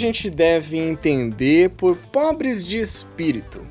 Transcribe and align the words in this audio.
gente 0.00 0.30
deve 0.30 0.78
entender 0.78 1.70
por 1.70 1.94
pobres 1.96 2.64
de 2.64 2.78
espírito? 2.80 3.64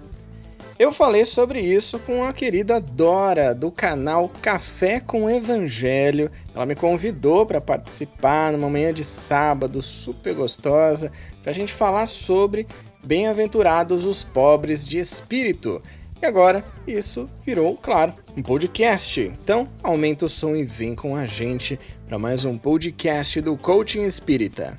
Eu 0.78 0.94
falei 0.94 1.26
sobre 1.26 1.60
isso 1.60 2.00
com 2.00 2.24
a 2.24 2.32
querida 2.32 2.80
Dora, 2.80 3.54
do 3.54 3.70
canal 3.70 4.32
Café 4.42 5.02
com 5.02 5.30
Evangelho. 5.30 6.32
Ela 6.56 6.66
me 6.66 6.76
convidou 6.76 7.46
para 7.46 7.60
participar 7.60 8.54
numa 8.54 8.70
manhã 8.70 8.94
de 8.94 9.04
sábado 9.04 9.82
super 9.82 10.34
gostosa 10.36 11.12
para 11.42 11.52
a 11.52 11.54
gente 11.54 11.74
falar 11.74 12.06
sobre 12.06 12.66
Bem-aventurados 13.04 14.06
os 14.06 14.24
pobres 14.24 14.86
de 14.86 15.00
espírito. 15.00 15.82
E 16.22 16.26
agora 16.26 16.66
isso 16.86 17.30
virou, 17.46 17.76
claro, 17.76 18.14
um 18.36 18.44
podcast. 18.44 19.22
Então, 19.22 19.68
aumenta 19.82 20.26
o 20.26 20.30
som 20.30 20.54
e 20.56 20.64
vem 20.64 20.96
com 20.96 21.16
a 21.16 21.26
gente 21.26 21.80
para 22.08 22.20
mais 22.20 22.44
um 22.44 22.58
podcast 22.58 23.40
do 23.42 23.56
Coaching 23.56 24.04
Espírita. 24.04 24.76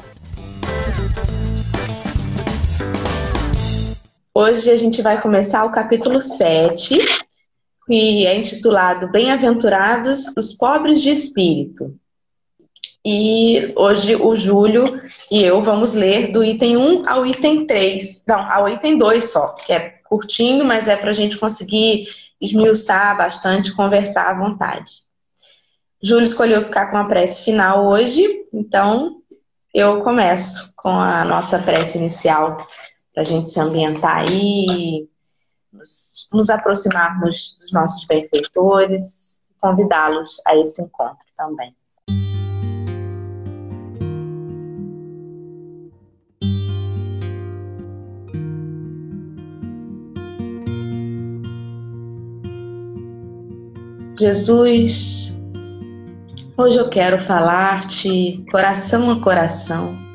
Hoje 4.32 4.70
a 4.70 4.76
gente 4.76 5.02
vai 5.02 5.20
começar 5.20 5.64
o 5.64 5.72
capítulo 5.72 6.20
7, 6.20 6.96
que 7.84 8.24
é 8.24 8.38
intitulado 8.38 9.10
Bem-aventurados 9.10 10.28
os 10.36 10.52
pobres 10.52 11.02
de 11.02 11.10
espírito. 11.10 11.98
E 13.04 13.72
hoje 13.74 14.14
o 14.14 14.36
Júlio 14.36 15.00
e 15.28 15.42
eu 15.42 15.60
vamos 15.62 15.94
ler 15.94 16.30
do 16.30 16.44
item 16.44 16.76
1 16.76 17.08
ao 17.08 17.26
item 17.26 17.66
3, 17.66 18.22
não, 18.24 18.38
ao 18.52 18.68
item 18.68 18.96
2 18.96 19.32
só, 19.32 19.52
que 19.56 19.72
é 19.72 19.94
curtinho, 20.04 20.64
mas 20.64 20.86
é 20.86 20.96
para 20.96 21.10
a 21.10 21.14
gente 21.14 21.36
conseguir 21.36 22.04
esmiuçar 22.40 23.16
bastante, 23.16 23.74
conversar 23.74 24.30
à 24.30 24.34
vontade. 24.34 24.92
Júlio 26.00 26.22
escolheu 26.22 26.62
ficar 26.62 26.92
com 26.92 26.98
a 26.98 27.08
prece 27.08 27.42
final 27.42 27.88
hoje, 27.88 28.24
então 28.54 29.16
eu 29.74 30.02
começo 30.04 30.72
com 30.76 30.90
a 30.90 31.24
nossa 31.24 31.58
prece 31.58 31.98
inicial 31.98 32.56
para 33.12 33.22
a 33.22 33.24
gente 33.24 33.50
se 33.50 33.60
ambientar 33.60 34.18
aí, 34.18 35.08
nos, 35.72 36.28
nos 36.32 36.50
aproximarmos 36.50 37.56
dos 37.60 37.72
nossos 37.72 38.04
benfeitores, 38.06 39.40
convidá-los 39.60 40.40
a 40.46 40.56
esse 40.56 40.82
encontro 40.82 41.26
também. 41.36 41.74
Jesus, 54.18 55.32
hoje 56.54 56.76
eu 56.76 56.90
quero 56.90 57.18
falar-te 57.18 58.44
coração 58.50 59.10
a 59.10 59.18
coração 59.22 60.09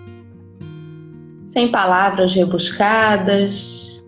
sem 1.55 1.71
palavras 1.71 2.33
rebuscadas, 2.33 4.03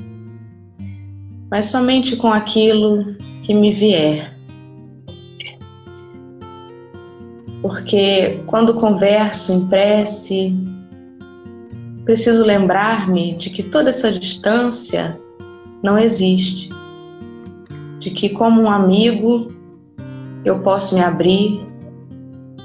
mas 1.50 1.68
somente 1.68 2.18
com 2.18 2.28
aquilo 2.28 3.16
que 3.42 3.54
me 3.54 3.72
vier. 3.72 4.34
Porque 7.62 8.42
quando 8.48 8.74
converso 8.74 9.54
em 9.54 9.66
prece, 9.70 10.54
preciso 12.04 12.44
lembrar-me 12.44 13.34
de 13.36 13.50
que 13.50 13.64
toda 13.64 13.92
essa 13.92 14.12
distância 14.12 15.18
não 15.82 15.98
existe, 15.98 16.70
de 18.00 18.12
que, 18.12 18.28
como 18.28 18.64
um 18.64 18.70
amigo, 18.70 19.56
eu 20.44 20.62
posso 20.64 20.96
me 20.96 21.02
abrir, 21.02 21.66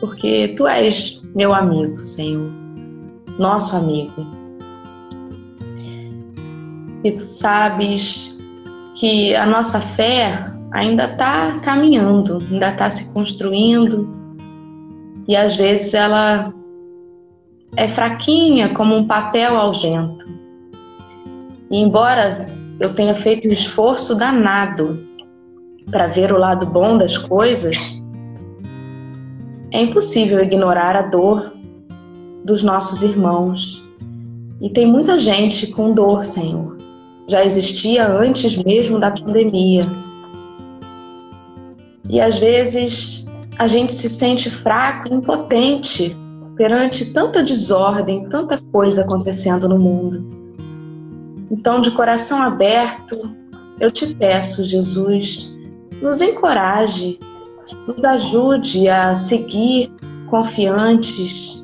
porque 0.01 0.49
tu 0.57 0.67
és 0.67 1.23
meu 1.37 1.55
amigo, 1.55 2.05
Senhor, 2.05 2.51
nosso 3.39 3.77
amigo 3.77 4.42
e 7.05 7.11
tu 7.13 7.27
sabes 7.27 8.37
que 8.95 9.35
a 9.35 9.45
nossa 9.45 9.81
fé 9.81 10.47
ainda 10.71 11.05
está 11.05 11.53
caminhando, 11.61 12.39
ainda 12.51 12.71
está 12.71 12.89
se 12.89 13.13
construindo 13.13 14.09
e 15.27 15.35
às 15.35 15.57
vezes 15.57 15.93
ela 15.95 16.53
é 17.77 17.89
fraquinha 17.89 18.69
como 18.71 18.95
um 18.95 19.07
papel 19.07 19.57
ao 19.57 19.73
vento. 19.73 20.27
E 21.71 21.79
embora 21.79 22.47
eu 22.79 22.93
tenha 22.93 23.15
feito 23.15 23.49
um 23.49 23.53
esforço 23.53 24.15
danado 24.15 24.99
para 25.91 26.07
ver 26.07 26.33
o 26.33 26.39
lado 26.39 26.67
bom 26.67 26.97
das 26.97 27.19
coisas, 27.19 27.77
é 29.73 29.83
impossível 29.83 30.41
ignorar 30.41 30.97
a 30.97 31.03
dor 31.03 31.53
dos 32.45 32.63
nossos 32.63 33.03
irmãos. 33.03 33.83
E 34.61 34.71
tem 34.71 34.87
muita 34.87 35.19
gente 35.19 35.69
com 35.69 35.93
dor, 35.93 36.25
Senhor 36.25 36.82
já 37.29 37.45
existia 37.45 38.07
antes 38.07 38.57
mesmo 38.57 38.99
da 38.99 39.11
pandemia. 39.11 39.87
E 42.09 42.21
às 42.21 42.39
vezes 42.39 43.25
a 43.59 43.67
gente 43.67 43.95
se 43.95 44.11
sente 44.11 44.51
fraco 44.51 45.13
impotente 45.13 46.17
perante 46.57 47.13
tanta 47.13 47.43
desordem, 47.43 48.29
tanta 48.29 48.61
coisa 48.71 49.03
acontecendo 49.03 49.69
no 49.69 49.79
mundo. 49.79 50.43
Então, 51.51 51.81
de 51.81 51.91
coração 51.91 52.41
aberto, 52.41 53.31
eu 53.79 53.91
te 53.91 54.15
peço, 54.15 54.65
Jesus, 54.65 55.55
nos 56.01 56.21
encoraje, 56.21 57.19
nos 57.87 58.03
ajude 58.03 58.89
a 58.89 59.15
seguir 59.15 59.93
confiantes, 60.29 61.63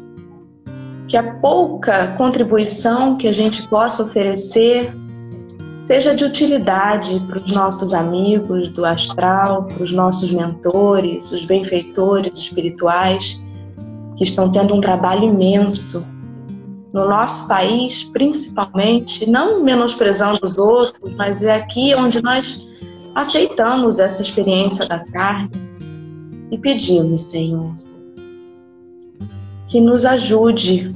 que 1.08 1.16
a 1.16 1.34
pouca 1.36 2.08
contribuição 2.18 3.16
que 3.16 3.26
a 3.26 3.32
gente 3.32 3.66
possa 3.68 4.02
oferecer 4.02 4.92
seja 5.88 6.14
de 6.14 6.22
utilidade 6.22 7.18
para 7.20 7.38
os 7.38 7.50
nossos 7.50 7.94
amigos 7.94 8.68
do 8.68 8.84
astral, 8.84 9.64
para 9.64 9.82
os 9.82 9.90
nossos 9.90 10.30
mentores, 10.30 11.32
os 11.32 11.46
benfeitores 11.46 12.36
espirituais, 12.36 13.42
que 14.14 14.22
estão 14.22 14.52
tendo 14.52 14.74
um 14.74 14.82
trabalho 14.82 15.24
imenso 15.24 16.06
no 16.92 17.08
nosso 17.08 17.48
país, 17.48 18.04
principalmente, 18.04 19.30
não 19.30 19.64
menosprezando 19.64 20.38
os 20.42 20.58
outros, 20.58 21.16
mas 21.16 21.40
é 21.40 21.54
aqui 21.54 21.94
onde 21.94 22.22
nós 22.22 22.60
aceitamos 23.14 23.98
essa 23.98 24.20
experiência 24.20 24.86
da 24.86 24.98
carne 24.98 25.50
e 26.50 26.58
pedimos, 26.58 27.22
Senhor, 27.22 27.74
que 29.66 29.80
nos 29.80 30.04
ajude 30.04 30.94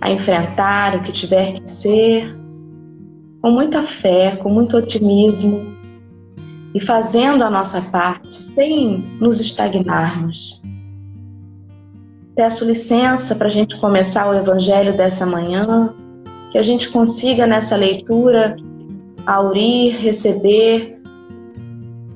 a 0.00 0.12
enfrentar 0.12 0.98
o 0.98 1.02
que 1.02 1.10
tiver 1.10 1.54
que 1.54 1.68
ser 1.68 2.43
com 3.44 3.50
muita 3.50 3.82
fé, 3.82 4.36
com 4.36 4.48
muito 4.48 4.74
otimismo 4.74 5.66
e 6.74 6.80
fazendo 6.80 7.44
a 7.44 7.50
nossa 7.50 7.82
parte 7.82 8.42
sem 8.42 8.96
nos 9.20 9.38
estagnarmos. 9.38 10.62
Peço 12.34 12.64
licença 12.64 13.34
para 13.34 13.48
a 13.48 13.50
gente 13.50 13.76
começar 13.76 14.30
o 14.30 14.34
Evangelho 14.34 14.96
dessa 14.96 15.26
manhã, 15.26 15.94
que 16.52 16.56
a 16.56 16.62
gente 16.62 16.88
consiga 16.88 17.46
nessa 17.46 17.76
leitura 17.76 18.56
aurir, 19.26 19.94
receber 19.98 20.98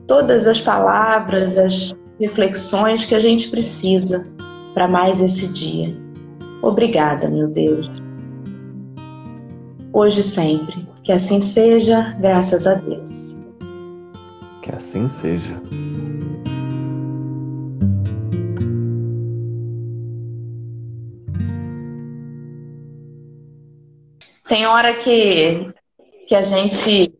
todas 0.07 0.47
as 0.47 0.59
palavras, 0.59 1.59
as 1.59 1.95
reflexões 2.19 3.05
que 3.05 3.15
a 3.15 3.21
gente 3.21 3.51
precisa 3.51 4.27
para 4.73 4.89
mais 4.89 5.21
esse 5.21 5.47
dia. 5.49 5.95
Obrigada, 6.63 7.29
meu 7.29 7.49
Deus. 7.49 7.91
Hoje 9.93 10.21
e 10.21 10.23
sempre. 10.23 10.89
Que 11.09 11.13
assim 11.13 11.41
seja, 11.41 12.15
graças 12.21 12.67
a 12.67 12.75
Deus. 12.75 13.35
Que 14.63 14.71
assim 14.77 15.09
seja. 15.09 15.59
Tem 24.47 24.67
hora 24.67 24.93
que, 24.97 25.73
que 26.27 26.35
a 26.35 26.43
gente 26.43 27.11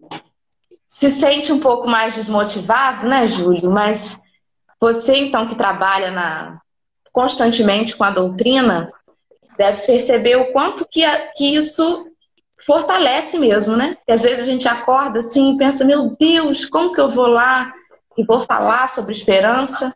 se 0.87 1.11
sente 1.11 1.51
um 1.51 1.59
pouco 1.59 1.89
mais 1.89 2.15
desmotivado, 2.15 3.09
né, 3.09 3.27
Júlio? 3.27 3.71
Mas 3.71 4.21
você, 4.79 5.17
então, 5.17 5.49
que 5.49 5.55
trabalha 5.55 6.11
na, 6.11 6.61
constantemente 7.11 7.97
com 7.97 8.05
a 8.05 8.11
doutrina, 8.11 8.93
deve 9.57 9.87
perceber 9.87 10.37
o 10.37 10.53
quanto 10.53 10.87
que, 10.87 11.01
que 11.35 11.55
isso 11.55 12.08
fortalece 12.69 13.39
mesmo, 13.39 13.75
né? 13.79 13.97
E 14.07 14.13
às 14.13 14.21
vezes 14.21 14.45
a 14.45 14.47
gente 14.47 14.69
acorda 14.69 15.21
assim 15.21 15.55
e 15.55 15.57
pensa, 15.57 15.87
meu 15.87 16.15
Deus, 16.21 16.67
como 16.67 16.93
que 16.93 17.01
eu 17.01 17.09
vou 17.09 17.27
lá 17.27 17.73
e 18.15 18.23
vou 18.23 18.43
falar 18.43 18.87
sobre 18.91 19.13
esperança 19.13 19.95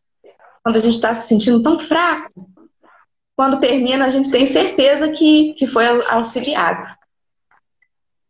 quando 0.64 0.76
a 0.76 0.80
gente 0.80 0.94
está 0.94 1.12
se 1.12 1.28
sentindo 1.28 1.62
tão 1.62 1.78
fraco? 1.78 2.48
Quando 3.36 3.60
termina, 3.60 4.06
a 4.06 4.08
gente 4.08 4.30
tem 4.30 4.46
certeza 4.46 5.10
que, 5.10 5.52
que 5.52 5.66
foi 5.66 5.84
auxiliado. 6.06 6.88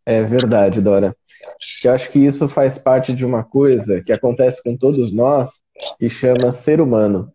É 0.04 0.24
verdade, 0.24 0.80
Dora. 0.80 1.14
Eu 1.84 1.92
acho 1.92 2.10
que 2.10 2.18
isso 2.18 2.48
faz 2.48 2.76
parte 2.76 3.14
de 3.14 3.24
uma 3.24 3.44
coisa 3.44 4.02
que 4.02 4.12
acontece 4.12 4.60
com 4.60 4.76
todos 4.76 5.12
nós 5.12 5.50
e 6.00 6.10
chama 6.10 6.50
ser 6.50 6.80
humano. 6.80 7.32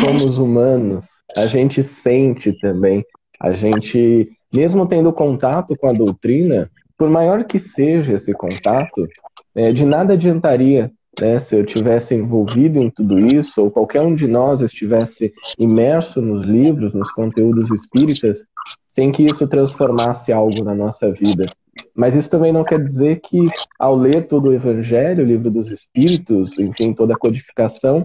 Somos 0.00 0.38
humanos, 0.38 1.08
a 1.36 1.44
gente 1.44 1.82
sente 1.82 2.58
também, 2.58 3.04
a 3.38 3.52
gente 3.52 4.30
mesmo 4.52 4.86
tendo 4.86 5.12
contato 5.12 5.76
com 5.76 5.88
a 5.88 5.92
doutrina, 5.92 6.70
por 6.96 7.08
maior 7.08 7.44
que 7.44 7.58
seja 7.58 8.12
esse 8.12 8.32
contato, 8.32 9.06
é, 9.54 9.72
de 9.72 9.84
nada 9.84 10.14
adiantaria 10.14 10.90
né, 11.20 11.38
se 11.38 11.56
eu 11.56 11.64
tivesse 11.64 12.14
envolvido 12.14 12.78
em 12.78 12.90
tudo 12.90 13.18
isso, 13.18 13.62
ou 13.62 13.70
qualquer 13.70 14.00
um 14.00 14.14
de 14.14 14.26
nós 14.26 14.60
estivesse 14.60 15.32
imerso 15.58 16.20
nos 16.20 16.44
livros, 16.44 16.94
nos 16.94 17.10
conteúdos 17.12 17.70
espíritas, 17.70 18.46
sem 18.86 19.10
que 19.10 19.24
isso 19.24 19.46
transformasse 19.46 20.32
algo 20.32 20.62
na 20.62 20.74
nossa 20.74 21.10
vida. 21.12 21.46
Mas 21.94 22.14
isso 22.14 22.30
também 22.30 22.52
não 22.52 22.64
quer 22.64 22.82
dizer 22.82 23.20
que, 23.20 23.38
ao 23.78 23.96
ler 23.96 24.26
todo 24.26 24.48
o 24.48 24.52
Evangelho, 24.52 25.24
o 25.24 25.26
livro 25.26 25.50
dos 25.50 25.70
Espíritos, 25.70 26.58
enfim, 26.58 26.92
toda 26.92 27.14
a 27.14 27.18
codificação, 27.18 28.04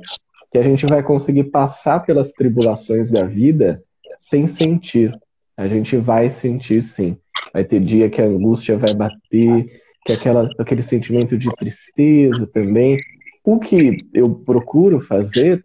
que 0.51 0.57
a 0.57 0.63
gente 0.63 0.85
vai 0.85 1.01
conseguir 1.01 1.45
passar 1.45 1.99
pelas 2.05 2.31
tribulações 2.31 3.09
da 3.09 3.25
vida 3.25 3.83
sem 4.19 4.45
sentir. 4.45 5.11
A 5.55 5.67
gente 5.67 5.97
vai 5.97 6.29
sentir 6.29 6.83
sim. 6.83 7.17
Vai 7.53 7.63
ter 7.63 7.79
dia 7.79 8.09
que 8.09 8.21
a 8.21 8.25
angústia 8.25 8.77
vai 8.77 8.93
bater, 8.93 9.65
que 10.05 10.13
aquela, 10.13 10.49
aquele 10.57 10.81
sentimento 10.81 11.37
de 11.37 11.53
tristeza 11.55 12.47
também. 12.47 12.99
O 13.43 13.59
que 13.59 13.97
eu 14.13 14.29
procuro 14.33 14.99
fazer 14.99 15.61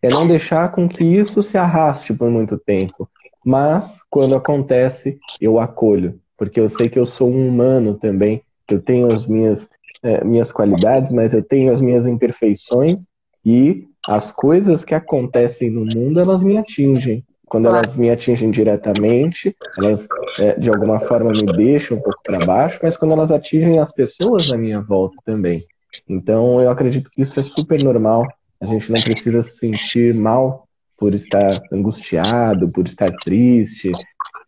é 0.00 0.08
não 0.08 0.26
deixar 0.26 0.70
com 0.72 0.88
que 0.88 1.04
isso 1.04 1.42
se 1.42 1.56
arraste 1.56 2.12
por 2.12 2.30
muito 2.30 2.58
tempo. 2.58 3.08
Mas, 3.44 4.00
quando 4.08 4.34
acontece, 4.34 5.18
eu 5.40 5.58
acolho. 5.58 6.18
Porque 6.36 6.58
eu 6.58 6.68
sei 6.68 6.88
que 6.88 6.98
eu 6.98 7.06
sou 7.06 7.30
um 7.30 7.48
humano 7.48 7.94
também, 7.94 8.42
que 8.66 8.74
eu 8.74 8.80
tenho 8.80 9.12
as 9.12 9.26
minhas, 9.26 9.68
é, 10.02 10.24
minhas 10.24 10.50
qualidades, 10.50 11.12
mas 11.12 11.34
eu 11.34 11.42
tenho 11.42 11.72
as 11.72 11.80
minhas 11.80 12.06
imperfeições 12.06 13.06
e 13.44 13.86
as 14.06 14.32
coisas 14.32 14.84
que 14.84 14.94
acontecem 14.94 15.70
no 15.70 15.84
mundo, 15.84 16.18
elas 16.18 16.42
me 16.42 16.56
atingem. 16.56 17.24
Quando 17.54 17.68
elas 17.68 17.96
me 17.96 18.10
atingem 18.10 18.50
diretamente, 18.50 19.56
elas 19.78 20.08
é, 20.40 20.58
de 20.58 20.68
alguma 20.68 20.98
forma 20.98 21.30
me 21.30 21.46
deixam 21.56 21.96
um 21.96 22.00
pouco 22.00 22.20
para 22.24 22.44
baixo, 22.44 22.80
mas 22.82 22.96
quando 22.96 23.12
elas 23.12 23.30
atingem 23.30 23.78
as 23.78 23.92
pessoas 23.92 24.52
à 24.52 24.58
minha 24.58 24.80
volta 24.80 25.14
também. 25.24 25.64
Então 26.08 26.60
eu 26.60 26.68
acredito 26.68 27.08
que 27.08 27.22
isso 27.22 27.38
é 27.38 27.44
super 27.44 27.80
normal. 27.84 28.26
A 28.60 28.66
gente 28.66 28.90
não 28.90 29.00
precisa 29.00 29.40
se 29.40 29.56
sentir 29.56 30.12
mal 30.12 30.66
por 30.98 31.14
estar 31.14 31.48
angustiado, 31.72 32.72
por 32.72 32.86
estar 32.86 33.12
triste. 33.22 33.92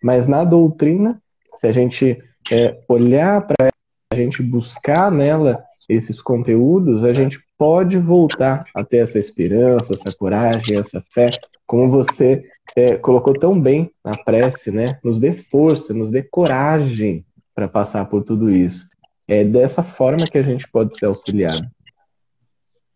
Mas 0.03 0.27
na 0.27 0.43
doutrina, 0.43 1.23
se 1.55 1.69
a 1.69 1.73
gente 1.73 2.21
é, 2.51 2.77
olhar 2.89 3.41
para 3.47 3.67
ela, 3.67 3.71
a 4.13 4.17
gente 4.17 4.43
buscar 4.43 5.13
nela 5.13 5.63
esses 5.89 6.21
conteúdos, 6.21 7.05
a 7.05 7.13
gente 7.13 7.39
pode 7.59 7.97
voltar 7.99 8.65
a 8.75 8.85
ter 8.85 8.99
essa 8.99 9.19
esperança, 9.19 9.95
essa 9.95 10.15
coragem, 10.17 10.79
essa 10.79 11.03
fé, 11.11 11.31
como 11.67 11.91
você 11.91 12.45
é, 12.75 12.97
colocou 12.97 13.35
tão 13.35 13.59
bem 13.59 13.91
na 14.05 14.17
prece, 14.17 14.71
né? 14.71 14.99
Nos 15.03 15.19
dê 15.19 15.33
força, 15.33 15.95
nos 15.95 16.11
dê 16.11 16.23
coragem 16.23 17.25
para 17.55 17.69
passar 17.69 18.05
por 18.07 18.23
tudo 18.23 18.51
isso. 18.51 18.87
É 19.29 19.45
dessa 19.45 19.83
forma 19.83 20.27
que 20.27 20.39
a 20.39 20.43
gente 20.43 20.69
pode 20.69 20.97
ser 20.99 21.07
auxiliado. 21.07 21.67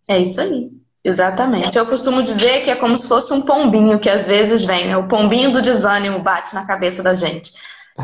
É 0.08 0.18
isso 0.18 0.40
aí. 0.40 0.70
Exatamente. 1.02 1.78
Eu 1.78 1.86
costumo 1.86 2.22
dizer 2.22 2.62
que 2.62 2.70
é 2.70 2.76
como 2.76 2.96
se 2.96 3.08
fosse 3.08 3.32
um 3.32 3.42
pombinho 3.42 3.98
que 3.98 4.10
às 4.10 4.26
vezes 4.26 4.64
vem, 4.64 4.86
né? 4.86 4.96
O 4.96 5.08
pombinho 5.08 5.50
do 5.50 5.62
desânimo 5.62 6.22
bate 6.22 6.54
na 6.54 6.66
cabeça 6.66 7.02
da 7.02 7.14
gente. 7.14 7.52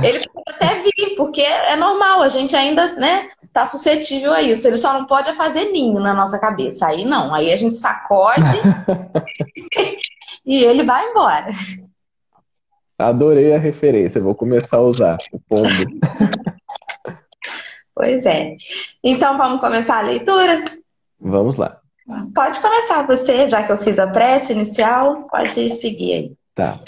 Ele 0.03 0.29
pode 0.29 0.45
até 0.49 0.83
vir, 0.83 1.17
porque 1.17 1.41
é 1.41 1.77
normal, 1.77 2.23
a 2.23 2.29
gente 2.29 2.55
ainda, 2.55 2.95
né, 2.97 3.29
tá 3.53 3.67
suscetível 3.67 4.33
a 4.33 4.43
isso. 4.43 4.67
Ele 4.67 4.77
só 4.77 4.93
não 4.93 5.07
pode 5.07 5.33
fazer 5.35 5.71
ninho 5.71 6.01
na 6.01 6.15
nossa 6.15 6.39
cabeça. 6.39 6.87
Aí 6.87 7.05
não, 7.05 7.35
aí 7.35 7.53
a 7.53 7.57
gente 7.57 7.77
sacode 7.77 8.43
e 10.45 10.57
ele 10.57 10.85
vai 10.85 11.11
embora. 11.11 11.49
Adorei 12.99 13.55
a 13.55 13.59
referência, 13.59 14.23
vou 14.23 14.35
começar 14.35 14.79
a 14.79 14.83
usar 14.83 15.19
o 15.33 15.41
pombo. 15.41 15.69
pois 17.95 18.25
é. 18.25 18.57
Então 19.05 19.37
vamos 19.37 19.61
começar 19.61 19.99
a 19.99 20.03
leitura? 20.03 20.65
Vamos 21.21 21.57
lá. 21.57 21.79
Pode 22.35 22.61
começar 22.61 23.07
você, 23.07 23.49
já 23.49 23.65
que 23.65 23.73
eu 23.73 23.79
fiz 23.79 23.99
a 23.99 24.07
prece 24.07 24.53
inicial, 24.53 25.25
pode 25.29 25.51
seguir 25.51 26.13
aí. 26.13 26.33
Tá. 26.55 26.79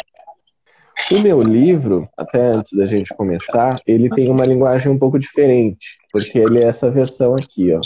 O 1.10 1.20
meu 1.20 1.40
livro, 1.40 2.08
até 2.16 2.40
antes 2.40 2.76
da 2.76 2.84
gente 2.84 3.14
começar, 3.14 3.80
ele 3.86 4.10
tem 4.10 4.30
uma 4.30 4.44
linguagem 4.44 4.92
um 4.92 4.98
pouco 4.98 5.18
diferente, 5.18 5.96
porque 6.12 6.38
ele 6.38 6.58
é 6.58 6.64
essa 6.64 6.90
versão 6.90 7.34
aqui, 7.34 7.72
ó. 7.72 7.80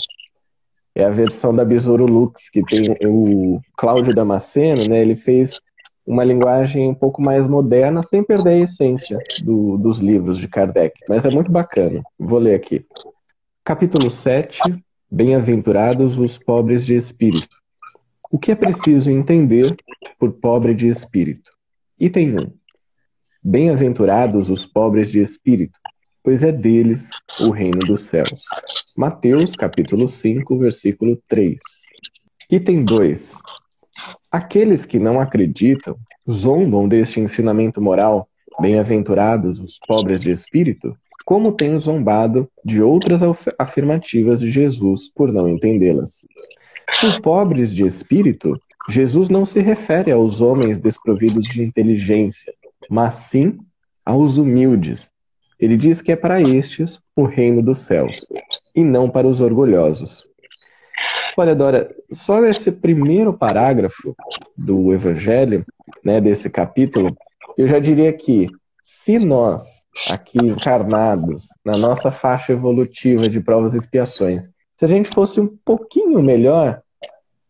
É 0.94 1.04
a 1.04 1.10
versão 1.10 1.54
da 1.54 1.64
Besouro 1.64 2.04
Lux, 2.04 2.50
que 2.50 2.62
tem 2.62 2.96
o 3.06 3.60
Cláudio 3.76 4.14
Damasceno, 4.14 4.88
né? 4.88 5.00
Ele 5.00 5.16
fez 5.16 5.60
uma 6.06 6.24
linguagem 6.24 6.88
um 6.88 6.94
pouco 6.94 7.22
mais 7.22 7.46
moderna, 7.46 8.02
sem 8.02 8.22
perder 8.22 8.50
a 8.50 8.58
essência 8.58 9.18
do, 9.44 9.78
dos 9.78 10.00
livros 10.00 10.36
de 10.36 10.48
Kardec. 10.48 10.98
Mas 11.08 11.24
é 11.24 11.30
muito 11.30 11.50
bacana. 11.50 12.02
Vou 12.18 12.38
ler 12.38 12.54
aqui. 12.54 12.84
Capítulo 13.64 14.10
7. 14.10 14.58
Bem-aventurados 15.10 16.18
os 16.18 16.36
pobres 16.36 16.84
de 16.84 16.94
espírito. 16.94 17.56
O 18.30 18.38
que 18.38 18.50
é 18.50 18.54
preciso 18.54 19.10
entender 19.10 19.76
por 20.18 20.32
pobre 20.32 20.74
de 20.74 20.88
espírito? 20.88 21.52
Item 22.00 22.36
1. 22.36 22.61
Bem-aventurados 23.44 24.48
os 24.48 24.64
pobres 24.64 25.10
de 25.10 25.20
espírito, 25.20 25.76
pois 26.22 26.44
é 26.44 26.52
deles 26.52 27.10
o 27.40 27.50
reino 27.50 27.80
dos 27.80 28.02
céus. 28.02 28.44
Mateus, 28.96 29.56
capítulo 29.56 30.06
5, 30.06 30.56
versículo 30.58 31.20
3. 31.26 31.60
Item 32.48 32.84
2. 32.84 33.34
Aqueles 34.30 34.86
que 34.86 35.00
não 35.00 35.18
acreditam 35.18 35.96
zombam 36.30 36.86
deste 36.86 37.18
ensinamento 37.18 37.82
moral, 37.82 38.28
bem-aventurados 38.60 39.58
os 39.58 39.76
pobres 39.88 40.20
de 40.20 40.30
espírito, 40.30 40.96
como 41.24 41.50
têm 41.50 41.76
zombado 41.80 42.48
de 42.64 42.80
outras 42.80 43.22
afirmativas 43.58 44.38
de 44.38 44.52
Jesus 44.52 45.10
por 45.12 45.32
não 45.32 45.48
entendê-las. 45.48 46.24
Por 47.00 47.20
pobres 47.20 47.74
de 47.74 47.84
espírito, 47.84 48.56
Jesus 48.88 49.28
não 49.28 49.44
se 49.44 49.58
refere 49.58 50.12
aos 50.12 50.40
homens 50.40 50.78
desprovidos 50.78 51.48
de 51.48 51.60
inteligência, 51.60 52.54
mas 52.90 53.14
sim 53.14 53.58
aos 54.04 54.38
humildes. 54.38 55.10
Ele 55.58 55.76
diz 55.76 56.02
que 56.02 56.12
é 56.12 56.16
para 56.16 56.40
estes 56.40 57.00
o 57.14 57.24
reino 57.24 57.62
dos 57.62 57.78
céus, 57.78 58.26
e 58.74 58.82
não 58.82 59.08
para 59.08 59.28
os 59.28 59.40
orgulhosos. 59.40 60.26
Olha, 61.36 61.54
Dora, 61.54 61.94
só 62.12 62.40
nesse 62.40 62.72
primeiro 62.72 63.32
parágrafo 63.32 64.14
do 64.56 64.92
Evangelho, 64.92 65.64
né, 66.04 66.20
desse 66.20 66.50
capítulo, 66.50 67.16
eu 67.56 67.68
já 67.68 67.78
diria 67.78 68.12
que 68.12 68.48
se 68.82 69.24
nós, 69.24 69.84
aqui 70.10 70.38
encarnados, 70.38 71.46
na 71.64 71.78
nossa 71.78 72.10
faixa 72.10 72.52
evolutiva 72.52 73.28
de 73.28 73.40
provas 73.40 73.74
e 73.74 73.78
expiações, 73.78 74.50
se 74.76 74.84
a 74.84 74.88
gente 74.88 75.08
fosse 75.08 75.40
um 75.40 75.46
pouquinho 75.64 76.20
melhor, 76.22 76.82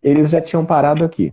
eles 0.03 0.29
já 0.29 0.41
tinham 0.41 0.67
parado 0.67 1.05
aqui 1.05 1.33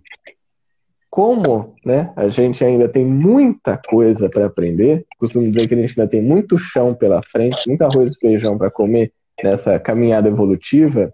como 1.10 1.75
né, 1.84 2.13
a 2.16 2.28
gente 2.28 2.63
ainda 2.63 2.88
tem 2.88 3.04
muita 3.04 3.78
coisa 3.78 4.30
para 4.30 4.46
aprender, 4.46 5.06
costumo 5.18 5.50
dizer 5.50 5.68
que 5.68 5.74
a 5.74 5.78
gente 5.78 6.00
ainda 6.00 6.10
tem 6.10 6.22
muito 6.22 6.58
chão 6.58 6.94
pela 6.94 7.22
frente, 7.24 7.68
muito 7.68 7.82
arroz 7.82 8.13
e 8.13 8.20
feijão 8.20 8.58
para 8.58 8.70
comer 8.70 9.12
nessa 9.44 9.80
caminhada 9.80 10.28
evolutiva, 10.28 11.12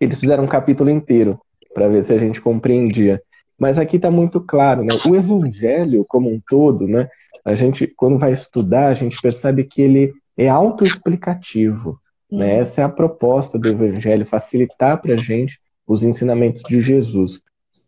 eles 0.00 0.18
fizeram 0.18 0.44
um 0.44 0.48
capítulo 0.48 0.90
inteiro 0.90 1.38
para 1.72 1.88
ver 1.88 2.02
se 2.02 2.12
a 2.12 2.18
gente 2.18 2.40
compreendia. 2.40 3.22
Mas 3.58 3.78
aqui 3.78 3.96
está 3.96 4.10
muito 4.10 4.40
claro, 4.40 4.82
né? 4.82 4.94
O 5.06 5.14
evangelho 5.14 6.04
como 6.08 6.30
um 6.30 6.40
todo, 6.48 6.88
né? 6.88 7.08
A 7.44 7.54
gente, 7.54 7.86
quando 7.86 8.18
vai 8.18 8.32
estudar, 8.32 8.88
a 8.88 8.94
gente 8.94 9.20
percebe 9.20 9.64
que 9.64 9.82
ele 9.82 10.12
é 10.36 10.48
autoexplicativo. 10.48 12.00
Né? 12.30 12.56
Essa 12.56 12.80
é 12.80 12.84
a 12.84 12.88
proposta 12.88 13.58
do 13.58 13.68
evangelho, 13.68 14.24
facilitar 14.24 15.00
para 15.00 15.14
a 15.14 15.16
gente 15.16 15.60
os 15.86 16.02
ensinamentos 16.02 16.62
de 16.62 16.80
Jesus. 16.80 17.42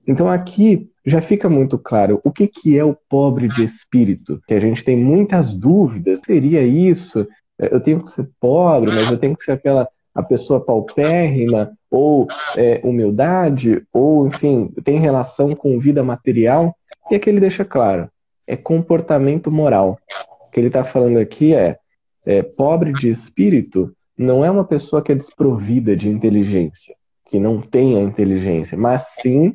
Então 0.06 0.28
aqui 0.28 0.90
já 1.04 1.20
fica 1.20 1.48
muito 1.48 1.78
claro 1.78 2.20
o 2.24 2.30
que, 2.30 2.46
que 2.46 2.78
é 2.78 2.84
o 2.84 2.96
pobre 3.08 3.48
de 3.48 3.64
espírito, 3.64 4.40
que 4.46 4.54
a 4.54 4.60
gente 4.60 4.84
tem 4.84 4.96
muitas 4.96 5.54
dúvidas. 5.54 6.20
Seria 6.24 6.62
isso? 6.62 7.26
Eu 7.58 7.80
tenho 7.80 8.02
que 8.02 8.10
ser 8.10 8.28
pobre, 8.40 8.90
mas 8.92 9.10
eu 9.10 9.18
tenho 9.18 9.36
que 9.36 9.44
ser 9.44 9.52
aquela 9.52 9.88
a 10.14 10.22
pessoa 10.22 10.62
paupérrima, 10.62 11.72
ou 11.90 12.26
é, 12.56 12.80
humildade, 12.84 13.82
ou, 13.92 14.26
enfim, 14.26 14.68
tem 14.84 14.98
relação 14.98 15.54
com 15.54 15.78
vida 15.78 16.02
material. 16.02 16.76
E 17.10 17.14
aqui 17.14 17.30
ele 17.30 17.40
deixa 17.40 17.64
claro, 17.64 18.10
é 18.46 18.56
comportamento 18.56 19.50
moral. 19.50 19.98
O 20.46 20.50
que 20.50 20.60
ele 20.60 20.66
está 20.66 20.84
falando 20.84 21.18
aqui 21.18 21.54
é, 21.54 21.78
é 22.26 22.42
pobre 22.42 22.92
de 22.92 23.08
espírito 23.08 23.94
não 24.16 24.44
é 24.44 24.50
uma 24.50 24.64
pessoa 24.64 25.02
que 25.02 25.12
é 25.12 25.14
desprovida 25.14 25.96
de 25.96 26.08
inteligência, 26.08 26.94
que 27.26 27.40
não 27.40 27.60
tem 27.60 27.96
a 27.96 28.00
inteligência, 28.00 28.76
mas 28.76 29.14
sim 29.20 29.54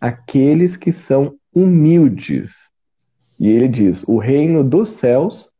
aqueles 0.00 0.76
que 0.76 0.92
são 0.92 1.34
humildes. 1.54 2.70
E 3.38 3.48
ele 3.48 3.68
diz: 3.68 4.04
o 4.06 4.18
reino 4.18 4.62
dos 4.62 4.90
céus 4.90 5.50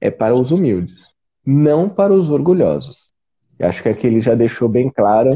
é 0.00 0.10
para 0.10 0.34
os 0.34 0.50
humildes, 0.50 1.14
não 1.44 1.88
para 1.88 2.12
os 2.12 2.30
orgulhosos. 2.30 3.12
Eu 3.58 3.68
acho 3.68 3.82
que 3.82 3.88
aqui 3.88 4.06
ele 4.06 4.20
já 4.20 4.34
deixou 4.34 4.68
bem 4.68 4.90
claro 4.90 5.32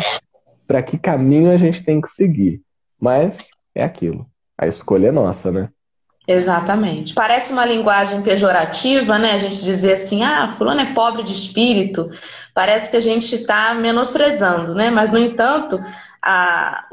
para 0.67 0.83
que 0.83 0.99
caminho 0.99 1.51
a 1.51 1.57
gente 1.57 1.83
tem 1.83 2.01
que 2.01 2.09
seguir. 2.09 2.61
Mas 3.01 3.49
é 3.75 3.83
aquilo. 3.85 4.27
A 4.57 4.67
escolha 4.67 5.09
é 5.09 5.13
nossa, 5.13 5.53
né? 5.53 5.69
Exatamente. 6.27 7.15
Parece 7.15 7.53
uma 7.53 7.65
linguagem 7.65 8.21
pejorativa, 8.21 9.19
né? 9.19 9.33
A 9.33 9.39
gente 9.39 9.65
dizer 9.65 9.95
assim, 9.95 10.23
ah, 10.23 10.49
fulano 10.59 10.83
é 10.83 10.93
pobre 10.93 11.23
de 11.23 11.33
espírito. 11.33 12.11
Parece 12.55 12.91
que 12.91 12.99
a 12.99 13.01
gente 13.01 13.35
está 13.35 13.75
menosprezando, 13.75 14.75
né? 14.75 14.91
Mas, 14.91 15.11
no 15.11 15.19
entanto, 15.19 15.81
a, 16.23 16.87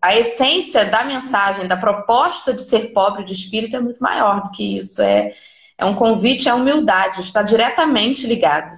a 0.00 0.16
essência 0.16 0.84
da 0.84 1.04
mensagem, 1.04 1.66
da 1.66 1.76
proposta 1.76 2.52
de 2.52 2.62
ser 2.62 2.92
pobre 2.92 3.24
de 3.24 3.32
espírito 3.32 3.76
é 3.76 3.80
muito 3.80 4.02
maior 4.02 4.42
do 4.42 4.50
que 4.50 4.78
isso. 4.78 5.00
É, 5.02 5.32
é 5.76 5.84
um 5.84 5.94
convite 5.94 6.48
à 6.48 6.54
humildade, 6.54 7.20
está 7.20 7.42
diretamente 7.42 8.26
ligado. 8.26 8.72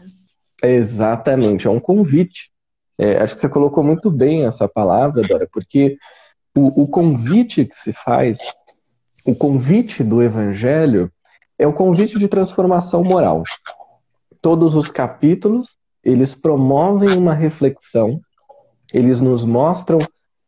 Exatamente, 0.63 1.67
é 1.67 1.71
um 1.71 1.81
convite. 1.81 2.51
É, 2.99 3.23
acho 3.23 3.35
que 3.35 3.41
você 3.41 3.49
colocou 3.49 3.83
muito 3.83 4.11
bem 4.11 4.45
essa 4.45 4.69
palavra, 4.69 5.23
Dora, 5.23 5.49
porque 5.51 5.97
o, 6.55 6.83
o 6.83 6.89
convite 6.89 7.65
que 7.65 7.75
se 7.75 7.93
faz, 7.93 8.39
o 9.27 9.35
convite 9.35 10.05
do 10.05 10.23
Evangelho, 10.23 11.11
é 11.59 11.67
o 11.67 11.73
convite 11.73 12.19
de 12.19 12.29
transformação 12.29 13.03
moral. 13.03 13.43
Todos 14.43 14.75
os 14.75 14.91
capítulos, 14.91 15.77
eles 16.05 16.35
promovem 16.35 17.17
uma 17.17 17.35
reflexão, 17.35 18.21
eles 18.93 19.21
nos 19.21 19.45
mostram, 19.45 20.01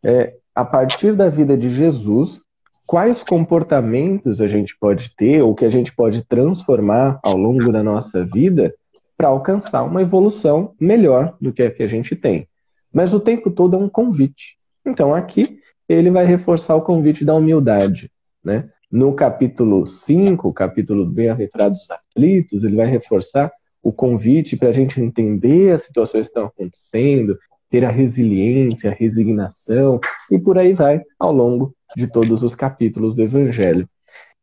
é, 0.04 0.34
a 0.54 0.64
partir 0.64 1.14
da 1.14 1.28
vida 1.28 1.56
de 1.56 1.70
Jesus, 1.70 2.42
quais 2.86 3.22
comportamentos 3.22 4.40
a 4.40 4.46
gente 4.46 4.76
pode 4.78 5.14
ter 5.16 5.42
ou 5.42 5.54
que 5.54 5.64
a 5.64 5.70
gente 5.70 5.94
pode 5.94 6.22
transformar 6.24 7.18
ao 7.22 7.36
longo 7.36 7.72
da 7.72 7.82
nossa 7.82 8.24
vida 8.24 8.74
para 9.16 9.28
alcançar 9.28 9.82
uma 9.82 10.02
evolução 10.02 10.74
melhor 10.80 11.36
do 11.40 11.52
que 11.52 11.62
a 11.62 11.70
que 11.70 11.82
a 11.82 11.86
gente 11.86 12.16
tem. 12.16 12.48
Mas 12.92 13.14
o 13.14 13.20
tempo 13.20 13.50
todo 13.50 13.76
é 13.76 13.78
um 13.78 13.88
convite. 13.88 14.58
Então 14.84 15.14
aqui 15.14 15.58
ele 15.88 16.10
vai 16.10 16.24
reforçar 16.24 16.74
o 16.74 16.82
convite 16.82 17.24
da 17.24 17.34
humildade. 17.34 18.10
Né? 18.44 18.68
No 18.90 19.14
capítulo 19.14 19.86
5, 19.86 20.52
capítulo 20.52 21.06
Bem-aventurados 21.06 21.90
aflitos, 21.90 22.64
ele 22.64 22.76
vai 22.76 22.86
reforçar 22.86 23.50
o 23.82 23.92
convite 23.92 24.56
para 24.56 24.68
a 24.68 24.72
gente 24.72 25.00
entender 25.00 25.72
as 25.72 25.82
situações 25.82 26.22
que 26.22 26.28
estão 26.28 26.46
acontecendo, 26.46 27.38
ter 27.72 27.86
a 27.86 27.90
resiliência, 27.90 28.90
a 28.90 28.94
resignação, 28.94 29.98
e 30.30 30.38
por 30.38 30.58
aí 30.58 30.74
vai 30.74 31.00
ao 31.18 31.32
longo 31.32 31.74
de 31.96 32.06
todos 32.06 32.42
os 32.42 32.54
capítulos 32.54 33.14
do 33.14 33.22
Evangelho. 33.22 33.88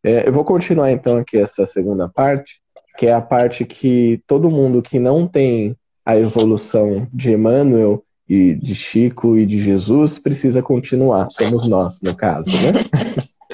É, 0.04 0.28
eu 0.28 0.34
vou 0.34 0.44
continuar 0.44 0.92
então 0.92 1.18
aqui 1.18 1.38
essa 1.38 1.64
segunda 1.64 2.10
parte, 2.10 2.60
que 2.98 3.06
é 3.06 3.14
a 3.14 3.22
parte 3.22 3.66
que 3.66 4.20
todo 4.26 4.50
mundo 4.50 4.82
que 4.82 4.98
não 4.98 5.28
tem 5.28 5.76
a 6.04 6.18
evolução 6.18 7.08
de 7.14 7.32
Emmanuel 7.32 8.04
e 8.28 8.56
de 8.56 8.74
Chico 8.74 9.38
e 9.38 9.46
de 9.46 9.62
Jesus 9.62 10.18
precisa 10.18 10.64
continuar, 10.64 11.28
somos 11.30 11.68
nós, 11.68 12.02
no 12.02 12.16
caso, 12.16 12.50
né? 12.50 12.72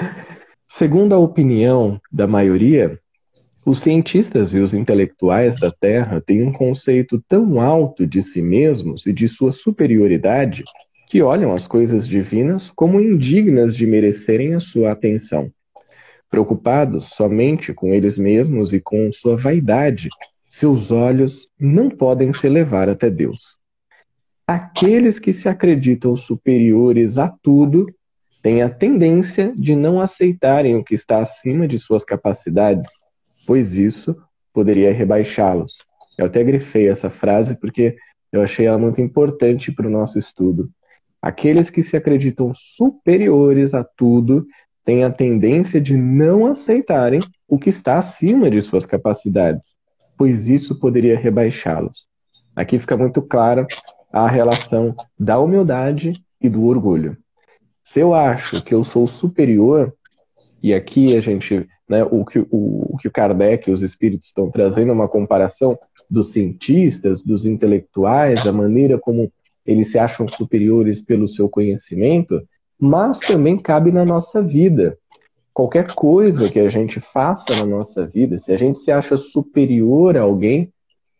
Segundo 0.66 1.14
a 1.14 1.18
opinião 1.18 2.00
da 2.10 2.26
maioria, 2.26 2.98
os 3.66 3.80
cientistas 3.80 4.54
e 4.54 4.60
os 4.60 4.72
intelectuais 4.72 5.58
da 5.58 5.72
Terra 5.72 6.20
têm 6.20 6.40
um 6.40 6.52
conceito 6.52 7.20
tão 7.26 7.60
alto 7.60 8.06
de 8.06 8.22
si 8.22 8.40
mesmos 8.40 9.06
e 9.06 9.12
de 9.12 9.26
sua 9.26 9.50
superioridade 9.50 10.62
que 11.08 11.20
olham 11.20 11.52
as 11.52 11.66
coisas 11.66 12.06
divinas 12.06 12.70
como 12.70 13.00
indignas 13.00 13.76
de 13.76 13.84
merecerem 13.84 14.54
a 14.54 14.60
sua 14.60 14.92
atenção. 14.92 15.50
Preocupados 16.30 17.06
somente 17.06 17.74
com 17.74 17.92
eles 17.92 18.16
mesmos 18.16 18.72
e 18.72 18.80
com 18.80 19.10
sua 19.10 19.36
vaidade, 19.36 20.10
seus 20.44 20.92
olhos 20.92 21.50
não 21.58 21.90
podem 21.90 22.32
se 22.32 22.48
levar 22.48 22.88
até 22.88 23.10
Deus. 23.10 23.58
Aqueles 24.46 25.18
que 25.18 25.32
se 25.32 25.48
acreditam 25.48 26.16
superiores 26.16 27.18
a 27.18 27.28
tudo 27.28 27.86
têm 28.42 28.62
a 28.62 28.68
tendência 28.68 29.52
de 29.56 29.74
não 29.74 30.00
aceitarem 30.00 30.76
o 30.76 30.84
que 30.84 30.94
está 30.94 31.20
acima 31.20 31.66
de 31.66 31.80
suas 31.80 32.04
capacidades, 32.04 32.88
pois 33.46 33.76
isso 33.76 34.16
poderia 34.52 34.92
rebaixá-los. 34.92 35.78
Eu 36.18 36.26
até 36.26 36.42
grifei 36.42 36.88
essa 36.88 37.10
frase 37.10 37.58
porque 37.60 37.96
eu 38.32 38.42
achei 38.42 38.66
ela 38.66 38.78
muito 38.78 39.00
importante 39.00 39.70
para 39.70 39.86
o 39.86 39.90
nosso 39.90 40.18
estudo. 40.18 40.70
Aqueles 41.20 41.70
que 41.70 41.82
se 41.82 41.96
acreditam 41.96 42.52
superiores 42.54 43.74
a 43.74 43.84
tudo 43.84 44.46
têm 44.84 45.04
a 45.04 45.10
tendência 45.10 45.80
de 45.80 45.96
não 45.96 46.46
aceitarem 46.46 47.20
o 47.48 47.58
que 47.58 47.70
está 47.70 47.98
acima 47.98 48.50
de 48.50 48.60
suas 48.60 48.86
capacidades, 48.86 49.76
pois 50.16 50.48
isso 50.48 50.78
poderia 50.78 51.18
rebaixá-los. 51.18 52.08
Aqui 52.54 52.78
fica 52.78 52.96
muito 52.96 53.20
clara 53.20 53.66
a 54.12 54.28
relação 54.28 54.94
da 55.18 55.38
humildade 55.38 56.22
e 56.40 56.48
do 56.48 56.64
orgulho. 56.64 57.16
Se 57.82 58.00
eu 58.00 58.14
acho 58.14 58.62
que 58.62 58.74
eu 58.74 58.82
sou 58.82 59.06
superior, 59.06 59.94
e 60.66 60.74
aqui 60.74 61.16
a 61.16 61.20
gente, 61.20 61.64
né, 61.88 62.02
o, 62.02 62.24
que, 62.24 62.40
o, 62.40 62.94
o 62.94 62.96
que 63.00 63.06
o 63.06 63.12
Kardec 63.12 63.70
e 63.70 63.72
os 63.72 63.82
espíritos 63.82 64.26
estão 64.26 64.50
trazendo 64.50 64.90
é 64.90 64.92
uma 64.92 65.08
comparação 65.08 65.78
dos 66.10 66.32
cientistas, 66.32 67.22
dos 67.22 67.46
intelectuais, 67.46 68.44
a 68.44 68.52
maneira 68.52 68.98
como 68.98 69.32
eles 69.64 69.92
se 69.92 69.96
acham 69.96 70.26
superiores 70.26 71.00
pelo 71.00 71.28
seu 71.28 71.48
conhecimento, 71.48 72.42
mas 72.76 73.20
também 73.20 73.56
cabe 73.56 73.92
na 73.92 74.04
nossa 74.04 74.42
vida. 74.42 74.98
Qualquer 75.54 75.94
coisa 75.94 76.50
que 76.50 76.58
a 76.58 76.68
gente 76.68 76.98
faça 76.98 77.54
na 77.54 77.64
nossa 77.64 78.04
vida, 78.04 78.36
se 78.36 78.52
a 78.52 78.58
gente 78.58 78.80
se 78.80 78.90
acha 78.90 79.16
superior 79.16 80.16
a 80.16 80.22
alguém, 80.22 80.72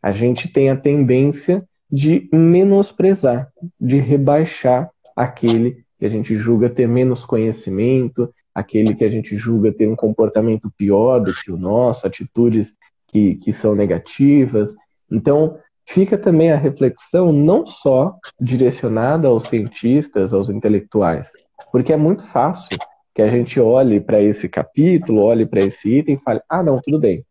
a 0.02 0.10
gente 0.10 0.48
tem 0.48 0.70
a 0.70 0.76
tendência 0.76 1.64
de 1.88 2.28
menosprezar, 2.32 3.48
de 3.80 4.00
rebaixar 4.00 4.90
aquele 5.14 5.84
que 6.00 6.04
a 6.04 6.08
gente 6.08 6.34
julga 6.34 6.68
ter 6.68 6.88
menos 6.88 7.24
conhecimento, 7.24 8.28
aquele 8.56 8.94
que 8.94 9.04
a 9.04 9.10
gente 9.10 9.36
julga 9.36 9.70
ter 9.70 9.86
um 9.86 9.94
comportamento 9.94 10.72
pior 10.78 11.18
do 11.18 11.34
que 11.34 11.52
o 11.52 11.58
nosso, 11.58 12.06
atitudes 12.06 12.72
que, 13.06 13.34
que 13.34 13.52
são 13.52 13.74
negativas. 13.74 14.74
Então, 15.12 15.58
fica 15.84 16.16
também 16.16 16.50
a 16.50 16.56
reflexão 16.56 17.30
não 17.32 17.66
só 17.66 18.16
direcionada 18.40 19.28
aos 19.28 19.42
cientistas, 19.44 20.32
aos 20.32 20.48
intelectuais, 20.48 21.32
porque 21.70 21.92
é 21.92 21.98
muito 21.98 22.22
fácil 22.22 22.78
que 23.14 23.20
a 23.20 23.28
gente 23.28 23.60
olhe 23.60 24.00
para 24.00 24.22
esse 24.22 24.48
capítulo, 24.48 25.20
olhe 25.20 25.44
para 25.44 25.60
esse 25.60 25.98
item 25.98 26.14
e 26.14 26.18
fale: 26.24 26.40
ah, 26.48 26.62
não, 26.62 26.80
tudo 26.82 26.98
bem. 26.98 27.22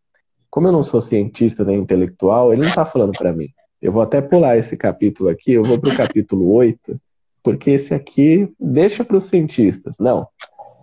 Como 0.48 0.68
eu 0.68 0.72
não 0.72 0.84
sou 0.84 1.02
cientista 1.02 1.66
nem 1.66 1.80
intelectual, 1.80 2.54
ele 2.54 2.62
não 2.62 2.70
está 2.70 2.86
falando 2.86 3.14
para 3.14 3.34
mim. 3.34 3.50
Eu 3.82 3.92
vou 3.92 4.04
até 4.04 4.22
pular 4.22 4.58
esse 4.58 4.78
capítulo 4.78 5.30
aqui, 5.30 5.54
eu 5.54 5.64
vou 5.64 5.82
para 5.82 5.92
o 5.92 5.98
capítulo 5.98 6.54
8, 6.54 7.02
porque 7.44 7.72
esse 7.72 7.96
aqui 7.96 8.48
deixa 8.60 9.04
para 9.04 9.18
os 9.18 9.26
cientistas. 9.26 9.98
Não, 10.00 10.28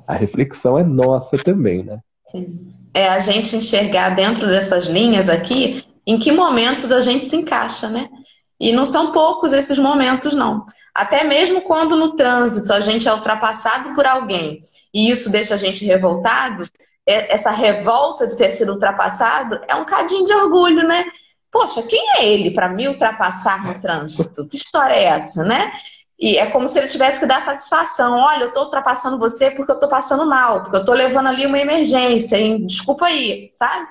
a 0.07 0.15
reflexão 0.15 0.79
é 0.79 0.83
nossa 0.83 1.37
também, 1.39 1.85
né? 1.85 1.99
Sim. 2.31 2.69
É 2.95 3.09
a 3.09 3.19
gente 3.19 3.57
enxergar 3.57 4.11
dentro 4.11 4.47
dessas 4.47 4.87
linhas 4.87 5.29
aqui 5.29 5.85
em 6.07 6.19
que 6.19 6.33
momentos 6.33 6.91
a 6.91 7.01
gente 7.01 7.25
se 7.25 7.37
encaixa, 7.37 7.89
né? 7.89 8.09
E 8.61 8.73
não 8.73 8.85
são 8.85 9.13
poucos 9.13 9.53
esses 9.53 9.79
momentos, 9.79 10.35
não. 10.35 10.65
Até 10.95 11.25
mesmo 11.25 11.63
quando 11.63 11.97
no 11.97 12.15
trânsito 12.15 12.73
a 12.73 12.81
gente 12.81 13.09
é 13.09 13.15
ultrapassado 13.15 13.95
por 13.95 14.07
alguém 14.07 14.61
e 14.93 15.11
isso 15.11 15.31
deixa 15.31 15.55
a 15.55 15.57
gente 15.57 15.85
revoltado, 15.85 16.69
é, 17.07 17.35
essa 17.35 17.51
revolta 17.51 18.27
de 18.27 18.37
ter 18.37 18.51
sido 18.51 18.73
ultrapassado 18.73 19.61
é 19.67 19.75
um 19.75 19.85
cadinho 19.85 20.27
de 20.27 20.33
orgulho, 20.35 20.87
né? 20.87 21.05
Poxa, 21.51 21.83
quem 21.83 22.03
é 22.19 22.27
ele 22.27 22.51
para 22.51 22.69
me 22.69 22.89
ultrapassar 22.89 23.65
no 23.65 23.79
trânsito? 23.81 24.49
Que 24.49 24.57
história 24.57 24.95
é 24.95 25.05
essa, 25.05 25.45
né? 25.45 25.73
E 26.19 26.37
é 26.37 26.47
como 26.47 26.69
se 26.69 26.79
ele 26.79 26.89
tivesse 26.89 27.19
que 27.19 27.27
dar 27.27 27.43
satisfação. 27.43 28.17
Olha, 28.17 28.45
eu 28.45 28.49
estou 28.49 28.65
ultrapassando 28.65 29.19
você 29.19 29.51
porque 29.51 29.73
eu 29.73 29.77
estou 29.77 29.89
passando 29.89 30.25
mal, 30.27 30.63
porque 30.63 30.77
eu 30.77 30.81
estou 30.81 30.95
levando 30.95 31.29
ali 31.29 31.47
uma 31.47 31.59
emergência, 31.59 32.37
hein? 32.37 32.65
desculpa 32.67 33.07
aí, 33.07 33.49
sabe? 33.51 33.89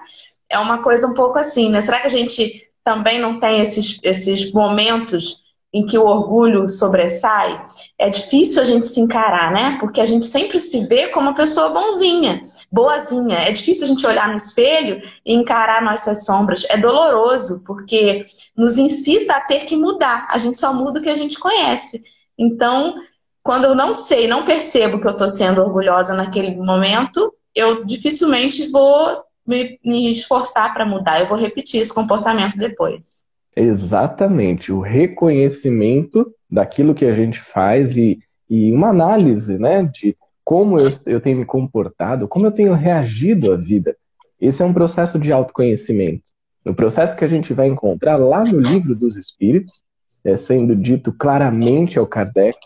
É 0.50 0.58
uma 0.58 0.82
coisa 0.82 1.08
um 1.08 1.14
pouco 1.14 1.38
assim, 1.38 1.70
né? 1.70 1.82
Será 1.82 2.00
que 2.00 2.08
a 2.08 2.12
gente 2.12 2.62
também 2.84 3.20
não 3.20 3.40
tem 3.40 3.62
esses, 3.62 4.00
esses 4.04 4.52
momentos 4.52 5.41
em 5.74 5.86
que 5.86 5.98
o 5.98 6.06
orgulho 6.06 6.68
sobressai? 6.68 7.62
É 7.98 8.10
difícil 8.10 8.62
a 8.62 8.66
gente 8.66 8.88
se 8.88 9.00
encarar, 9.00 9.52
né? 9.52 9.78
Porque 9.80 10.02
a 10.02 10.06
gente 10.06 10.26
sempre 10.26 10.60
se 10.60 10.86
vê 10.88 11.08
como 11.08 11.28
uma 11.28 11.36
pessoa 11.36 11.70
bonzinha 11.70 12.42
boazinha. 12.72 13.38
É 13.40 13.52
difícil 13.52 13.86
a 13.86 13.88
gente 13.88 14.06
olhar 14.08 14.30
no 14.30 14.38
espelho 14.38 15.02
e 15.26 15.34
encarar 15.34 15.84
nossas 15.84 16.26
sombras. 16.26 16.64
É 16.70 16.78
doloroso, 16.78 17.64
porque 17.66 18.24
nos 18.56 18.78
incita 18.78 19.36
a 19.36 19.42
ter 19.42 19.66
que 19.66 19.76
mudar. 19.76 20.28
A 20.30 20.38
gente 20.38 20.58
só 20.58 20.74
muda 20.74 21.00
o 21.00 21.04
que 21.04 21.10
a 21.10 21.16
gente 21.16 21.38
conhece. 21.38 22.02
Então, 22.38 22.96
quando 23.44 23.66
eu 23.66 23.76
não 23.76 23.94
sei, 23.94 24.28
não 24.28 24.46
percebo 24.46 25.02
que 25.02 25.08
eu 25.08 25.12
estou 25.12 25.30
sendo 25.30 25.62
orgulhosa 25.62 26.14
naquele 26.14 26.56
momento, 26.56 27.34
eu 27.54 27.84
dificilmente 27.84 28.70
vou 28.70 29.24
me, 29.46 29.78
me 29.84 30.14
esforçar 30.14 30.74
para 30.74 30.86
mudar. 30.86 31.20
Eu 31.20 31.28
vou 31.28 31.38
repetir 31.38 31.82
esse 31.82 31.94
comportamento 31.94 32.58
depois. 32.58 33.22
Exatamente. 33.56 34.72
O 34.72 34.80
reconhecimento 34.80 36.34
daquilo 36.50 36.96
que 36.96 37.06
a 37.06 37.14
gente 37.14 37.40
faz 37.40 37.98
e, 37.98 38.20
e 38.50 38.72
uma 38.72 38.90
análise 38.90 39.58
né, 39.58 39.84
de 39.84 40.16
como 40.44 40.80
eu, 40.80 40.90
eu 41.06 41.22
tenho 41.22 41.38
me 41.38 41.46
comportado, 41.46 42.28
como 42.28 42.46
eu 42.46 42.52
tenho 42.52 42.74
reagido 42.74 43.54
à 43.54 43.58
vida. 43.58 43.96
Esse 44.40 44.64
é 44.64 44.66
um 44.66 44.74
processo 44.74 45.20
de 45.20 45.32
autoconhecimento. 45.32 46.24
O 46.66 46.74
processo 46.74 47.16
que 47.16 47.26
a 47.26 47.28
gente 47.28 47.54
vai 47.54 47.68
encontrar 47.68 48.18
lá 48.18 48.44
no 48.44 48.60
livro 48.60 48.96
dos 48.96 49.16
Espíritos, 49.16 49.84
é, 50.24 50.36
sendo 50.36 50.76
dito 50.76 51.14
claramente 51.14 51.98
ao 51.98 52.08
Kardec, 52.08 52.58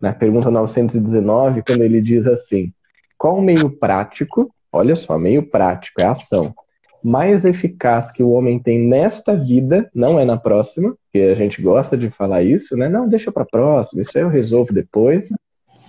na 0.00 0.12
pergunta 0.12 0.50
919, 0.50 1.62
quando 1.62 1.82
ele 1.82 2.00
diz 2.00 2.26
assim: 2.26 2.72
qual 3.18 3.38
o 3.38 3.42
meio 3.42 3.70
prático 3.70 4.52
Olha 4.72 4.94
só, 4.94 5.18
meio 5.18 5.42
prático, 5.42 6.00
é 6.00 6.04
ação. 6.04 6.54
Mais 7.02 7.44
eficaz 7.44 8.10
que 8.10 8.22
o 8.22 8.30
homem 8.30 8.58
tem 8.58 8.86
nesta 8.86 9.34
vida, 9.36 9.90
não 9.94 10.18
é 10.18 10.24
na 10.24 10.36
próxima, 10.36 10.94
que 11.12 11.18
a 11.18 11.34
gente 11.34 11.62
gosta 11.62 11.96
de 11.96 12.10
falar 12.10 12.42
isso, 12.42 12.76
né? 12.76 12.88
Não, 12.88 13.08
deixa 13.08 13.32
para 13.32 13.44
próxima, 13.44 14.02
isso 14.02 14.16
aí 14.16 14.22
eu 14.22 14.28
resolvo 14.28 14.72
depois. 14.72 15.28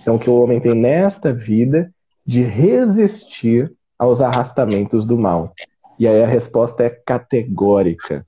Então, 0.00 0.18
que 0.18 0.28
o 0.28 0.40
homem 0.40 0.58
tem 0.58 0.74
nesta 0.74 1.32
vida 1.32 1.92
de 2.26 2.42
resistir 2.42 3.72
aos 3.98 4.20
arrastamentos 4.20 5.06
do 5.06 5.16
mal. 5.16 5.52
E 5.98 6.08
aí 6.08 6.22
a 6.22 6.26
resposta 6.26 6.82
é 6.82 6.90
categórica. 6.90 8.26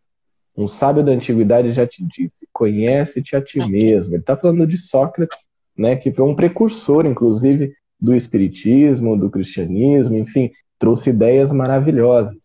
Um 0.57 0.69
sábio 0.69 1.03
da 1.03 1.11
antiguidade 1.11 1.73
já 1.73 1.87
te 1.87 2.05
disse: 2.05 2.47
conhece-te 2.53 3.35
a 3.35 3.43
ti 3.43 3.59
mesmo. 3.59 4.15
Ele 4.15 4.21
está 4.21 4.37
falando 4.37 4.67
de 4.67 4.79
Sócrates, 4.79 5.47
né, 5.77 5.97
que 5.97 6.13
foi 6.13 6.25
um 6.25 6.37
precursor, 6.37 7.07
inclusive, 7.07 7.73
do 8.01 8.15
espiritismo, 8.15 9.19
do 9.19 9.31
cristianismo, 9.31 10.17
enfim, 10.17 10.53
trouxe 10.79 11.11
ideias 11.11 11.51
maravilhosas. 11.53 12.45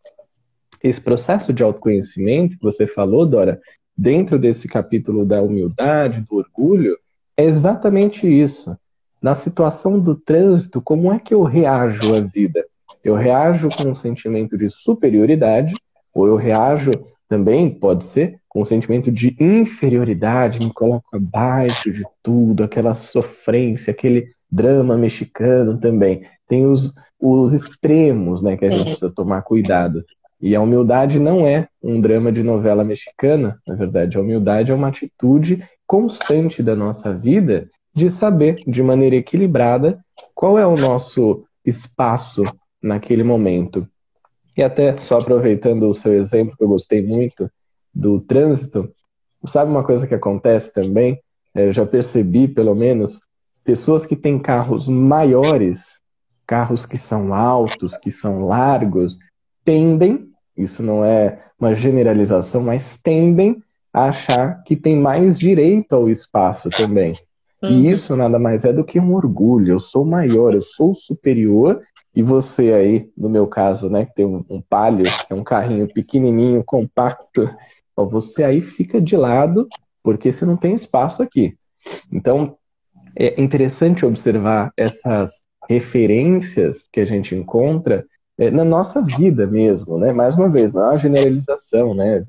Esse 0.84 1.02
processo 1.02 1.52
de 1.52 1.64
autoconhecimento 1.64 2.58
que 2.58 2.64
você 2.64 2.88
falou, 2.88 3.26
Dora, 3.26 3.60
dentro 3.98 4.40
desse 4.40 4.68
capítulo 4.68 5.26
da 5.26 5.42
humildade, 5.42 6.26
do 6.30 6.38
orgulho, 6.38 6.98
é 7.36 7.44
exatamente 7.44 8.28
isso. 8.28 8.78
Na 9.22 9.36
situação 9.36 10.00
do 10.00 10.16
trânsito, 10.16 10.82
como 10.82 11.12
é 11.12 11.20
que 11.20 11.34
eu 11.34 11.44
reajo 11.44 12.16
à 12.16 12.22
vida? 12.22 12.66
Eu 13.04 13.16
reajo 13.16 13.70
com 13.70 13.90
um 13.90 13.96
sentimento 13.96 14.58
de 14.58 14.70
superioridade, 14.70 15.76
ou 16.14 16.28
eu 16.28 16.36
reajo 16.36 16.92
também, 17.28 17.70
pode 17.70 18.06
ser, 18.06 18.40
com 18.48 18.62
um 18.62 18.66
sentimento 18.66 19.12
de 19.12 19.36
inferioridade, 19.40 20.60
me 20.60 20.74
coloco 20.74 21.16
abaixo 21.16 21.92
de 21.92 22.04
tudo, 22.24 22.64
aquela 22.64 22.96
sofrência, 22.96 23.92
aquele 23.92 24.32
drama 24.52 24.98
mexicano 24.98 25.78
também. 25.78 26.26
Tem 26.48 26.66
os, 26.66 26.94
os 27.20 27.54
extremos, 27.54 28.42
né, 28.42 28.58
que 28.58 28.66
a 28.66 28.70
gente 28.70 28.82
é. 28.82 28.86
precisa 28.86 29.12
tomar 29.12 29.44
cuidado. 29.44 30.04
E 30.42 30.56
a 30.56 30.62
humildade 30.62 31.20
não 31.20 31.46
é 31.46 31.68
um 31.84 32.00
drama 32.00 32.32
de 32.32 32.44
novela 32.44 32.84
mexicana, 32.84 33.60
na 33.68 33.76
verdade, 33.76 34.18
a 34.18 34.22
humildade 34.22 34.72
é 34.72 34.76
uma 34.76 34.88
atitude 34.88 35.64
constante 35.86 36.64
da 36.64 36.76
nossa 36.76 37.14
vida 37.14 37.70
de 37.94 38.10
saber, 38.10 38.64
de 38.66 38.82
maneira 38.82 39.16
equilibrada, 39.16 40.00
qual 40.34 40.58
é 40.58 40.66
o 40.66 40.78
nosso 40.78 41.44
espaço 41.66 42.44
naquele 42.82 43.24
momento. 43.24 43.88
E 44.56 44.64
até 44.64 45.00
só 45.00 45.20
aproveitando 45.20 45.90
o 45.90 45.94
seu 45.94 46.14
exemplo, 46.14 46.56
que 46.56 46.64
eu 46.64 46.68
gostei 46.68 47.06
muito 47.06 47.50
do 47.94 48.22
trânsito, 48.22 48.90
sabe 49.46 49.72
uma 49.72 49.84
coisa 49.84 50.08
que 50.08 50.16
acontece 50.16 50.74
também? 50.74 51.20
É, 51.54 51.68
eu 51.68 51.72
já 51.72 51.86
percebi, 51.86 52.48
pelo 52.48 52.76
menos, 52.76 53.20
pessoas 53.66 54.06
que 54.06 54.16
têm 54.16 54.40
carros 54.40 54.88
maiores, 54.88 56.00
carros 56.46 56.86
que 56.86 56.98
são 56.98 57.34
altos, 57.34 57.98
que 57.98 58.12
são 58.12 58.42
largos, 58.42 59.18
tendem, 59.64 60.29
isso 60.60 60.84
não 60.84 61.04
é 61.04 61.40
uma 61.60 61.74
generalização, 61.74 62.62
mas 62.62 63.00
tendem 63.02 63.64
a 63.94 64.06
achar 64.06 64.62
que 64.64 64.76
tem 64.76 64.96
mais 64.96 65.40
direito 65.40 65.96
ao 65.96 66.10
espaço 66.10 66.70
também. 66.70 67.14
Uhum. 67.64 67.70
E 67.70 67.90
isso 67.90 68.16
nada 68.16 68.38
mais 68.38 68.66
é 68.66 68.72
do 68.72 68.84
que 68.84 69.00
um 69.00 69.14
orgulho. 69.14 69.74
Eu 69.74 69.80
sou 69.80 70.06
maior, 70.06 70.54
eu 70.54 70.62
sou 70.62 70.94
superior 70.94 71.82
e 72.16 72.22
você 72.22 72.74
aí, 72.74 73.10
no 73.18 73.30
meu 73.30 73.48
caso, 73.48 73.90
né, 73.90 74.06
que 74.06 74.14
tem 74.14 74.26
um, 74.26 74.44
um 74.50 74.62
Palio, 74.62 75.06
é 75.30 75.34
um 75.34 75.44
carrinho 75.44 75.88
pequenininho, 75.88 76.64
compacto, 76.64 77.50
ó, 77.96 78.06
você 78.06 78.44
aí 78.44 78.62
fica 78.62 79.02
de 79.02 79.16
lado 79.16 79.68
porque 80.04 80.32
você 80.32 80.46
não 80.46 80.58
tem 80.58 80.74
espaço 80.74 81.24
aqui. 81.24 81.56
Então, 82.12 82.58
é 83.16 83.42
interessante 83.42 84.06
observar 84.06 84.72
essas 84.76 85.46
referências 85.70 86.88
que 86.92 87.00
a 87.00 87.06
gente 87.06 87.36
encontra 87.36 88.06
é, 88.40 88.50
na 88.50 88.64
nossa 88.64 89.02
vida 89.02 89.46
mesmo, 89.46 90.00
né? 90.00 90.14
Mais 90.14 90.36
uma 90.36 90.48
vez, 90.48 90.72
não 90.72 90.82
é 90.84 90.90
uma 90.92 90.98
generalização, 90.98 91.94
né? 91.94 92.26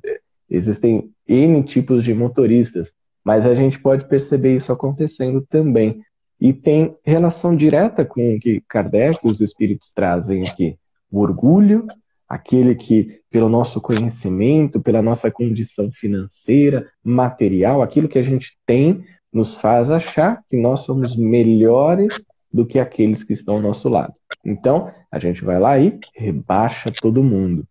Existem 0.51 1.09
N 1.27 1.63
tipos 1.63 2.03
de 2.03 2.13
motoristas, 2.13 2.93
mas 3.25 3.47
a 3.47 3.55
gente 3.55 3.79
pode 3.79 4.09
perceber 4.09 4.57
isso 4.57 4.73
acontecendo 4.73 5.47
também. 5.49 6.03
E 6.41 6.53
tem 6.53 6.97
relação 7.05 7.55
direta 7.55 8.05
com 8.05 8.35
o 8.35 8.41
que 8.41 8.61
Kardec 8.69 9.21
os 9.23 9.41
espíritos 9.41 9.93
trazem 9.95 10.49
aqui. 10.49 10.77
O 11.13 11.21
orgulho, 11.21 11.87
aquele 12.29 12.75
que, 12.75 13.21
pelo 13.31 13.49
nosso 13.49 13.81
conhecimento, 13.81 14.81
pela 14.81 15.01
nossa 15.01 15.31
condição 15.31 15.93
financeira, 15.93 16.89
material, 17.05 17.83
aquilo 17.83 18.09
que 18.09 18.19
a 18.19 18.23
gente 18.23 18.59
tem, 18.67 19.05
nos 19.33 19.57
faz 19.57 19.91
achar 19.91 20.43
que 20.49 20.57
nós 20.57 20.81
somos 20.81 21.17
melhores 21.17 22.15
do 22.53 22.67
que 22.67 22.79
aqueles 22.79 23.23
que 23.23 23.33
estão 23.33 23.57
ao 23.57 23.63
nosso 23.63 23.89
lado. 23.89 24.15
Então, 24.45 24.93
a 25.11 25.19
gente 25.19 25.45
vai 25.45 25.59
lá 25.59 25.79
e 25.79 25.99
rebaixa 26.15 26.93
todo 27.01 27.23
mundo. 27.23 27.67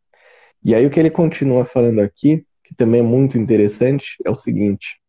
E 0.63 0.75
aí 0.75 0.85
o 0.85 0.89
que 0.89 0.99
ele 0.99 1.09
continua 1.09 1.65
falando 1.65 1.99
aqui, 1.99 2.45
que 2.63 2.75
também 2.75 2.99
é 2.99 3.03
muito 3.03 3.37
interessante, 3.37 4.17
é 4.25 4.29
o 4.29 4.35
seguinte: 4.35 4.99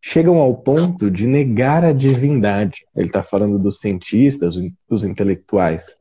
chegam 0.00 0.38
ao 0.38 0.54
ponto 0.54 1.10
de 1.10 1.26
negar 1.26 1.84
a 1.84 1.92
divindade. 1.92 2.86
Ele 2.94 3.06
está 3.06 3.22
falando 3.22 3.58
dos 3.58 3.80
cientistas, 3.80 4.54
dos 4.88 5.04
intelectuais. 5.04 5.96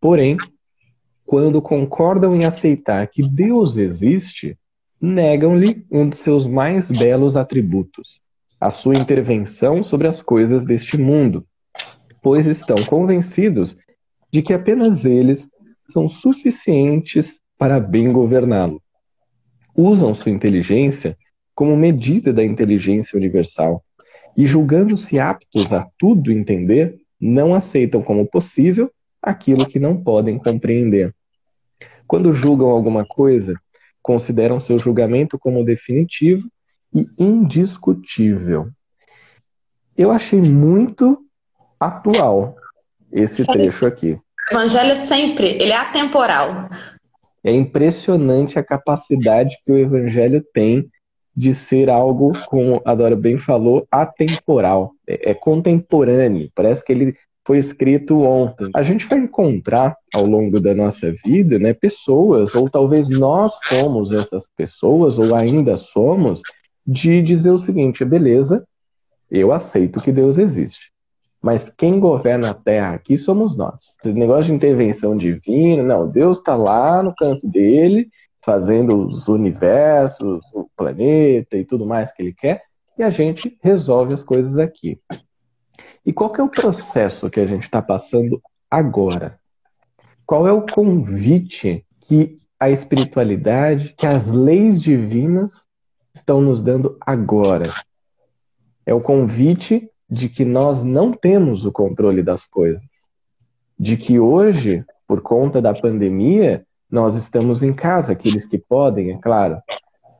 Porém, 0.00 0.36
quando 1.24 1.62
concordam 1.62 2.36
em 2.36 2.44
aceitar 2.44 3.06
que 3.06 3.26
Deus 3.26 3.76
existe, 3.76 4.58
negam-lhe 5.00 5.84
um 5.90 6.08
de 6.08 6.16
seus 6.16 6.46
mais 6.46 6.90
belos 6.90 7.36
atributos, 7.36 8.20
a 8.60 8.70
sua 8.70 8.96
intervenção 8.96 9.82
sobre 9.82 10.06
as 10.06 10.20
coisas 10.20 10.64
deste 10.64 10.98
mundo, 10.98 11.46
pois 12.22 12.46
estão 12.46 12.76
convencidos 12.86 13.76
de 14.30 14.40
que 14.40 14.54
apenas 14.54 15.04
eles 15.04 15.48
são 15.88 16.08
suficientes 16.08 17.40
para 17.58 17.78
bem 17.78 18.12
governá-lo. 18.12 18.80
Usam 19.76 20.14
sua 20.14 20.32
inteligência 20.32 21.18
como 21.54 21.76
medida 21.76 22.32
da 22.32 22.42
inteligência 22.42 23.16
universal, 23.16 23.84
e 24.36 24.46
julgando-se 24.46 25.18
aptos 25.18 25.72
a 25.72 25.86
tudo 25.98 26.32
entender, 26.32 26.98
não 27.20 27.54
aceitam 27.54 28.02
como 28.02 28.26
possível 28.26 28.90
aquilo 29.20 29.66
que 29.66 29.78
não 29.78 30.02
podem 30.02 30.38
compreender. 30.38 31.14
Quando 32.06 32.32
julgam 32.32 32.70
alguma 32.70 33.04
coisa, 33.04 33.54
consideram 34.00 34.58
seu 34.58 34.78
julgamento 34.78 35.38
como 35.38 35.64
definitivo 35.64 36.48
e 36.94 37.06
indiscutível. 37.18 38.70
Eu 39.96 40.10
achei 40.10 40.40
muito 40.40 41.18
atual 41.86 42.56
esse 43.12 43.46
trecho 43.46 43.86
aqui. 43.86 44.18
O 44.50 44.54
evangelho 44.54 44.96
sempre, 44.96 45.48
ele 45.48 45.72
é 45.72 45.76
atemporal. 45.76 46.68
É 47.44 47.52
impressionante 47.52 48.58
a 48.58 48.64
capacidade 48.64 49.56
que 49.64 49.72
o 49.72 49.78
evangelho 49.78 50.44
tem 50.52 50.88
de 51.34 51.54
ser 51.54 51.88
algo, 51.88 52.32
como 52.46 52.80
a 52.84 52.94
Dora 52.94 53.16
bem 53.16 53.38
falou, 53.38 53.86
atemporal, 53.90 54.92
é, 55.06 55.30
é 55.30 55.34
contemporâneo. 55.34 56.50
Parece 56.54 56.84
que 56.84 56.92
ele 56.92 57.16
foi 57.44 57.58
escrito 57.58 58.20
ontem. 58.22 58.70
A 58.74 58.82
gente 58.82 59.06
vai 59.06 59.18
encontrar 59.18 59.96
ao 60.14 60.24
longo 60.24 60.60
da 60.60 60.74
nossa 60.74 61.12
vida, 61.24 61.58
né, 61.58 61.72
pessoas, 61.72 62.54
ou 62.54 62.68
talvez 62.68 63.08
nós 63.08 63.54
fomos 63.64 64.12
essas 64.12 64.46
pessoas, 64.56 65.18
ou 65.18 65.34
ainda 65.34 65.76
somos, 65.76 66.40
de 66.86 67.22
dizer 67.22 67.50
o 67.50 67.58
seguinte: 67.58 68.04
beleza, 68.04 68.64
eu 69.30 69.52
aceito 69.52 70.00
que 70.00 70.12
Deus 70.12 70.38
existe. 70.38 70.91
Mas 71.42 71.68
quem 71.68 71.98
governa 71.98 72.50
a 72.50 72.54
Terra 72.54 72.94
aqui 72.94 73.18
somos 73.18 73.56
nós. 73.56 73.96
Esse 73.98 74.12
negócio 74.12 74.44
de 74.44 74.52
intervenção 74.52 75.16
divina, 75.16 75.82
não, 75.82 76.08
Deus 76.08 76.38
está 76.38 76.54
lá 76.54 77.02
no 77.02 77.12
canto 77.14 77.48
dele 77.48 78.08
fazendo 78.44 79.06
os 79.06 79.28
universos, 79.28 80.44
o 80.52 80.68
planeta 80.76 81.56
e 81.56 81.64
tudo 81.64 81.86
mais 81.86 82.12
que 82.12 82.22
ele 82.22 82.34
quer, 82.34 82.62
e 82.98 83.02
a 83.02 83.10
gente 83.10 83.56
resolve 83.62 84.12
as 84.12 84.24
coisas 84.24 84.58
aqui. 84.58 85.00
E 86.04 86.12
qual 86.12 86.34
é 86.36 86.42
o 86.42 86.48
processo 86.48 87.30
que 87.30 87.38
a 87.38 87.46
gente 87.46 87.62
está 87.62 87.80
passando 87.80 88.42
agora? 88.70 89.38
Qual 90.26 90.46
é 90.46 90.52
o 90.52 90.66
convite 90.66 91.86
que 92.00 92.36
a 92.58 92.70
espiritualidade, 92.70 93.94
que 93.96 94.06
as 94.06 94.30
leis 94.30 94.80
divinas 94.80 95.66
estão 96.14 96.40
nos 96.40 96.60
dando 96.60 96.96
agora? 97.00 97.72
É 98.84 98.92
o 98.92 99.00
convite 99.00 99.88
de 100.12 100.28
que 100.28 100.44
nós 100.44 100.84
não 100.84 101.10
temos 101.10 101.64
o 101.64 101.72
controle 101.72 102.22
das 102.22 102.44
coisas. 102.44 103.08
De 103.78 103.96
que 103.96 104.20
hoje, 104.20 104.84
por 105.08 105.22
conta 105.22 105.58
da 105.58 105.72
pandemia, 105.72 106.66
nós 106.90 107.14
estamos 107.14 107.62
em 107.62 107.72
casa, 107.72 108.12
aqueles 108.12 108.44
que 108.44 108.58
podem, 108.58 109.12
é 109.12 109.16
claro. 109.16 109.56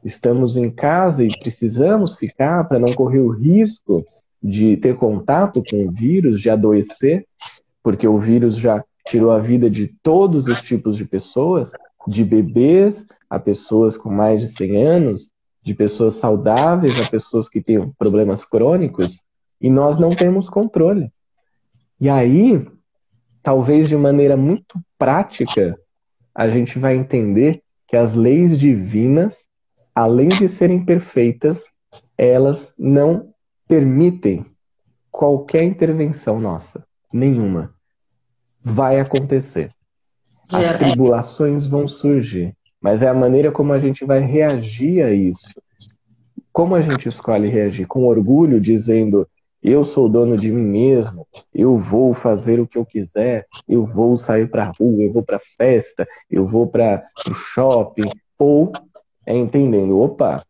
Estamos 0.02 0.56
em 0.56 0.70
casa 0.70 1.22
e 1.22 1.38
precisamos 1.38 2.16
ficar 2.16 2.64
para 2.64 2.78
não 2.78 2.94
correr 2.94 3.18
o 3.18 3.28
risco 3.28 4.02
de 4.42 4.78
ter 4.78 4.96
contato 4.96 5.62
com 5.68 5.86
o 5.86 5.90
vírus, 5.90 6.40
de 6.40 6.48
adoecer, 6.48 7.26
porque 7.82 8.08
o 8.08 8.18
vírus 8.18 8.56
já 8.56 8.82
tirou 9.06 9.30
a 9.30 9.40
vida 9.40 9.68
de 9.68 9.88
todos 10.02 10.46
os 10.46 10.62
tipos 10.62 10.96
de 10.96 11.04
pessoas, 11.04 11.70
de 12.08 12.24
bebês 12.24 13.06
a 13.28 13.38
pessoas 13.38 13.94
com 13.94 14.08
mais 14.08 14.40
de 14.40 14.48
100 14.48 14.86
anos, 14.86 15.30
de 15.62 15.74
pessoas 15.74 16.14
saudáveis 16.14 16.98
a 16.98 17.10
pessoas 17.10 17.46
que 17.46 17.60
têm 17.60 17.90
problemas 17.98 18.42
crônicos, 18.42 19.20
e 19.62 19.70
nós 19.70 19.98
não 19.98 20.10
temos 20.10 20.50
controle. 20.50 21.10
E 21.98 22.10
aí 22.10 22.66
talvez 23.42 23.88
de 23.88 23.96
maneira 23.96 24.36
muito 24.36 24.80
prática, 24.98 25.76
a 26.34 26.48
gente 26.48 26.78
vai 26.78 26.96
entender 26.96 27.62
que 27.88 27.96
as 27.96 28.14
leis 28.14 28.58
divinas, 28.58 29.46
além 29.94 30.28
de 30.28 30.48
serem 30.48 30.84
perfeitas, 30.84 31.64
elas 32.16 32.72
não 32.78 33.34
permitem 33.66 34.46
qualquer 35.10 35.64
intervenção 35.64 36.40
nossa, 36.40 36.86
nenhuma. 37.12 37.74
Vai 38.62 39.00
acontecer. 39.00 39.70
As 40.50 40.78
tribulações 40.78 41.66
vão 41.66 41.88
surgir, 41.88 42.56
mas 42.80 43.02
é 43.02 43.08
a 43.08 43.14
maneira 43.14 43.50
como 43.50 43.72
a 43.72 43.78
gente 43.78 44.04
vai 44.04 44.20
reagir 44.20 45.02
a 45.02 45.10
isso. 45.10 45.60
Como 46.52 46.74
a 46.74 46.80
gente 46.80 47.08
escolhe 47.08 47.48
reagir? 47.48 47.86
Com 47.86 48.04
orgulho, 48.04 48.60
dizendo 48.60 49.28
eu 49.62 49.84
sou 49.84 50.08
dono 50.08 50.36
de 50.36 50.50
mim 50.50 50.62
mesmo, 50.62 51.26
eu 51.54 51.78
vou 51.78 52.12
fazer 52.12 52.58
o 52.58 52.66
que 52.66 52.76
eu 52.76 52.84
quiser, 52.84 53.46
eu 53.68 53.86
vou 53.86 54.16
sair 54.16 54.50
para 54.50 54.64
a 54.64 54.72
rua, 54.78 55.02
eu 55.02 55.12
vou 55.12 55.22
para 55.22 55.38
festa, 55.38 56.06
eu 56.30 56.46
vou 56.46 56.66
para 56.66 57.04
o 57.28 57.32
shopping, 57.32 58.10
ou 58.38 58.72
é 59.24 59.36
entendendo, 59.36 60.00
opa, 60.00 60.44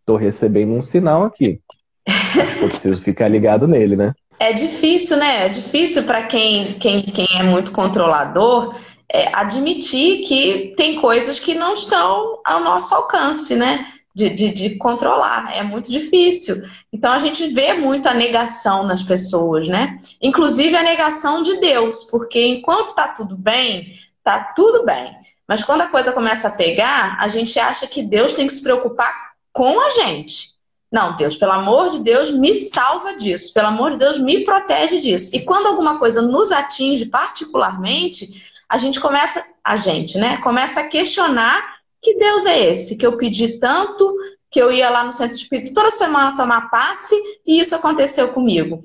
estou 0.00 0.16
recebendo 0.16 0.72
um 0.72 0.82
sinal 0.82 1.24
aqui, 1.24 1.60
eu 2.62 2.68
preciso 2.68 3.02
ficar 3.02 3.28
ligado 3.28 3.66
nele, 3.66 3.96
né? 3.96 4.14
É 4.38 4.52
difícil, 4.52 5.16
né? 5.16 5.46
É 5.46 5.48
difícil 5.48 6.02
para 6.04 6.24
quem, 6.24 6.74
quem, 6.74 7.02
quem 7.02 7.28
é 7.38 7.42
muito 7.44 7.72
controlador 7.72 8.74
é, 9.12 9.30
admitir 9.36 10.26
que 10.26 10.72
tem 10.76 11.00
coisas 11.00 11.38
que 11.38 11.54
não 11.54 11.74
estão 11.74 12.40
ao 12.44 12.60
nosso 12.60 12.94
alcance, 12.94 13.54
né? 13.54 13.86
De, 14.14 14.28
de, 14.28 14.52
de, 14.52 14.76
controlar. 14.76 15.56
É 15.56 15.62
muito 15.62 15.90
difícil. 15.90 16.56
Então 16.92 17.10
a 17.10 17.18
gente 17.18 17.46
vê 17.48 17.72
muita 17.72 18.12
negação 18.12 18.84
nas 18.84 19.02
pessoas, 19.02 19.66
né? 19.68 19.96
Inclusive 20.20 20.76
a 20.76 20.82
negação 20.82 21.42
de 21.42 21.58
Deus, 21.58 22.04
porque 22.04 22.44
enquanto 22.44 22.88
está 22.88 23.08
tudo 23.08 23.34
bem, 23.36 23.92
tá 24.22 24.52
tudo 24.54 24.84
bem. 24.84 25.16
Mas 25.48 25.64
quando 25.64 25.80
a 25.80 25.88
coisa 25.88 26.12
começa 26.12 26.48
a 26.48 26.52
pegar, 26.52 27.16
a 27.18 27.28
gente 27.28 27.58
acha 27.58 27.86
que 27.86 28.02
Deus 28.02 28.34
tem 28.34 28.46
que 28.46 28.52
se 28.52 28.62
preocupar 28.62 29.32
com 29.52 29.80
a 29.80 29.90
gente. 29.90 30.52
Não, 30.92 31.16
Deus, 31.16 31.36
pelo 31.36 31.52
amor 31.52 31.88
de 31.88 32.00
Deus, 32.00 32.30
me 32.30 32.54
salva 32.54 33.16
disso. 33.16 33.54
Pelo 33.54 33.68
amor 33.68 33.92
de 33.92 33.96
Deus, 33.96 34.18
me 34.18 34.44
protege 34.44 35.00
disso. 35.00 35.34
E 35.34 35.40
quando 35.40 35.66
alguma 35.66 35.98
coisa 35.98 36.20
nos 36.20 36.52
atinge 36.52 37.06
particularmente, 37.06 38.28
a 38.68 38.76
gente 38.76 39.00
começa, 39.00 39.42
a 39.64 39.76
gente, 39.76 40.18
né? 40.18 40.36
Começa 40.38 40.80
a 40.80 40.86
questionar 40.86 41.76
que 42.02 42.14
Deus 42.16 42.44
é 42.44 42.72
esse 42.72 42.96
que 42.96 43.06
eu 43.06 43.16
pedi 43.16 43.58
tanto, 43.58 44.12
que 44.50 44.60
eu 44.60 44.70
ia 44.70 44.90
lá 44.90 45.04
no 45.04 45.12
centro 45.12 45.36
espírita 45.36 45.72
toda 45.72 45.90
semana 45.90 46.36
tomar 46.36 46.68
passe 46.68 47.14
e 47.46 47.60
isso 47.60 47.74
aconteceu 47.74 48.28
comigo. 48.32 48.80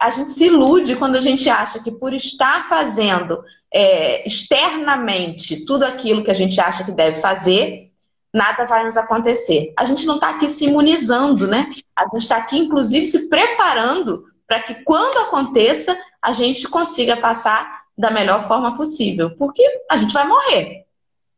A 0.00 0.10
gente 0.10 0.32
se 0.32 0.46
ilude 0.46 0.96
quando 0.96 1.16
a 1.16 1.20
gente 1.20 1.48
acha 1.48 1.78
que 1.80 1.92
por 1.92 2.12
estar 2.12 2.68
fazendo 2.68 3.44
é, 3.72 4.26
externamente 4.26 5.64
tudo 5.64 5.84
aquilo 5.84 6.24
que 6.24 6.30
a 6.30 6.34
gente 6.34 6.60
acha 6.60 6.82
que 6.82 6.90
deve 6.90 7.20
fazer, 7.20 7.92
nada 8.32 8.64
vai 8.64 8.84
nos 8.84 8.96
acontecer. 8.96 9.72
A 9.78 9.84
gente 9.84 10.06
não 10.06 10.14
está 10.14 10.30
aqui 10.30 10.48
se 10.48 10.64
imunizando, 10.64 11.46
né? 11.46 11.70
A 11.94 12.04
gente 12.04 12.22
está 12.22 12.36
aqui, 12.36 12.58
inclusive, 12.58 13.06
se 13.06 13.28
preparando 13.28 14.24
para 14.46 14.60
que 14.60 14.82
quando 14.82 15.18
aconteça, 15.18 15.96
a 16.20 16.32
gente 16.32 16.66
consiga 16.68 17.16
passar 17.16 17.82
da 17.96 18.10
melhor 18.10 18.48
forma 18.48 18.76
possível. 18.76 19.36
Porque 19.36 19.62
a 19.90 19.96
gente 19.96 20.12
vai 20.12 20.26
morrer. 20.26 20.82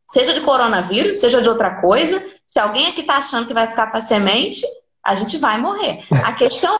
Seja 0.07 0.33
de 0.33 0.41
coronavírus, 0.41 1.19
seja 1.19 1.41
de 1.41 1.49
outra 1.49 1.81
coisa, 1.81 2.23
se 2.45 2.59
alguém 2.59 2.87
aqui 2.87 3.01
está 3.01 3.17
achando 3.17 3.47
que 3.47 3.53
vai 3.53 3.67
ficar 3.67 3.87
para 3.87 4.01
semente, 4.01 4.65
a 5.03 5.15
gente 5.15 5.37
vai 5.37 5.59
morrer. 5.59 6.03
A 6.23 6.33
questão 6.33 6.77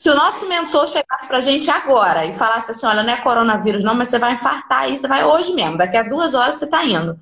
se 0.00 0.08
o 0.08 0.14
nosso 0.14 0.48
mentor 0.48 0.88
chegasse 0.88 1.28
para 1.28 1.36
a 1.36 1.42
gente 1.42 1.70
agora 1.70 2.24
e 2.24 2.32
falasse 2.32 2.70
assim, 2.70 2.86
olha, 2.86 3.02
não 3.02 3.12
é 3.12 3.18
coronavírus 3.18 3.84
não, 3.84 3.94
mas 3.94 4.08
você 4.08 4.18
vai 4.18 4.32
infartar 4.32 4.84
aí, 4.84 4.96
você 4.96 5.06
vai 5.06 5.26
hoje 5.26 5.52
mesmo, 5.52 5.76
daqui 5.76 5.94
a 5.94 6.02
duas 6.02 6.32
horas 6.32 6.54
você 6.54 6.64
está 6.64 6.82
indo. 6.82 7.12
O 7.12 7.18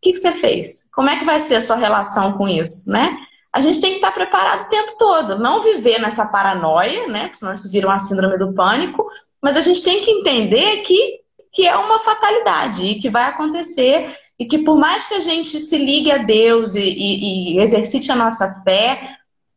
que, 0.00 0.12
que 0.12 0.18
você 0.18 0.32
fez? 0.32 0.88
Como 0.90 1.10
é 1.10 1.18
que 1.18 1.26
vai 1.26 1.38
ser 1.38 1.56
a 1.56 1.60
sua 1.60 1.76
relação 1.76 2.32
com 2.38 2.48
isso, 2.48 2.90
né? 2.90 3.18
A 3.52 3.60
gente 3.60 3.78
tem 3.78 3.90
que 3.90 3.96
estar 3.96 4.08
tá 4.08 4.14
preparado 4.14 4.62
o 4.62 4.68
tempo 4.70 4.96
todo, 4.96 5.38
não 5.38 5.60
viver 5.60 5.98
nessa 5.98 6.24
paranoia, 6.24 7.08
né? 7.08 7.28
Senão 7.32 7.52
isso 7.52 7.70
vira 7.70 7.86
uma 7.86 7.98
síndrome 7.98 8.38
do 8.38 8.54
pânico, 8.54 9.04
mas 9.42 9.56
a 9.58 9.60
gente 9.60 9.82
tem 9.82 10.02
que 10.02 10.10
entender 10.10 10.78
que, 10.78 11.20
que 11.52 11.66
é 11.66 11.76
uma 11.76 11.98
fatalidade 12.00 12.84
e 12.84 12.98
que 12.98 13.10
vai 13.10 13.24
acontecer 13.24 14.10
e 14.38 14.46
que 14.46 14.58
por 14.58 14.78
mais 14.78 15.06
que 15.06 15.14
a 15.14 15.20
gente 15.20 15.58
se 15.58 15.76
ligue 15.76 16.12
a 16.12 16.18
Deus 16.18 16.74
e, 16.74 16.80
e, 16.80 17.54
e 17.54 17.60
exercite 17.60 18.12
a 18.12 18.16
nossa 18.16 18.62
fé, 18.62 19.16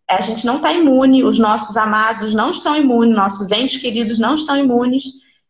a 0.10 0.22
gente 0.22 0.46
não 0.46 0.58
está 0.58 0.74
imune, 0.74 1.24
os 1.24 1.38
nossos 1.38 1.78
amados 1.78 2.34
não 2.34 2.52
estão 2.52 2.76
imunes, 2.76 3.16
nossos 3.16 3.52
entes 3.52 3.80
queridos 3.80 4.18
não 4.18 4.36
estão 4.36 4.58
imunes. 4.58 5.04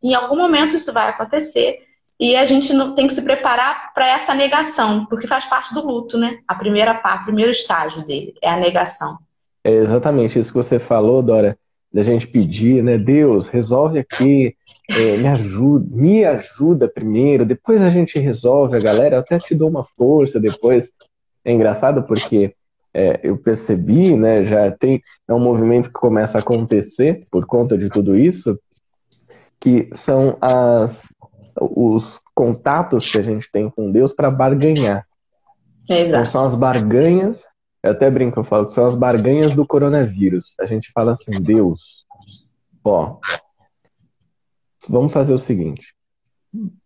Em 0.03 0.13
algum 0.13 0.35
momento 0.35 0.75
isso 0.75 0.93
vai 0.93 1.09
acontecer 1.09 1.79
e 2.19 2.35
a 2.35 2.45
gente 2.45 2.71
não, 2.71 2.93
tem 2.93 3.07
que 3.07 3.13
se 3.13 3.23
preparar 3.23 3.93
para 3.95 4.07
essa 4.07 4.35
negação, 4.35 5.05
porque 5.05 5.25
faz 5.25 5.45
parte 5.45 5.73
do 5.73 5.85
luto, 5.85 6.19
né? 6.19 6.37
A 6.47 6.53
primeira 6.53 6.93
parte, 6.93 7.23
o 7.23 7.25
primeiro 7.25 7.49
estágio 7.49 8.05
dele 8.05 8.35
é 8.43 8.49
a 8.51 8.57
negação. 8.57 9.17
É 9.63 9.71
exatamente 9.71 10.37
isso 10.37 10.49
que 10.49 10.57
você 10.57 10.77
falou, 10.77 11.23
Dora, 11.23 11.57
da 11.91 12.03
gente 12.03 12.27
pedir, 12.27 12.83
né? 12.83 12.97
Deus, 12.97 13.47
resolve 13.47 13.99
aqui, 13.99 14.55
é, 14.89 15.17
me 15.17 15.27
ajuda, 15.27 15.87
me 15.89 16.25
ajuda 16.25 16.87
primeiro, 16.87 17.45
depois 17.45 17.81
a 17.81 17.89
gente 17.89 18.19
resolve, 18.19 18.75
a 18.75 18.81
galera, 18.81 19.15
eu 19.15 19.19
até 19.19 19.39
te 19.39 19.55
dou 19.55 19.69
uma 19.69 19.83
força 19.83 20.39
depois. 20.39 20.91
É 21.43 21.51
engraçado 21.51 22.03
porque 22.03 22.53
é, 22.93 23.19
eu 23.23 23.37
percebi, 23.37 24.15
né, 24.15 24.43
já 24.43 24.71
tem 24.71 25.01
é 25.27 25.33
um 25.33 25.39
movimento 25.39 25.87
que 25.87 25.93
começa 25.93 26.37
a 26.37 26.41
acontecer 26.41 27.25
por 27.31 27.45
conta 27.45 27.77
de 27.77 27.89
tudo 27.89 28.17
isso, 28.17 28.59
que 29.59 29.89
são 29.93 30.37
as 30.41 31.07
os 31.59 32.19
contatos 32.33 33.09
que 33.09 33.17
a 33.17 33.21
gente 33.21 33.49
tem 33.51 33.69
com 33.69 33.91
Deus 33.91 34.13
para 34.13 34.31
barganhar. 34.31 35.05
Exato. 35.89 36.09
Então 36.09 36.25
são 36.25 36.43
as 36.45 36.55
barganhas, 36.55 37.43
eu 37.83 37.91
até 37.91 38.09
brinco, 38.09 38.39
eu 38.39 38.43
falo 38.43 38.65
que 38.65 38.71
são 38.71 38.85
as 38.85 38.95
barganhas 38.95 39.53
do 39.53 39.65
coronavírus. 39.65 40.55
A 40.59 40.65
gente 40.65 40.91
fala 40.93 41.11
assim, 41.11 41.41
Deus, 41.41 42.05
ó, 42.83 43.17
vamos 44.87 45.11
fazer 45.11 45.33
o 45.33 45.39
seguinte: 45.39 45.93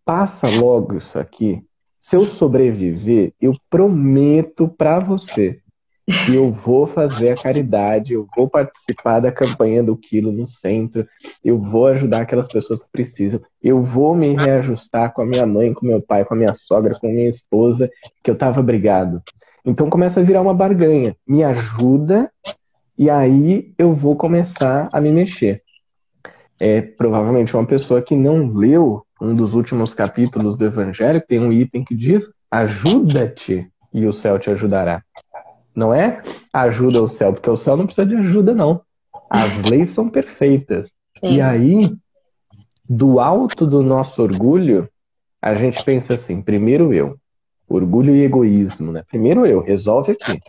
passa 0.03 0.47
logo 0.49 0.95
isso 0.95 1.17
aqui. 1.17 1.63
Se 1.97 2.15
eu 2.15 2.25
sobreviver, 2.25 3.33
eu 3.41 3.55
prometo 3.69 4.67
para 4.67 4.99
você 4.99 5.59
que 6.05 6.35
eu 6.35 6.51
vou 6.51 6.85
fazer 6.85 7.31
a 7.31 7.35
caridade, 7.35 8.13
eu 8.13 8.27
vou 8.35 8.47
participar 8.47 9.19
da 9.19 9.31
campanha 9.31 9.81
do 9.81 9.97
quilo 9.97 10.31
no 10.31 10.45
centro, 10.45 11.07
eu 11.43 11.57
vou 11.57 11.87
ajudar 11.87 12.21
aquelas 12.21 12.47
pessoas 12.47 12.83
que 12.83 12.89
precisam, 12.91 13.41
eu 13.61 13.81
vou 13.81 14.13
me 14.13 14.35
reajustar 14.35 15.13
com 15.13 15.23
a 15.23 15.25
minha 15.25 15.47
mãe, 15.47 15.73
com 15.73 15.85
meu 15.85 15.99
pai, 15.99 16.23
com 16.23 16.35
a 16.35 16.37
minha 16.37 16.53
sogra, 16.53 16.93
com 16.99 17.07
a 17.07 17.11
minha 17.11 17.29
esposa, 17.29 17.89
que 18.23 18.29
eu 18.29 18.37
tava 18.37 18.61
brigado. 18.61 19.23
Então 19.65 19.89
começa 19.89 20.19
a 20.19 20.23
virar 20.23 20.43
uma 20.43 20.53
barganha. 20.53 21.15
Me 21.27 21.43
ajuda 21.43 22.31
e 22.97 23.09
aí 23.09 23.73
eu 23.77 23.95
vou 23.95 24.15
começar 24.15 24.87
a 24.93 25.01
me 25.01 25.11
mexer 25.11 25.64
é 26.59 26.81
provavelmente 26.81 27.55
uma 27.55 27.65
pessoa 27.65 28.01
que 28.01 28.15
não 28.15 28.47
leu 28.53 29.05
um 29.21 29.35
dos 29.35 29.53
últimos 29.53 29.93
capítulos 29.93 30.57
do 30.57 30.65
Evangelho, 30.65 31.23
tem 31.25 31.39
um 31.39 31.51
item 31.51 31.83
que 31.83 31.95
diz: 31.95 32.29
ajuda-te 32.49 33.69
e 33.93 34.05
o 34.05 34.13
céu 34.13 34.39
te 34.39 34.49
ajudará. 34.49 35.03
Não 35.75 35.93
é 35.93 36.21
ajuda 36.53 37.01
o 37.01 37.07
céu, 37.07 37.33
porque 37.33 37.49
o 37.49 37.57
céu 37.57 37.75
não 37.75 37.85
precisa 37.85 38.07
de 38.07 38.15
ajuda, 38.15 38.53
não. 38.53 38.81
As 39.29 39.61
leis 39.63 39.89
são 39.89 40.09
perfeitas. 40.09 40.93
Sim. 41.19 41.35
E 41.35 41.41
aí, 41.41 41.95
do 42.87 43.19
alto 43.19 43.65
do 43.65 43.81
nosso 43.81 44.21
orgulho, 44.21 44.89
a 45.41 45.53
gente 45.53 45.83
pensa 45.83 46.13
assim: 46.13 46.41
primeiro 46.41 46.93
eu. 46.93 47.17
Orgulho 47.67 48.15
e 48.15 48.23
egoísmo, 48.23 48.91
né? 48.91 49.03
Primeiro 49.09 49.45
eu, 49.45 49.59
resolve 49.59 50.11
aqui. 50.11 50.39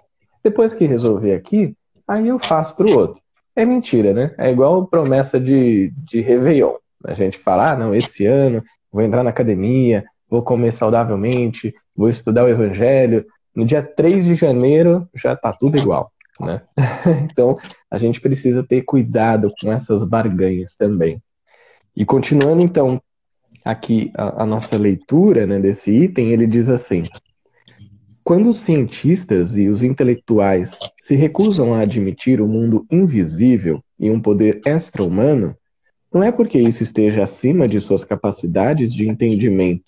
Depois 0.44 0.74
que 0.74 0.84
resolver 0.84 1.32
aqui, 1.32 1.74
aí 2.06 2.28
eu 2.28 2.38
faço 2.38 2.76
para 2.76 2.86
o 2.86 2.96
outro 2.96 3.25
é 3.56 3.64
mentira, 3.64 4.12
né? 4.12 4.34
É 4.38 4.50
igual 4.50 4.86
promessa 4.86 5.40
de, 5.40 5.90
de 5.96 6.20
Réveillon. 6.20 6.74
A 7.04 7.14
gente 7.14 7.38
fala, 7.38 7.72
ah, 7.72 7.76
não, 7.76 7.94
esse 7.94 8.26
ano 8.26 8.62
vou 8.92 9.02
entrar 9.02 9.22
na 9.22 9.30
academia, 9.30 10.04
vou 10.28 10.42
comer 10.42 10.72
saudavelmente, 10.72 11.74
vou 11.94 12.08
estudar 12.08 12.44
o 12.44 12.48
Evangelho. 12.48 13.24
No 13.54 13.64
dia 13.64 13.82
3 13.82 14.24
de 14.24 14.34
janeiro 14.34 15.08
já 15.14 15.34
tá 15.34 15.52
tudo 15.52 15.78
igual, 15.78 16.12
né? 16.38 16.62
então, 17.24 17.58
a 17.90 17.98
gente 17.98 18.20
precisa 18.20 18.62
ter 18.62 18.82
cuidado 18.82 19.50
com 19.60 19.72
essas 19.72 20.06
barganhas 20.06 20.76
também. 20.76 21.22
E 21.96 22.04
continuando, 22.04 22.62
então, 22.62 23.00
aqui 23.64 24.12
a, 24.14 24.42
a 24.42 24.46
nossa 24.46 24.76
leitura 24.76 25.46
né, 25.46 25.58
desse 25.58 25.90
item, 25.90 26.30
ele 26.30 26.46
diz 26.46 26.68
assim: 26.68 27.04
quando 28.26 28.48
os 28.48 28.56
cientistas 28.56 29.56
e 29.56 29.68
os 29.68 29.84
intelectuais 29.84 30.76
se 30.98 31.14
recusam 31.14 31.72
a 31.72 31.82
admitir 31.82 32.40
o 32.40 32.48
mundo 32.48 32.84
invisível 32.90 33.80
e 33.96 34.10
um 34.10 34.20
poder 34.20 34.60
extra-humano, 34.66 35.56
não 36.12 36.24
é 36.24 36.32
porque 36.32 36.58
isso 36.58 36.82
esteja 36.82 37.22
acima 37.22 37.68
de 37.68 37.80
suas 37.80 38.02
capacidades 38.02 38.92
de 38.92 39.08
entendimento, 39.08 39.84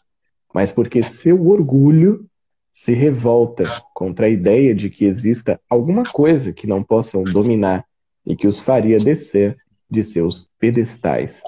mas 0.55 0.71
porque 0.71 1.03
seu 1.03 1.49
orgulho 1.49 2.27
se 2.73 2.93
revolta 2.93 3.65
contra 3.93 4.27
a 4.27 4.31
ideia 4.31 4.73
de 4.73 4.89
que 4.89 5.05
exista 5.05 5.61
alguma 5.69 6.05
coisa 6.05 6.53
que 6.53 6.69
não 6.69 6.81
possam 6.81 7.25
dominar 7.25 7.85
e 8.25 8.37
que 8.37 8.47
os 8.47 8.61
faria 8.61 9.01
descer 9.01 9.57
de 9.91 10.05
seus 10.05 10.49
pedestais. 10.61 11.43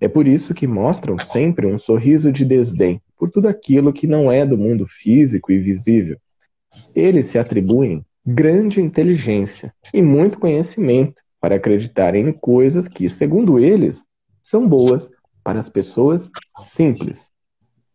É 0.00 0.06
por 0.06 0.28
isso 0.28 0.54
que 0.54 0.68
mostram 0.68 1.18
sempre 1.18 1.66
um 1.66 1.78
sorriso 1.78 2.30
de 2.30 2.44
desdém 2.44 3.02
por 3.22 3.30
tudo 3.30 3.46
aquilo 3.46 3.92
que 3.92 4.04
não 4.04 4.32
é 4.32 4.44
do 4.44 4.58
mundo 4.58 4.84
físico 4.84 5.52
e 5.52 5.58
visível. 5.60 6.18
Eles 6.92 7.26
se 7.26 7.38
atribuem 7.38 8.04
grande 8.26 8.80
inteligência 8.82 9.72
e 9.94 10.02
muito 10.02 10.40
conhecimento 10.40 11.22
para 11.40 11.54
acreditarem 11.54 12.26
em 12.26 12.32
coisas 12.32 12.88
que, 12.88 13.08
segundo 13.08 13.60
eles, 13.60 14.04
são 14.42 14.66
boas 14.68 15.08
para 15.44 15.60
as 15.60 15.68
pessoas 15.68 16.32
simples. 16.66 17.30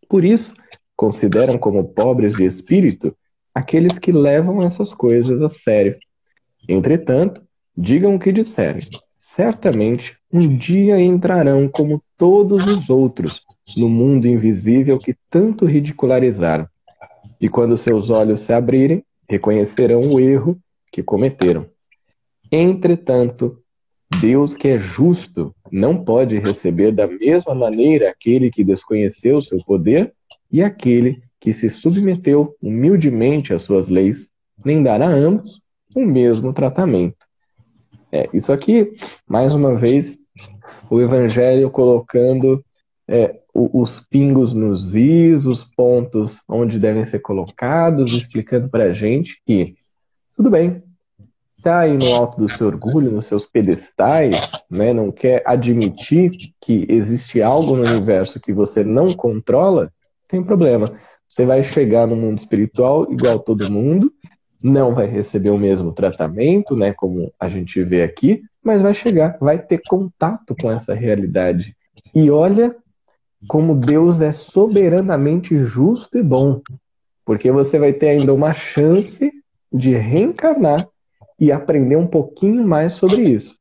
Por 0.08 0.24
isso, 0.24 0.54
consideram 0.96 1.58
como 1.58 1.92
pobres 1.92 2.34
de 2.34 2.44
espírito 2.44 3.14
aqueles 3.54 3.98
que 3.98 4.10
levam 4.10 4.62
essas 4.62 4.94
coisas 4.94 5.42
a 5.42 5.48
sério. 5.50 5.94
Entretanto, 6.66 7.42
digam 7.76 8.14
o 8.14 8.18
que 8.18 8.32
disserem. 8.32 8.80
Certamente, 9.18 10.16
um 10.32 10.56
dia 10.56 10.98
entrarão 10.98 11.68
como 11.68 12.02
todos 12.16 12.66
os 12.66 12.88
outros 12.88 13.42
no 13.76 13.88
mundo 13.88 14.26
invisível 14.26 14.98
que 14.98 15.14
tanto 15.30 15.64
ridicularizaram. 15.64 16.66
E 17.40 17.48
quando 17.48 17.76
seus 17.76 18.10
olhos 18.10 18.40
se 18.40 18.52
abrirem, 18.52 19.04
reconhecerão 19.28 20.00
o 20.00 20.18
erro 20.18 20.58
que 20.90 21.02
cometeram. 21.02 21.66
Entretanto, 22.50 23.62
Deus 24.20 24.56
que 24.56 24.68
é 24.68 24.78
justo 24.78 25.54
não 25.70 26.02
pode 26.02 26.38
receber 26.38 26.92
da 26.92 27.06
mesma 27.06 27.54
maneira 27.54 28.10
aquele 28.10 28.50
que 28.50 28.64
desconheceu 28.64 29.40
seu 29.40 29.58
poder 29.64 30.12
e 30.50 30.62
aquele 30.62 31.22
que 31.38 31.52
se 31.52 31.68
submeteu 31.68 32.56
humildemente 32.60 33.52
às 33.52 33.62
suas 33.62 33.88
leis, 33.88 34.28
nem 34.64 34.82
dará 34.82 35.08
a 35.08 35.14
ambos 35.14 35.60
o 35.94 36.00
mesmo 36.00 36.52
tratamento. 36.52 37.16
É, 38.10 38.28
isso 38.32 38.52
aqui, 38.52 38.92
mais 39.26 39.54
uma 39.54 39.76
vez, 39.76 40.18
o 40.90 41.00
Evangelho 41.00 41.70
colocando 41.70 42.64
é, 43.08 43.40
os 43.54 44.00
pingos 44.00 44.52
nos 44.52 44.94
is, 44.94 45.46
os 45.46 45.64
pontos 45.64 46.42
onde 46.46 46.78
devem 46.78 47.04
ser 47.04 47.20
colocados, 47.20 48.12
explicando 48.12 48.68
para 48.68 48.84
a 48.84 48.92
gente 48.92 49.40
que, 49.46 49.76
tudo 50.36 50.50
bem, 50.50 50.82
está 51.56 51.80
aí 51.80 51.96
no 51.96 52.14
alto 52.14 52.38
do 52.38 52.48
seu 52.48 52.66
orgulho, 52.66 53.10
nos 53.10 53.26
seus 53.26 53.46
pedestais, 53.46 54.52
né, 54.70 54.92
não 54.92 55.10
quer 55.10 55.42
admitir 55.44 56.32
que 56.60 56.86
existe 56.88 57.42
algo 57.42 57.74
no 57.74 57.82
universo 57.82 58.38
que 58.38 58.52
você 58.52 58.84
não 58.84 59.14
controla, 59.14 59.90
tem 60.28 60.44
problema. 60.44 60.92
Você 61.28 61.44
vai 61.44 61.64
chegar 61.64 62.06
no 62.06 62.14
mundo 62.14 62.38
espiritual 62.38 63.10
igual 63.10 63.38
todo 63.40 63.70
mundo, 63.70 64.12
não 64.62 64.94
vai 64.94 65.06
receber 65.06 65.50
o 65.50 65.58
mesmo 65.58 65.92
tratamento, 65.92 66.76
né, 66.76 66.92
como 66.92 67.32
a 67.40 67.48
gente 67.48 67.82
vê 67.82 68.02
aqui, 68.02 68.42
mas 68.62 68.82
vai 68.82 68.92
chegar, 68.92 69.36
vai 69.40 69.58
ter 69.58 69.80
contato 69.88 70.54
com 70.60 70.70
essa 70.70 70.94
realidade. 70.94 71.74
E 72.14 72.30
olha 72.30 72.74
como 73.46 73.74
Deus 73.74 74.20
é 74.20 74.32
soberanamente 74.32 75.58
justo 75.58 76.18
e 76.18 76.22
bom, 76.22 76.60
porque 77.24 77.52
você 77.52 77.78
vai 77.78 77.92
ter 77.92 78.08
ainda 78.08 78.34
uma 78.34 78.52
chance 78.52 79.30
de 79.72 79.94
reencarnar 79.94 80.88
e 81.38 81.52
aprender 81.52 81.96
um 81.96 82.06
pouquinho 82.06 82.66
mais 82.66 82.94
sobre 82.94 83.22
isso. 83.22 83.56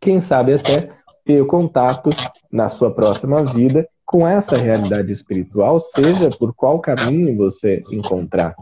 Quem 0.00 0.20
sabe 0.20 0.54
até 0.54 0.90
ter 1.24 1.44
contato 1.46 2.10
na 2.50 2.68
sua 2.68 2.92
próxima 2.92 3.44
vida 3.44 3.86
com 4.04 4.26
essa 4.26 4.56
realidade 4.56 5.10
espiritual, 5.10 5.80
seja 5.80 6.30
por 6.30 6.54
qual 6.54 6.80
caminho 6.80 7.36
você 7.36 7.80
encontrar. 7.92 8.54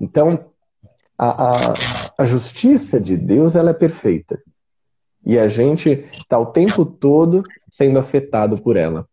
Então, 0.00 0.46
a, 1.18 1.72
a, 1.72 1.74
a 2.18 2.24
justiça 2.24 2.98
de 2.98 3.16
Deus 3.16 3.54
ela 3.54 3.70
é 3.70 3.74
perfeita. 3.74 4.40
E 5.24 5.38
a 5.38 5.48
gente 5.48 6.06
está 6.12 6.38
o 6.38 6.46
tempo 6.46 6.84
todo 6.84 7.42
sendo 7.70 7.98
afetado 7.98 8.58
por 8.58 8.76
ela. 8.76 9.06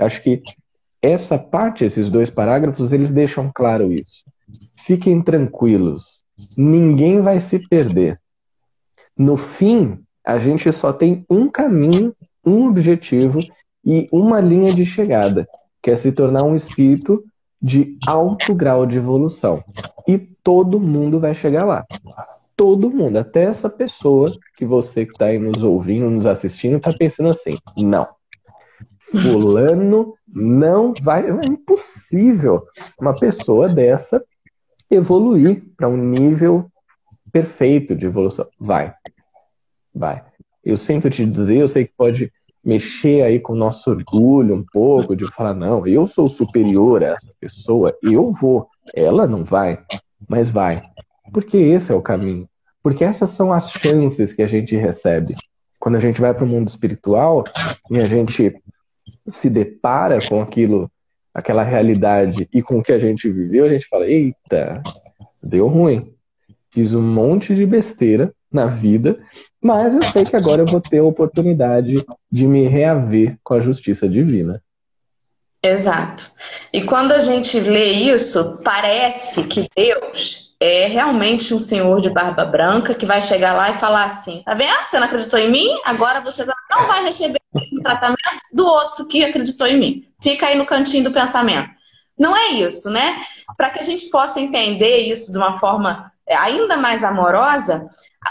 Acho 0.00 0.22
que 0.22 0.42
essa 1.00 1.38
parte, 1.38 1.84
esses 1.84 2.08
dois 2.10 2.30
parágrafos, 2.30 2.92
eles 2.92 3.10
deixam 3.10 3.50
claro 3.52 3.92
isso. 3.92 4.24
Fiquem 4.76 5.20
tranquilos, 5.22 6.22
ninguém 6.56 7.20
vai 7.20 7.40
se 7.40 7.58
perder. 7.68 8.20
No 9.16 9.36
fim, 9.36 9.98
a 10.24 10.38
gente 10.38 10.70
só 10.72 10.92
tem 10.92 11.24
um 11.28 11.48
caminho, 11.48 12.14
um 12.44 12.68
objetivo 12.68 13.40
e 13.84 14.08
uma 14.12 14.40
linha 14.40 14.72
de 14.72 14.86
chegada, 14.86 15.46
que 15.82 15.90
é 15.90 15.96
se 15.96 16.12
tornar 16.12 16.44
um 16.44 16.54
espírito 16.54 17.22
de 17.60 17.96
alto 18.06 18.54
grau 18.54 18.86
de 18.86 18.96
evolução. 18.96 19.62
E 20.06 20.18
todo 20.18 20.80
mundo 20.80 21.20
vai 21.20 21.34
chegar 21.34 21.64
lá. 21.64 21.84
Todo 22.56 22.90
mundo, 22.90 23.16
até 23.16 23.44
essa 23.44 23.68
pessoa 23.68 24.32
que 24.56 24.64
você 24.64 25.04
que 25.04 25.12
está 25.12 25.26
aí 25.26 25.38
nos 25.38 25.62
ouvindo, 25.62 26.10
nos 26.10 26.26
assistindo, 26.26 26.76
está 26.76 26.92
pensando 26.92 27.30
assim: 27.30 27.56
não, 27.76 28.06
Fulano 29.18 30.14
não 30.26 30.94
vai. 31.00 31.28
É 31.28 31.46
impossível 31.46 32.64
uma 32.98 33.14
pessoa 33.14 33.68
dessa 33.68 34.24
evoluir 34.90 35.62
para 35.76 35.88
um 35.88 35.96
nível 35.96 36.70
perfeito 37.32 37.94
de 37.94 38.06
evolução. 38.06 38.46
Vai. 38.58 38.94
Vai. 39.94 40.22
Eu 40.64 40.76
sinto 40.76 41.10
te 41.10 41.24
dizer, 41.24 41.58
eu 41.58 41.68
sei 41.68 41.86
que 41.86 41.92
pode 41.96 42.32
mexer 42.64 43.22
aí 43.22 43.40
com 43.40 43.52
o 43.54 43.56
nosso 43.56 43.90
orgulho 43.90 44.54
um 44.54 44.64
pouco, 44.72 45.16
de 45.16 45.26
falar, 45.32 45.54
não, 45.54 45.86
eu 45.86 46.06
sou 46.06 46.28
superior 46.28 47.02
a 47.02 47.08
essa 47.08 47.32
pessoa, 47.40 47.96
eu 48.02 48.30
vou. 48.30 48.68
Ela 48.94 49.26
não 49.26 49.44
vai, 49.44 49.78
mas 50.28 50.50
vai. 50.50 50.80
Porque 51.32 51.56
esse 51.56 51.90
é 51.90 51.94
o 51.94 52.02
caminho. 52.02 52.48
Porque 52.82 53.04
essas 53.04 53.30
são 53.30 53.52
as 53.52 53.70
chances 53.70 54.32
que 54.32 54.42
a 54.42 54.46
gente 54.46 54.76
recebe. 54.76 55.34
Quando 55.78 55.96
a 55.96 56.00
gente 56.00 56.20
vai 56.20 56.32
para 56.32 56.44
o 56.44 56.48
mundo 56.48 56.68
espiritual 56.68 57.44
e 57.90 57.98
a 57.98 58.06
gente 58.06 58.54
se 59.26 59.48
depara 59.48 60.18
com 60.26 60.40
aquilo, 60.40 60.90
aquela 61.32 61.62
realidade 61.62 62.48
e 62.52 62.62
com 62.62 62.78
o 62.78 62.82
que 62.82 62.92
a 62.92 62.98
gente 62.98 63.30
viveu, 63.30 63.64
a 63.64 63.68
gente 63.68 63.86
fala: 63.86 64.06
eita, 64.06 64.82
deu 65.42 65.66
ruim. 65.68 66.12
Fiz 66.70 66.94
um 66.94 67.02
monte 67.02 67.54
de 67.54 67.66
besteira 67.66 68.32
na 68.50 68.66
vida, 68.66 69.18
mas 69.60 69.94
eu 69.94 70.02
sei 70.04 70.24
que 70.24 70.36
agora 70.36 70.62
eu 70.62 70.66
vou 70.66 70.80
ter 70.80 70.98
a 70.98 71.04
oportunidade 71.04 72.04
de 72.30 72.46
me 72.46 72.66
reaver 72.66 73.36
com 73.42 73.54
a 73.54 73.60
justiça 73.60 74.08
divina. 74.08 74.62
Exato. 75.62 76.30
E 76.72 76.82
quando 76.82 77.12
a 77.12 77.20
gente 77.20 77.60
lê 77.60 77.92
isso, 77.92 78.60
parece 78.64 79.44
que 79.44 79.68
Deus 79.76 80.51
é 80.62 80.86
realmente 80.86 81.52
um 81.52 81.58
senhor 81.58 82.00
de 82.00 82.08
barba 82.08 82.44
branca 82.44 82.94
que 82.94 83.04
vai 83.04 83.20
chegar 83.20 83.52
lá 83.52 83.72
e 83.72 83.80
falar 83.80 84.04
assim: 84.04 84.42
tá 84.44 84.54
vendo? 84.54 84.86
Você 84.86 84.96
não 84.96 85.06
acreditou 85.06 85.38
em 85.38 85.50
mim? 85.50 85.68
Agora 85.84 86.20
você 86.20 86.46
não 86.70 86.86
vai 86.86 87.04
receber 87.04 87.40
o 87.52 87.82
tratamento 87.82 88.20
do 88.52 88.64
outro 88.64 89.04
que 89.06 89.24
acreditou 89.24 89.66
em 89.66 89.78
mim. 89.78 90.08
Fica 90.20 90.46
aí 90.46 90.56
no 90.56 90.64
cantinho 90.64 91.02
do 91.02 91.12
pensamento. 91.12 91.68
Não 92.16 92.36
é 92.36 92.50
isso, 92.50 92.88
né? 92.90 93.20
Para 93.56 93.70
que 93.70 93.80
a 93.80 93.82
gente 93.82 94.08
possa 94.08 94.40
entender 94.40 94.98
isso 94.98 95.32
de 95.32 95.38
uma 95.38 95.58
forma 95.58 96.12
é, 96.28 96.36
ainda 96.36 96.76
mais 96.76 97.02
amorosa, 97.02 97.88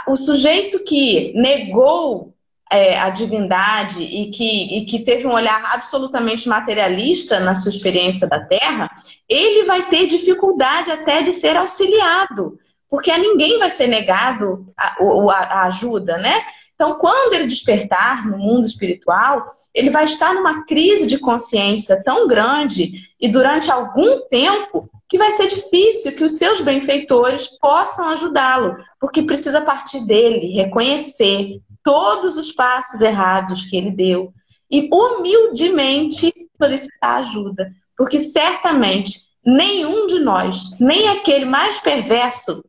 o 0.08 0.15
sujeito 0.15 0.82
que 0.86 1.34
negou 1.36 2.34
é, 2.72 2.98
a 2.98 3.10
divindade 3.10 4.02
e 4.02 4.32
que, 4.32 4.78
e 4.78 4.86
que 4.86 5.00
teve 5.00 5.28
um 5.28 5.34
olhar 5.34 5.74
absolutamente 5.74 6.48
materialista 6.48 7.40
na 7.40 7.54
sua 7.54 7.70
experiência 7.70 8.28
da 8.28 8.40
Terra, 8.40 8.90
ele 9.28 9.66
vai 9.66 9.90
ter 9.90 10.08
dificuldade 10.08 10.90
até 10.90 11.22
de 11.22 11.34
ser 11.34 11.58
auxiliado, 11.58 12.58
porque 12.90 13.12
a 13.12 13.18
ninguém 13.18 13.60
vai 13.60 13.70
ser 13.70 13.88
negado 13.88 14.66
a, 14.78 14.96
a, 15.00 15.34
a 15.34 15.64
ajuda, 15.68 16.18
né? 16.18 16.42
Então, 16.74 16.96
quando 16.96 17.34
ele 17.34 17.46
despertar 17.46 18.28
no 18.28 18.40
mundo 18.40 18.66
espiritual, 18.66 19.46
ele 19.72 19.92
vai 19.92 20.06
estar 20.06 20.34
numa 20.34 20.66
crise 20.66 21.06
de 21.06 21.20
consciência 21.20 22.02
tão 22.04 22.28
grande 22.28 22.94
e 23.20 23.28
durante 23.28 23.70
algum 23.70 24.22
tempo 24.30 24.90
que 25.08 25.18
vai 25.18 25.30
ser 25.32 25.46
difícil 25.46 26.16
que 26.16 26.24
os 26.24 26.38
seus 26.38 26.62
benfeitores 26.62 27.48
possam 27.60 28.10
ajudá-lo, 28.10 28.78
porque 29.00 29.22
precisa 29.22 29.62
partir 29.62 30.08
dele, 30.08 30.56
reconhecer 30.56 31.62
todos 31.84 32.38
os 32.38 32.52
passos 32.52 33.02
errados 33.02 33.65
que 33.65 33.76
ele 33.76 33.91
deu 33.91 34.34
e 34.70 34.89
humildemente 34.91 36.34
solicitar 36.62 37.20
ajuda, 37.20 37.72
porque 37.98 38.20
certamente 38.20 39.20
nenhum 39.46 40.08
de 40.08 40.20
nós, 40.20 40.78
nem 40.80 41.10
aquele 41.10 41.46
mais 41.46 41.80
perverso, 41.80 42.63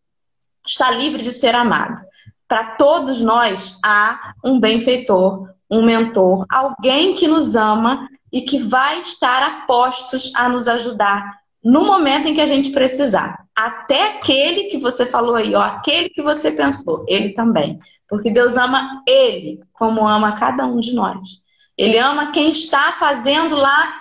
está 0.66 0.90
livre 0.90 1.22
de 1.22 1.32
ser 1.32 1.54
amado. 1.54 2.02
Para 2.48 2.76
todos 2.76 3.20
nós 3.20 3.78
há 3.84 4.34
um 4.44 4.58
benfeitor, 4.58 5.48
um 5.70 5.82
mentor, 5.82 6.44
alguém 6.50 7.14
que 7.14 7.26
nos 7.26 7.56
ama 7.56 8.06
e 8.32 8.42
que 8.42 8.58
vai 8.58 9.00
estar 9.00 9.42
a 9.42 9.66
postos 9.66 10.32
a 10.34 10.48
nos 10.48 10.68
ajudar 10.68 11.40
no 11.62 11.84
momento 11.84 12.28
em 12.28 12.34
que 12.34 12.40
a 12.40 12.46
gente 12.46 12.70
precisar. 12.70 13.44
Até 13.54 14.16
aquele 14.16 14.64
que 14.64 14.78
você 14.78 15.06
falou 15.06 15.34
aí, 15.34 15.54
ó, 15.54 15.60
aquele 15.60 16.08
que 16.08 16.22
você 16.22 16.50
pensou, 16.50 17.04
ele 17.06 17.30
também. 17.30 17.78
Porque 18.12 18.30
Deus 18.30 18.58
ama 18.58 19.02
ele 19.08 19.62
como 19.72 20.06
ama 20.06 20.36
cada 20.36 20.66
um 20.66 20.80
de 20.80 20.94
nós. 20.94 21.40
Ele 21.78 21.98
ama 21.98 22.30
quem 22.30 22.50
está 22.50 22.92
fazendo 22.92 23.56
lá, 23.56 23.94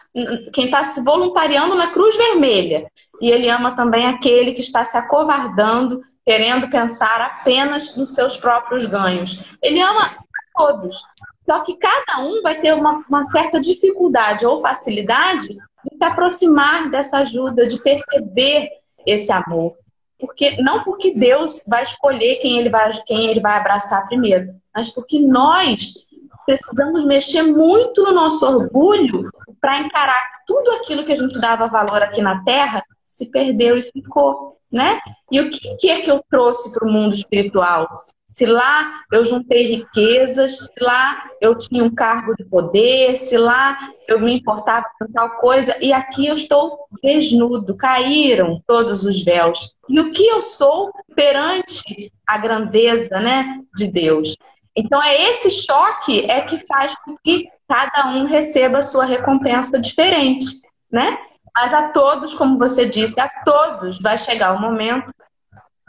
quem 0.52 0.66
está 0.66 0.84
se 0.84 1.00
voluntariando 1.02 1.76
na 1.76 1.92
Cruz 1.92 2.18
Vermelha. 2.18 2.92
E 3.22 3.32
ele 3.32 3.50
ama 3.50 3.74
também 3.74 4.06
aquele 4.06 4.52
que 4.52 4.60
está 4.60 4.84
se 4.84 4.98
acovardando, 4.98 6.02
querendo 6.26 6.70
pensar 6.70 7.22
apenas 7.22 7.96
nos 7.96 8.14
seus 8.14 8.36
próprios 8.36 8.86
ganhos. 8.86 9.56
Ele 9.64 9.80
ama 9.80 10.12
todos. 10.58 11.02
Só 11.50 11.62
que 11.62 11.78
cada 11.78 12.20
um 12.20 12.42
vai 12.42 12.60
ter 12.60 12.74
uma, 12.74 13.06
uma 13.08 13.24
certa 13.24 13.62
dificuldade 13.62 14.46
ou 14.46 14.60
facilidade 14.60 15.48
de 15.48 15.98
se 15.98 16.04
aproximar 16.04 16.90
dessa 16.90 17.20
ajuda, 17.20 17.66
de 17.66 17.82
perceber 17.82 18.72
esse 19.06 19.32
amor. 19.32 19.74
Porque, 20.22 20.62
não 20.62 20.84
porque 20.84 21.16
Deus 21.16 21.64
vai 21.68 21.82
escolher 21.82 22.36
quem 22.36 22.60
ele 22.60 22.70
vai, 22.70 22.92
quem 23.08 23.28
ele 23.28 23.42
vai 23.42 23.58
abraçar 23.58 24.08
primeiro, 24.08 24.54
mas 24.74 24.88
porque 24.88 25.20
nós 25.20 26.06
precisamos 26.46 27.04
mexer 27.04 27.42
muito 27.42 28.04
no 28.04 28.12
nosso 28.12 28.46
orgulho 28.46 29.30
para 29.60 29.82
encarar 29.82 30.44
tudo 30.46 30.72
aquilo 30.74 31.04
que 31.04 31.12
a 31.12 31.16
gente 31.16 31.40
dava 31.40 31.68
valor 31.68 32.04
aqui 32.04 32.22
na 32.22 32.44
Terra 32.44 32.84
se 33.06 33.26
perdeu 33.26 33.78
e 33.78 33.84
ficou, 33.84 34.58
né? 34.72 35.00
E 35.32 35.40
o 35.40 35.50
que, 35.50 35.76
que 35.76 35.90
é 35.90 36.02
que 36.02 36.10
eu 36.10 36.22
trouxe 36.30 36.72
para 36.72 36.88
o 36.88 36.92
mundo 36.92 37.14
espiritual? 37.14 37.88
Se 38.28 38.46
lá 38.46 39.02
eu 39.12 39.26
juntei 39.26 39.76
riquezas, 39.76 40.58
se 40.58 40.72
lá 40.80 41.30
eu 41.42 41.58
tinha 41.58 41.84
um 41.84 41.94
cargo 41.94 42.34
de 42.36 42.46
poder, 42.46 43.18
se 43.18 43.38
lá 43.38 43.78
eu 44.08 44.22
me 44.22 44.34
importava 44.34 44.86
com 44.98 45.12
tal 45.12 45.32
coisa, 45.32 45.76
e 45.82 45.92
aqui 45.92 46.28
eu 46.28 46.36
estou 46.36 46.86
desnudo, 47.04 47.76
caíram 47.76 48.62
todos 48.66 49.04
os 49.04 49.22
véus. 49.24 49.76
E 49.90 50.00
o 50.00 50.12
que 50.12 50.26
eu 50.26 50.42
sou 50.42 50.92
perante 51.14 52.12
a 52.26 52.38
grandeza 52.38 53.20
né, 53.20 53.60
de 53.76 53.88
Deus? 53.88 54.34
Então 54.76 55.04
é 55.04 55.30
esse 55.30 55.50
choque 55.50 56.26
é 56.32 56.42
que 56.42 56.58
faz 56.66 56.96
com 57.04 57.14
que 57.22 57.50
cada 57.68 58.16
um 58.16 58.26
receba 58.26 58.78
a 58.78 58.84
sua 58.84 59.04
recompensa 59.04 59.78
diferente, 59.78 60.46
né? 60.90 61.18
Mas 61.56 61.74
a 61.74 61.90
todos, 61.90 62.34
como 62.34 62.58
você 62.58 62.86
disse, 62.86 63.20
a 63.20 63.30
todos 63.44 64.00
vai 64.00 64.18
chegar 64.18 64.54
o 64.54 64.62
momento 64.62 65.14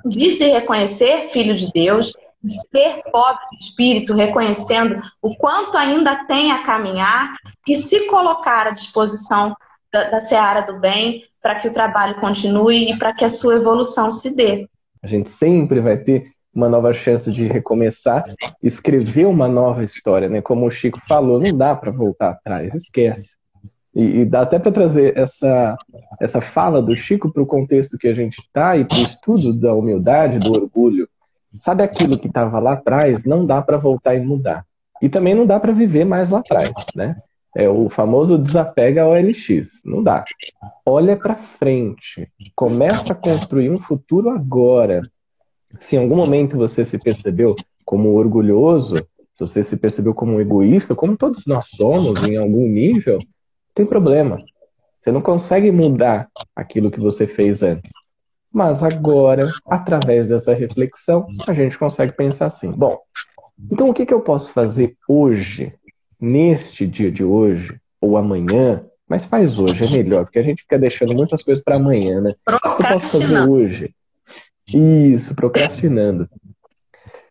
de 0.04 0.30
se 0.30 0.44
reconhecer 0.50 1.28
filho 1.28 1.54
de 1.54 1.70
Deus, 1.72 2.12
de 2.42 2.54
ser 2.70 3.02
pobre 3.12 3.42
de 3.52 3.64
espírito, 3.66 4.14
reconhecendo 4.14 5.00
o 5.20 5.36
quanto 5.36 5.76
ainda 5.76 6.24
tem 6.24 6.50
a 6.50 6.64
caminhar 6.64 7.34
e 7.68 7.76
se 7.76 8.06
colocar 8.06 8.66
à 8.66 8.70
disposição 8.70 9.56
da, 9.92 10.10
da 10.10 10.20
seara 10.20 10.62
do 10.62 10.80
bem 10.80 11.22
para 11.40 11.56
que 11.56 11.68
o 11.68 11.72
trabalho 11.72 12.20
continue 12.20 12.90
e 12.90 12.98
para 12.98 13.12
que 13.12 13.24
a 13.24 13.30
sua 13.30 13.56
evolução 13.56 14.10
se 14.10 14.34
dê. 14.34 14.68
A 15.02 15.06
gente 15.06 15.28
sempre 15.28 15.80
vai 15.80 15.96
ter 15.96 16.32
uma 16.54 16.68
nova 16.68 16.92
chance 16.92 17.32
de 17.32 17.46
recomeçar, 17.46 18.24
escrever 18.62 19.26
uma 19.26 19.48
nova 19.48 19.82
história, 19.82 20.28
né? 20.28 20.42
Como 20.42 20.66
o 20.66 20.70
Chico 20.70 21.00
falou, 21.08 21.40
não 21.40 21.56
dá 21.56 21.74
para 21.74 21.90
voltar 21.90 22.30
atrás, 22.30 22.74
esquece. 22.74 23.36
E, 23.94 24.20
e 24.20 24.24
dá 24.24 24.42
até 24.42 24.58
para 24.58 24.72
trazer 24.72 25.16
essa, 25.16 25.76
essa 26.20 26.40
fala 26.40 26.80
do 26.80 26.96
Chico 26.96 27.30
para 27.30 27.42
o 27.42 27.46
contexto 27.46 27.98
que 27.98 28.08
a 28.08 28.14
gente 28.14 28.38
está 28.40 28.76
e 28.76 28.84
para 28.84 28.98
o 28.98 29.02
estudo 29.02 29.52
da 29.58 29.74
humildade, 29.74 30.38
do 30.38 30.52
orgulho. 30.52 31.08
Sabe 31.56 31.82
aquilo 31.82 32.18
que 32.18 32.28
estava 32.28 32.58
lá 32.58 32.72
atrás, 32.72 33.24
não 33.24 33.44
dá 33.44 33.60
para 33.60 33.76
voltar 33.76 34.14
e 34.14 34.20
mudar. 34.20 34.64
E 35.02 35.08
também 35.08 35.34
não 35.34 35.44
dá 35.44 35.60
para 35.60 35.72
viver 35.72 36.04
mais 36.04 36.30
lá 36.30 36.38
atrás, 36.38 36.72
né? 36.94 37.16
É 37.54 37.68
o 37.68 37.90
famoso 37.90 38.38
desapega 38.38 39.02
ao 39.02 39.12
LX. 39.12 39.82
Não 39.84 40.02
dá. 40.02 40.24
Olha 40.86 41.16
para 41.16 41.34
frente. 41.34 42.26
Começa 42.54 43.12
a 43.12 43.16
construir 43.16 43.68
um 43.70 43.78
futuro 43.78 44.30
agora. 44.30 45.02
Se 45.78 45.96
em 45.96 45.98
algum 45.98 46.16
momento 46.16 46.56
você 46.56 46.84
se 46.84 46.98
percebeu 46.98 47.54
como 47.84 48.14
orgulhoso, 48.14 48.96
se 49.34 49.40
você 49.40 49.62
se 49.62 49.76
percebeu 49.76 50.14
como 50.14 50.40
egoísta, 50.40 50.94
como 50.94 51.16
todos 51.16 51.44
nós 51.46 51.66
somos 51.68 52.22
em 52.22 52.36
algum 52.36 52.66
nível, 52.66 53.18
tem 53.74 53.86
problema. 53.86 54.42
Você 55.00 55.10
não 55.10 55.20
consegue 55.20 55.70
mudar 55.72 56.28
aquilo 56.54 56.90
que 56.90 57.00
você 57.00 57.26
fez 57.26 57.62
antes. 57.62 57.90
Mas 58.52 58.82
agora, 58.82 59.50
através 59.66 60.26
dessa 60.26 60.52
reflexão, 60.52 61.26
a 61.46 61.52
gente 61.52 61.78
consegue 61.78 62.12
pensar 62.12 62.46
assim: 62.46 62.70
bom, 62.70 62.96
então 63.70 63.88
o 63.88 63.94
que, 63.94 64.04
que 64.04 64.12
eu 64.12 64.20
posso 64.20 64.52
fazer 64.52 64.96
hoje, 65.08 65.74
neste 66.20 66.86
dia 66.86 67.10
de 67.10 67.24
hoje, 67.24 67.80
ou 68.00 68.16
amanhã? 68.16 68.84
Mas 69.08 69.24
faz 69.24 69.58
hoje, 69.58 69.84
é 69.84 69.90
melhor, 69.90 70.24
porque 70.24 70.38
a 70.38 70.42
gente 70.42 70.62
fica 70.62 70.78
deixando 70.78 71.14
muitas 71.14 71.42
coisas 71.42 71.62
para 71.62 71.76
amanhã, 71.76 72.20
né? 72.20 72.34
O 72.48 72.58
que 72.76 72.82
eu 72.82 72.88
posso 72.88 73.20
fazer 73.20 73.48
hoje? 73.48 73.94
Isso, 74.68 75.34
procrastinando. 75.34 76.24
O 76.24 76.28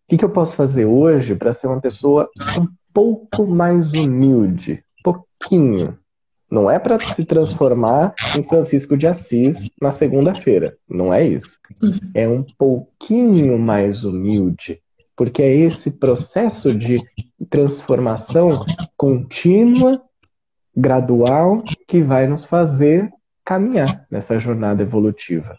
que, 0.07 0.17
que 0.17 0.25
eu 0.25 0.29
posso 0.29 0.55
fazer 0.55 0.85
hoje 0.85 1.35
para 1.35 1.53
ser 1.53 1.67
uma 1.67 1.79
pessoa 1.79 2.29
um 2.59 2.67
pouco 2.93 3.47
mais 3.47 3.93
humilde? 3.93 4.83
Pouquinho. 5.03 5.97
Não 6.51 6.69
é 6.69 6.77
para 6.77 6.99
se 6.99 7.23
transformar 7.23 8.13
em 8.37 8.43
Francisco 8.43 8.97
de 8.97 9.07
Assis 9.07 9.69
na 9.81 9.89
segunda-feira. 9.89 10.77
Não 10.87 11.13
é 11.13 11.25
isso. 11.25 11.57
É 12.13 12.27
um 12.27 12.43
pouquinho 12.43 13.57
mais 13.57 14.03
humilde. 14.03 14.81
Porque 15.15 15.41
é 15.41 15.55
esse 15.55 15.91
processo 15.91 16.73
de 16.73 17.01
transformação 17.49 18.49
contínua, 18.97 20.01
gradual, 20.75 21.63
que 21.87 22.01
vai 22.01 22.27
nos 22.27 22.45
fazer 22.45 23.09
caminhar 23.45 24.05
nessa 24.11 24.37
jornada 24.37 24.83
evolutiva. 24.83 25.57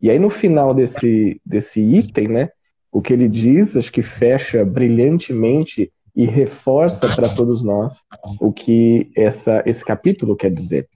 E 0.00 0.10
aí, 0.10 0.18
no 0.18 0.28
final 0.28 0.74
desse, 0.74 1.40
desse 1.44 1.80
item, 1.80 2.28
né, 2.28 2.50
o 2.92 3.00
que 3.00 3.12
ele 3.12 3.28
diz, 3.28 3.76
acho 3.76 3.90
que 3.90 4.02
fecha 4.02 4.64
brilhantemente 4.64 5.90
e 6.16 6.24
reforça 6.24 7.14
para 7.14 7.28
todos 7.28 7.62
nós 7.62 8.02
o 8.40 8.50
que 8.50 9.10
essa, 9.14 9.62
esse 9.66 9.84
capítulo 9.84 10.34
quer 10.34 10.50
dizer. 10.50 10.88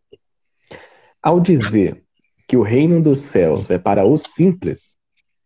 Ao 1.23 1.39
dizer 1.39 2.03
que 2.49 2.57
o 2.57 2.63
reino 2.63 3.03
dos 3.03 3.21
céus 3.21 3.71
é 3.71 3.79
para 3.79 4.07
os 4.07 4.23
simples, 4.23 4.97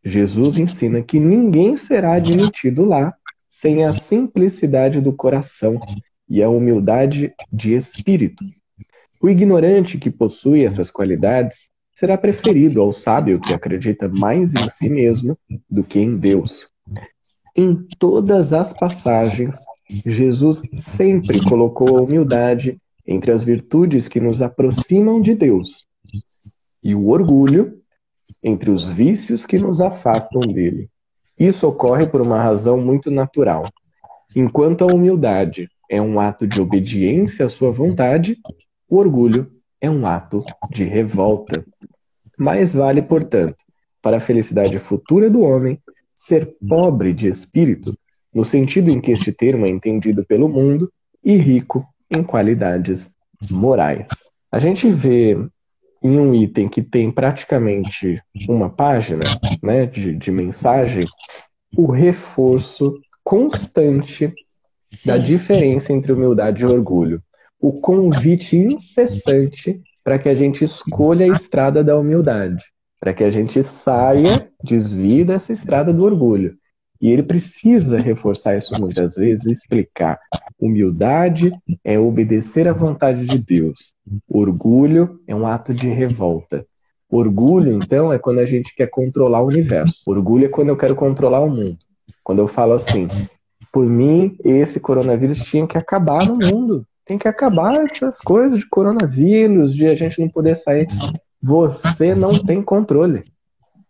Jesus 0.05 0.57
ensina 0.59 1.03
que 1.03 1.19
ninguém 1.19 1.77
será 1.77 2.15
admitido 2.15 2.85
lá 2.85 3.13
sem 3.49 3.83
a 3.83 3.93
simplicidade 3.93 5.01
do 5.01 5.13
coração 5.13 5.79
e 6.29 6.43
a 6.43 6.49
humildade 6.49 7.35
de 7.53 7.75
espírito. 7.75 8.45
O 9.21 9.29
ignorante 9.29 9.99
que 9.99 10.11
possui 10.11 10.65
essas 10.65 10.91
qualidades 10.91 11.69
será 11.93 12.17
preferido 12.17 12.81
ao 12.81 12.93
sábio 12.93 13.41
que 13.41 13.53
acredita 13.53 14.09
mais 14.09 14.55
em 14.55 14.69
si 14.69 14.89
mesmo 14.89 15.39
do 15.69 15.83
que 15.83 15.99
em 15.99 16.17
Deus. 16.17 16.69
Em 17.57 17.75
todas 18.01 18.53
as 18.53 18.73
passagens, 18.73 19.55
Jesus 19.89 20.61
sempre 20.73 21.41
colocou 21.49 21.97
a 21.97 22.03
humildade 22.03 22.81
entre 23.07 23.31
as 23.31 23.45
virtudes 23.45 24.09
que 24.09 24.19
nos 24.19 24.43
aproximam 24.43 25.21
de 25.21 25.37
Deus 25.37 25.87
e 26.83 26.97
o 26.97 27.09
orgulho 27.09 27.81
entre 28.43 28.71
os 28.71 28.89
vícios 28.89 29.47
que 29.47 29.57
nos 29.57 29.81
afastam 29.81 30.41
dele. 30.41 30.91
Isso 31.39 31.69
ocorre 31.69 32.09
por 32.09 32.21
uma 32.21 32.43
razão 32.43 32.81
muito 32.81 33.09
natural. 33.09 33.69
Enquanto 34.35 34.83
a 34.83 34.93
humildade 34.93 35.69
é 35.89 36.03
um 36.03 36.19
ato 36.19 36.49
de 36.49 36.61
obediência 36.61 37.47
à 37.47 37.49
sua 37.49 37.71
vontade, 37.71 38.37
o 38.89 38.97
orgulho 38.97 39.49
é 39.81 39.89
um 39.89 40.07
ato 40.07 40.45
de 40.71 40.85
revolta. 40.85 41.65
Mais 42.37 42.75
vale, 42.75 43.01
portanto, 43.01 43.57
para 44.03 44.17
a 44.17 44.21
felicidade 44.21 44.77
futura 44.79 45.31
do 45.31 45.41
homem, 45.41 45.79
ser 46.27 46.57
pobre 46.69 47.13
de 47.13 47.29
espírito, 47.29 47.97
no 48.33 48.45
sentido 48.45 48.91
em 48.91 49.01
que 49.01 49.11
este 49.11 49.33
termo 49.33 49.67
é 49.67 49.69
entendido 49.69 50.25
pelo 50.25 50.49
mundo, 50.49 50.91
e 51.23 51.37
rico 51.37 51.85
em 52.11 52.23
qualidades 52.23 53.11
morais. 53.51 54.09
A 54.51 54.59
gente 54.59 54.91
vê 54.91 55.37
em 56.03 56.19
um 56.19 56.35
item 56.35 56.69
que 56.69 56.83
tem 56.83 57.11
praticamente 57.11 58.23
uma 58.49 58.69
página 58.69 59.25
né, 59.63 59.87
de, 59.87 60.15
de 60.15 60.31
mensagem 60.31 61.07
o 61.77 61.91
reforço 61.91 63.01
constante 63.23 64.33
da 65.05 65.17
diferença 65.17 65.93
entre 65.93 66.13
humildade 66.13 66.63
e 66.63 66.67
orgulho 66.67 67.23
o 67.65 67.73
convite 67.81 68.59
incessante 68.59 69.81
para 70.05 70.19
que 70.19 70.29
a 70.29 70.35
gente 70.35 70.63
escolha 70.63 71.25
a 71.25 71.35
estrada 71.35 71.83
da 71.83 71.97
humildade, 71.97 72.63
para 73.05 73.13
que 73.13 73.23
a 73.23 73.29
gente 73.29 73.63
saia, 73.63 74.49
desvie 74.63 75.25
dessa 75.25 75.53
estrada 75.53 75.93
do 75.93 76.03
orgulho. 76.05 76.57
E 76.99 77.11
ele 77.11 77.23
precisa 77.23 78.01
reforçar 78.01 78.57
isso 78.57 78.81
muitas 78.81 79.17
vezes, 79.17 79.45
explicar. 79.45 80.19
Humildade 80.59 81.53
é 81.85 81.99
obedecer 81.99 82.67
à 82.67 82.73
vontade 82.73 83.27
de 83.27 83.37
Deus. 83.37 83.93
Orgulho 84.27 85.21
é 85.27 85.35
um 85.35 85.47
ato 85.47 85.75
de 85.75 85.87
revolta. 85.87 86.65
Orgulho, 87.07 87.75
então, 87.75 88.11
é 88.11 88.19
quando 88.19 88.39
a 88.39 88.47
gente 88.47 88.75
quer 88.75 88.87
controlar 88.87 89.43
o 89.43 89.49
universo. 89.49 90.03
Orgulho 90.07 90.47
é 90.47 90.49
quando 90.49 90.71
eu 90.71 90.77
quero 90.77 90.97
controlar 90.97 91.41
o 91.41 91.51
mundo. 91.51 91.77
Quando 92.23 92.39
eu 92.39 92.49
falo 92.49 92.73
assim, 92.73 93.07
por 93.71 93.85
mim, 93.85 94.35
esse 94.43 94.81
coronavírus 94.81 95.41
tinha 95.41 95.67
que 95.67 95.77
acabar 95.77 96.27
no 96.27 96.37
mundo. 96.37 96.87
Tem 97.05 97.19
que 97.19 97.29
acabar 97.29 97.85
essas 97.85 98.19
coisas 98.19 98.59
de 98.59 98.67
coronavírus, 98.67 99.75
de 99.75 99.87
a 99.87 99.95
gente 99.95 100.19
não 100.23 100.29
poder 100.31 100.55
sair. 100.55 100.87
Você 101.45 102.15
não 102.15 102.43
tem 102.43 102.63
controle. 102.63 103.23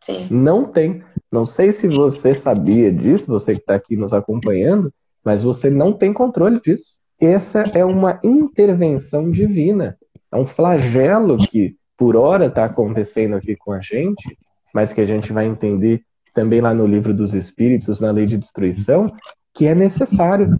Sim. 0.00 0.26
Não 0.28 0.64
tem. 0.64 1.04
Não 1.30 1.46
sei 1.46 1.70
se 1.70 1.86
você 1.86 2.34
sabia 2.34 2.92
disso, 2.92 3.28
você 3.28 3.54
que 3.54 3.60
está 3.60 3.76
aqui 3.76 3.96
nos 3.96 4.12
acompanhando, 4.12 4.92
mas 5.24 5.40
você 5.40 5.70
não 5.70 5.92
tem 5.92 6.12
controle 6.12 6.60
disso. 6.60 6.98
Essa 7.20 7.60
é 7.72 7.84
uma 7.84 8.18
intervenção 8.24 9.30
divina. 9.30 9.96
É 10.32 10.36
um 10.36 10.44
flagelo 10.44 11.38
que, 11.38 11.76
por 11.96 12.16
hora, 12.16 12.46
está 12.46 12.64
acontecendo 12.64 13.36
aqui 13.36 13.54
com 13.54 13.70
a 13.70 13.80
gente, 13.80 14.36
mas 14.74 14.92
que 14.92 15.00
a 15.00 15.06
gente 15.06 15.32
vai 15.32 15.46
entender 15.46 16.02
também 16.34 16.60
lá 16.60 16.74
no 16.74 16.88
livro 16.88 17.14
dos 17.14 17.32
Espíritos, 17.32 18.00
na 18.00 18.10
lei 18.10 18.26
de 18.26 18.36
destruição, 18.36 19.12
que 19.54 19.66
é 19.66 19.76
necessário 19.76 20.58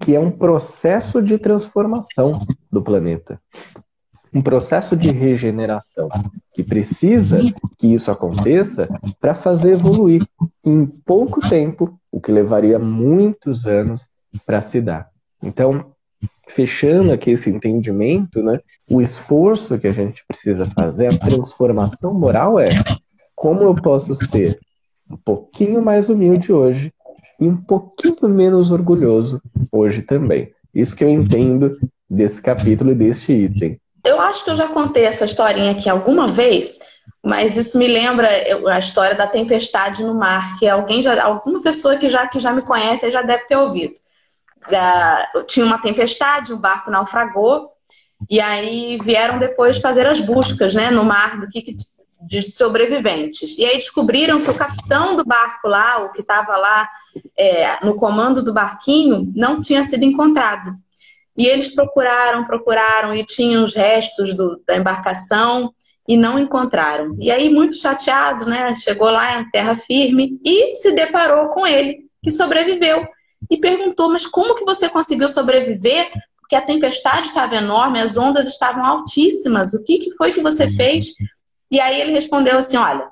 que 0.00 0.14
é 0.14 0.20
um 0.20 0.30
processo 0.30 1.20
de 1.20 1.38
transformação 1.38 2.38
do 2.70 2.80
planeta. 2.80 3.40
Um 4.34 4.42
processo 4.42 4.96
de 4.96 5.08
regeneração 5.12 6.08
que 6.52 6.62
precisa 6.62 7.40
que 7.78 7.86
isso 7.86 8.10
aconteça 8.10 8.88
para 9.20 9.34
fazer 9.34 9.72
evoluir 9.72 10.26
em 10.64 10.86
pouco 10.86 11.40
tempo, 11.48 11.98
o 12.10 12.20
que 12.20 12.32
levaria 12.32 12.78
muitos 12.78 13.66
anos 13.66 14.08
para 14.44 14.60
se 14.60 14.80
dar. 14.80 15.08
Então, 15.42 15.92
fechando 16.48 17.12
aqui 17.12 17.30
esse 17.30 17.48
entendimento, 17.48 18.42
né, 18.42 18.58
o 18.90 19.00
esforço 19.00 19.78
que 19.78 19.86
a 19.86 19.92
gente 19.92 20.24
precisa 20.26 20.66
fazer, 20.66 21.08
a 21.08 21.18
transformação 21.18 22.12
moral 22.12 22.58
é 22.58 22.70
como 23.34 23.62
eu 23.62 23.74
posso 23.74 24.14
ser 24.14 24.58
um 25.10 25.16
pouquinho 25.16 25.82
mais 25.82 26.08
humilde 26.08 26.52
hoje 26.52 26.92
e 27.38 27.46
um 27.46 27.56
pouquinho 27.56 28.28
menos 28.28 28.70
orgulhoso 28.70 29.40
hoje 29.70 30.02
também. 30.02 30.50
Isso 30.74 30.96
que 30.96 31.04
eu 31.04 31.10
entendo 31.10 31.76
desse 32.08 32.40
capítulo 32.40 32.92
e 32.92 32.94
deste 32.94 33.32
item. 33.32 33.78
Eu 34.04 34.20
acho 34.20 34.44
que 34.44 34.50
eu 34.50 34.56
já 34.56 34.68
contei 34.68 35.04
essa 35.04 35.24
historinha 35.24 35.72
aqui 35.72 35.88
alguma 35.88 36.28
vez, 36.28 36.78
mas 37.24 37.56
isso 37.56 37.78
me 37.78 37.88
lembra 37.88 38.28
a 38.70 38.78
história 38.78 39.16
da 39.16 39.26
tempestade 39.26 40.04
no 40.04 40.14
mar, 40.14 40.58
que 40.58 40.68
alguém 40.68 41.02
já, 41.02 41.22
alguma 41.24 41.62
pessoa 41.62 41.96
que 41.96 42.10
já, 42.10 42.28
que 42.28 42.38
já 42.38 42.52
me 42.52 42.62
conhece 42.62 43.10
já 43.10 43.22
deve 43.22 43.46
ter 43.46 43.56
ouvido. 43.56 43.94
tinha 45.48 45.64
uma 45.64 45.80
tempestade, 45.80 46.52
o 46.52 46.58
barco 46.58 46.90
naufragou, 46.90 47.70
e 48.28 48.40
aí 48.40 48.98
vieram 49.02 49.38
depois 49.38 49.78
fazer 49.78 50.06
as 50.06 50.20
buscas 50.20 50.74
né, 50.74 50.90
no 50.90 51.04
mar 51.04 51.40
do 51.40 51.48
que, 51.48 51.76
de 52.20 52.42
sobreviventes. 52.42 53.56
E 53.58 53.64
aí 53.64 53.74
descobriram 53.74 54.42
que 54.42 54.50
o 54.50 54.56
capitão 54.56 55.16
do 55.16 55.24
barco 55.24 55.68
lá, 55.68 56.04
o 56.04 56.12
que 56.12 56.20
estava 56.20 56.56
lá 56.56 56.88
é, 57.36 57.84
no 57.84 57.96
comando 57.96 58.42
do 58.42 58.52
barquinho, 58.52 59.32
não 59.34 59.62
tinha 59.62 59.84
sido 59.84 60.04
encontrado. 60.04 60.76
E 61.36 61.46
eles 61.46 61.74
procuraram, 61.74 62.44
procuraram 62.44 63.14
e 63.14 63.26
tinham 63.26 63.64
os 63.64 63.74
restos 63.74 64.34
do, 64.34 64.62
da 64.66 64.76
embarcação 64.76 65.72
e 66.06 66.16
não 66.16 66.38
encontraram. 66.38 67.16
E 67.18 67.30
aí, 67.30 67.48
muito 67.50 67.76
chateado, 67.76 68.46
né? 68.46 68.74
Chegou 68.74 69.10
lá 69.10 69.40
em 69.40 69.50
terra 69.50 69.74
firme 69.74 70.38
e 70.44 70.76
se 70.76 70.92
deparou 70.92 71.48
com 71.48 71.66
ele, 71.66 72.06
que 72.22 72.30
sobreviveu. 72.30 73.06
E 73.50 73.56
perguntou: 73.56 74.10
Mas 74.10 74.26
como 74.26 74.54
que 74.54 74.64
você 74.64 74.88
conseguiu 74.88 75.28
sobreviver? 75.28 76.10
Porque 76.40 76.54
a 76.54 76.62
tempestade 76.62 77.28
estava 77.28 77.56
enorme, 77.56 78.00
as 78.00 78.16
ondas 78.16 78.46
estavam 78.46 78.84
altíssimas. 78.84 79.74
O 79.74 79.82
que, 79.82 79.98
que 79.98 80.12
foi 80.12 80.32
que 80.32 80.40
você 80.40 80.70
fez? 80.70 81.06
E 81.70 81.80
aí 81.80 82.00
ele 82.00 82.12
respondeu 82.12 82.58
assim: 82.58 82.76
Olha, 82.76 83.08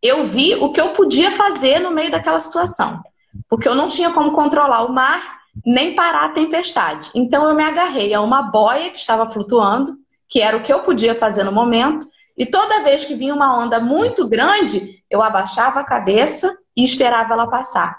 eu 0.00 0.24
vi 0.24 0.54
o 0.54 0.72
que 0.72 0.80
eu 0.80 0.92
podia 0.92 1.32
fazer 1.32 1.80
no 1.80 1.90
meio 1.90 2.10
daquela 2.10 2.40
situação, 2.40 3.02
porque 3.48 3.68
eu 3.68 3.74
não 3.74 3.88
tinha 3.88 4.12
como 4.12 4.32
controlar 4.32 4.84
o 4.84 4.92
mar 4.92 5.35
nem 5.66 5.96
parar 5.96 6.26
a 6.26 6.32
tempestade. 6.32 7.10
Então 7.12 7.48
eu 7.48 7.56
me 7.56 7.64
agarrei 7.64 8.14
a 8.14 8.20
uma 8.20 8.42
boia 8.42 8.90
que 8.90 9.00
estava 9.00 9.26
flutuando, 9.26 9.96
que 10.28 10.40
era 10.40 10.56
o 10.56 10.62
que 10.62 10.72
eu 10.72 10.80
podia 10.80 11.16
fazer 11.16 11.42
no 11.42 11.50
momento, 11.50 12.06
e 12.38 12.46
toda 12.46 12.84
vez 12.84 13.04
que 13.04 13.16
vinha 13.16 13.34
uma 13.34 13.58
onda 13.58 13.80
muito 13.80 14.28
grande, 14.28 15.02
eu 15.10 15.20
abaixava 15.20 15.80
a 15.80 15.84
cabeça 15.84 16.56
e 16.76 16.84
esperava 16.84 17.32
ela 17.32 17.48
passar. 17.48 17.98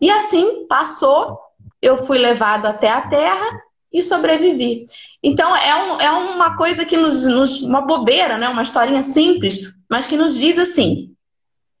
E 0.00 0.10
assim 0.10 0.66
passou, 0.66 1.38
eu 1.80 1.96
fui 1.98 2.18
levado 2.18 2.66
até 2.66 2.90
a 2.90 3.08
terra 3.08 3.62
e 3.90 4.02
sobrevivi. 4.02 4.84
Então 5.22 5.56
é, 5.56 5.74
um, 5.76 6.00
é 6.00 6.10
uma 6.10 6.56
coisa 6.56 6.84
que 6.84 6.96
nos, 6.96 7.24
nos, 7.24 7.62
uma 7.62 7.80
bobeira, 7.80 8.36
né? 8.36 8.48
Uma 8.48 8.62
historinha 8.62 9.02
simples, 9.02 9.60
mas 9.88 10.06
que 10.06 10.16
nos 10.16 10.36
diz 10.36 10.58
assim: 10.58 11.14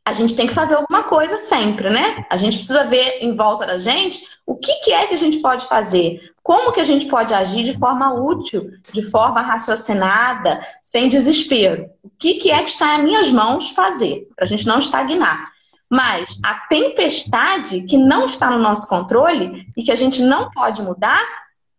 a 0.04 0.12
gente 0.12 0.34
tem 0.34 0.46
que 0.46 0.54
fazer 0.54 0.74
alguma 0.74 1.02
coisa 1.02 1.36
sempre, 1.38 1.90
né? 1.90 2.24
A 2.30 2.36
gente 2.36 2.56
precisa 2.56 2.84
ver 2.84 3.18
em 3.20 3.34
volta 3.34 3.66
da 3.66 3.78
gente 3.78 4.22
o 4.48 4.56
que, 4.56 4.72
que 4.76 4.90
é 4.90 5.06
que 5.06 5.12
a 5.12 5.18
gente 5.18 5.40
pode 5.40 5.68
fazer, 5.68 6.32
como 6.42 6.72
que 6.72 6.80
a 6.80 6.84
gente 6.84 7.04
pode 7.04 7.34
agir 7.34 7.64
de 7.64 7.76
forma 7.76 8.14
útil, 8.14 8.70
de 8.94 9.02
forma 9.02 9.42
raciocinada, 9.42 10.58
sem 10.82 11.06
desespero. 11.06 11.90
O 12.02 12.08
que, 12.18 12.36
que 12.36 12.50
é 12.50 12.62
que 12.62 12.70
está 12.70 12.96
em 12.96 13.04
minhas 13.04 13.30
mãos 13.30 13.68
fazer, 13.68 14.26
para 14.34 14.46
a 14.46 14.48
gente 14.48 14.66
não 14.66 14.78
estagnar. 14.78 15.50
Mas 15.90 16.40
a 16.42 16.54
tempestade 16.66 17.82
que 17.82 17.98
não 17.98 18.24
está 18.24 18.48
no 18.48 18.58
nosso 18.58 18.88
controle 18.88 19.66
e 19.76 19.82
que 19.82 19.92
a 19.92 19.96
gente 19.96 20.22
não 20.22 20.50
pode 20.50 20.80
mudar, 20.80 21.26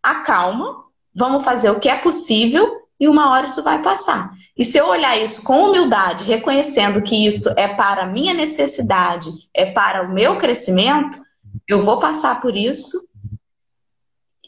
acalma, 0.03 0.83
vamos 1.13 1.43
fazer 1.43 1.71
o 1.71 1.79
que 1.79 1.89
é 1.89 1.97
possível 1.97 2.83
e 2.99 3.07
uma 3.07 3.31
hora 3.31 3.47
isso 3.47 3.63
vai 3.63 3.81
passar. 3.81 4.29
E 4.55 4.63
se 4.63 4.77
eu 4.77 4.85
olhar 4.85 5.17
isso 5.17 5.41
com 5.41 5.69
humildade, 5.69 6.23
reconhecendo 6.23 7.01
que 7.01 7.25
isso 7.25 7.49
é 7.57 7.67
para 7.67 8.03
a 8.03 8.07
minha 8.07 8.35
necessidade, 8.35 9.31
é 9.55 9.65
para 9.65 10.03
o 10.03 10.13
meu 10.13 10.37
crescimento, 10.37 11.17
eu 11.69 11.81
vou 11.81 11.99
passar 11.99 12.41
por 12.41 12.57
isso. 12.57 12.97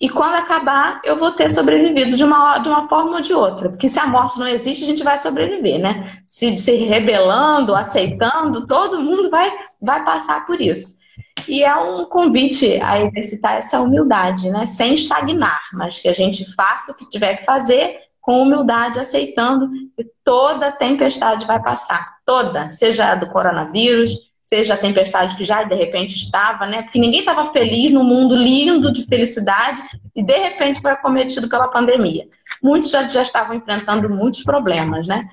E 0.01 0.09
quando 0.09 0.33
acabar, 0.33 0.99
eu 1.03 1.15
vou 1.15 1.31
ter 1.31 1.51
sobrevivido 1.51 2.17
de 2.17 2.23
uma, 2.23 2.57
de 2.57 2.67
uma 2.67 2.89
forma 2.89 3.17
ou 3.17 3.21
de 3.21 3.35
outra. 3.35 3.69
Porque 3.69 3.87
se 3.87 3.99
a 3.99 4.07
morte 4.07 4.39
não 4.39 4.47
existe, 4.47 4.83
a 4.83 4.87
gente 4.87 5.03
vai 5.03 5.15
sobreviver, 5.15 5.79
né? 5.79 6.11
Se, 6.25 6.57
se 6.57 6.71
rebelando, 6.77 7.75
aceitando, 7.75 8.65
todo 8.65 8.99
mundo 8.99 9.29
vai, 9.29 9.55
vai 9.79 10.03
passar 10.03 10.47
por 10.47 10.59
isso. 10.59 10.99
E 11.47 11.63
é 11.63 11.75
um 11.75 12.05
convite 12.05 12.79
a 12.81 12.99
exercitar 12.99 13.57
essa 13.57 13.79
humildade, 13.79 14.49
né? 14.49 14.65
Sem 14.65 14.95
estagnar, 14.95 15.61
mas 15.73 15.99
que 15.99 16.07
a 16.07 16.13
gente 16.13 16.51
faça 16.55 16.91
o 16.91 16.95
que 16.95 17.07
tiver 17.07 17.35
que 17.35 17.45
fazer 17.45 17.99
com 18.19 18.41
humildade, 18.41 18.99
aceitando 18.99 19.69
que 19.95 20.05
toda 20.23 20.71
tempestade 20.71 21.45
vai 21.45 21.61
passar. 21.61 22.15
Toda, 22.25 22.71
seja 22.71 23.11
a 23.11 23.15
do 23.15 23.27
coronavírus, 23.27 24.30
seja 24.53 24.73
a 24.73 24.77
tempestade 24.77 25.37
que 25.37 25.45
já 25.45 25.63
de 25.63 25.73
repente 25.75 26.17
estava, 26.17 26.65
né? 26.65 26.81
Porque 26.81 26.99
ninguém 26.99 27.21
estava 27.21 27.53
feliz 27.53 27.89
no 27.89 28.03
mundo 28.03 28.35
lindo 28.35 28.91
de 28.91 29.05
felicidade 29.05 29.81
e 30.13 30.21
de 30.21 30.37
repente 30.37 30.81
foi 30.81 30.91
acometido 30.91 31.47
pela 31.47 31.69
pandemia. 31.69 32.25
Muitos 32.61 32.91
já, 32.91 33.07
já 33.07 33.21
estavam 33.21 33.55
enfrentando 33.55 34.09
muitos 34.09 34.43
problemas, 34.43 35.07
né? 35.07 35.25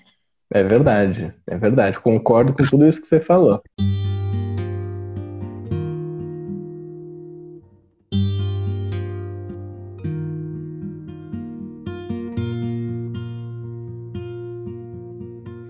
É 0.53 0.63
verdade, 0.63 1.35
é 1.49 1.57
verdade. 1.57 1.99
Concordo 1.99 2.55
com 2.55 2.65
tudo 2.65 2.87
isso 2.87 3.01
que 3.01 3.09
você 3.09 3.21
falou. 3.21 3.61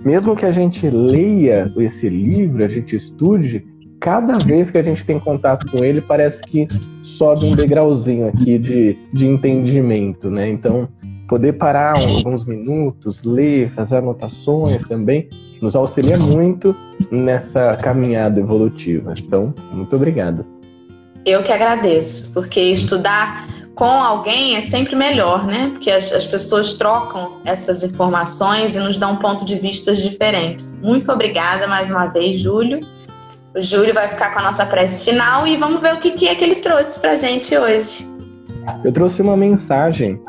Mesmo 0.09 0.34
que 0.34 0.46
a 0.46 0.50
gente 0.50 0.88
leia 0.88 1.70
esse 1.76 2.09
livro, 2.09 2.64
a 2.64 2.68
gente 2.68 2.96
estude, 2.96 3.62
cada 4.00 4.38
vez 4.38 4.70
que 4.70 4.78
a 4.78 4.82
gente 4.82 5.04
tem 5.04 5.20
contato 5.20 5.70
com 5.70 5.84
ele, 5.84 6.00
parece 6.00 6.40
que 6.40 6.66
sobe 7.02 7.44
um 7.44 7.54
degrauzinho 7.54 8.26
aqui 8.26 8.59
de, 8.59 8.96
de 9.12 9.26
entendimento, 9.26 10.30
né? 10.30 10.48
Então, 10.48 10.88
poder 11.28 11.52
parar 11.59 11.98
alguns 11.98 12.46
minutos, 12.46 13.22
ler, 13.22 13.70
fazer 13.72 13.96
anotações 13.96 14.82
também, 14.84 15.28
nos 15.61 15.76
auxilia 15.76 16.16
muito 16.16 16.74
nessa 17.11 17.76
caminhada 17.76 18.40
evolutiva. 18.40 19.12
Então, 19.14 19.52
muito 19.74 19.94
obrigado. 19.94 20.42
Eu 21.26 21.42
que 21.42 21.52
agradeço, 21.52 22.32
porque 22.32 22.62
estudar 22.62 23.46
com 23.78 23.84
alguém 23.84 24.56
é 24.56 24.60
sempre 24.62 24.96
melhor, 24.96 25.46
né? 25.46 25.70
Porque 25.72 25.88
as, 25.88 26.10
as, 26.10 26.26
pessoas 26.26 26.74
trocam 26.74 27.40
essas 27.44 27.84
informações 27.84 28.74
e 28.74 28.80
nos 28.80 28.96
dão 28.96 29.16
pontos 29.18 29.44
de 29.44 29.54
vista 29.54 29.94
diferentes. 29.94 30.76
Muito 30.82 31.12
obrigada 31.12 31.68
mais 31.68 31.88
uma 31.88 32.06
vez, 32.08 32.40
Júlio. 32.40 32.80
O 33.54 33.62
Júlio 33.62 33.94
vai 33.94 34.08
ficar 34.08 34.34
com 34.34 34.40
a 34.40 34.42
nossa 34.42 34.66
prece 34.66 35.04
final 35.04 35.46
e 35.46 35.56
vamos 35.56 35.80
ver 35.80 35.94
o 35.94 36.00
que, 36.00 36.10
que 36.10 36.26
é 36.26 36.34
que 36.34 36.42
ele 36.42 36.56
trouxe 36.56 36.98
pra 36.98 37.14
gente 37.14 37.56
hoje. 37.56 38.04
Eu 38.82 38.90
trouxe 38.90 39.22
uma 39.22 39.36
mensagem, 39.36 40.20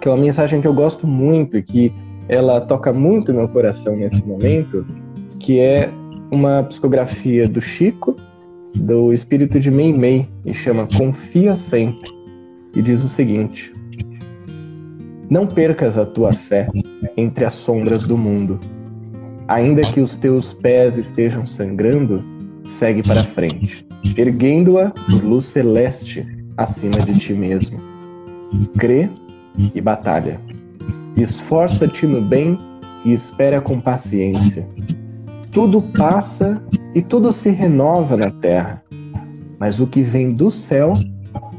que 0.00 0.08
é 0.08 0.10
uma 0.10 0.20
mensagem 0.20 0.60
que 0.60 0.66
eu 0.66 0.74
gosto 0.74 1.06
muito 1.06 1.56
e 1.56 1.62
que 1.62 1.92
ela 2.28 2.60
toca 2.60 2.92
muito 2.92 3.32
meu 3.32 3.46
coração 3.46 3.94
nesse 3.94 4.26
momento, 4.26 4.84
que 5.38 5.60
é 5.60 5.88
uma 6.28 6.64
psicografia 6.64 7.48
do 7.48 7.60
Chico, 7.60 8.16
do 8.74 9.12
espírito 9.12 9.60
de 9.60 9.70
Mei 9.70 9.92
Mei, 9.92 10.28
e 10.44 10.52
chama 10.52 10.88
Confia 10.98 11.54
Sempre 11.54 12.19
e 12.74 12.82
diz 12.82 13.02
o 13.04 13.08
seguinte: 13.08 13.72
Não 15.28 15.46
percas 15.46 15.98
a 15.98 16.04
tua 16.04 16.32
fé 16.32 16.68
entre 17.16 17.44
as 17.44 17.54
sombras 17.54 18.04
do 18.04 18.16
mundo. 18.16 18.58
Ainda 19.48 19.82
que 19.82 20.00
os 20.00 20.16
teus 20.16 20.52
pés 20.52 20.96
estejam 20.96 21.46
sangrando, 21.46 22.22
segue 22.64 23.02
para 23.02 23.24
frente, 23.24 23.84
erguendo-a 24.16 24.92
luz 25.08 25.46
celeste 25.46 26.26
acima 26.56 26.98
de 26.98 27.18
ti 27.18 27.32
mesmo. 27.32 27.78
Crê 28.78 29.08
e 29.74 29.80
batalha. 29.80 30.40
Esforça-te 31.16 32.06
no 32.06 32.22
bem 32.22 32.58
e 33.04 33.12
espera 33.12 33.60
com 33.60 33.80
paciência. 33.80 34.66
Tudo 35.50 35.82
passa 35.82 36.62
e 36.94 37.02
tudo 37.02 37.32
se 37.32 37.50
renova 37.50 38.16
na 38.16 38.30
terra, 38.30 38.82
mas 39.58 39.80
o 39.80 39.86
que 39.86 40.02
vem 40.02 40.30
do 40.30 40.50
céu 40.50 40.92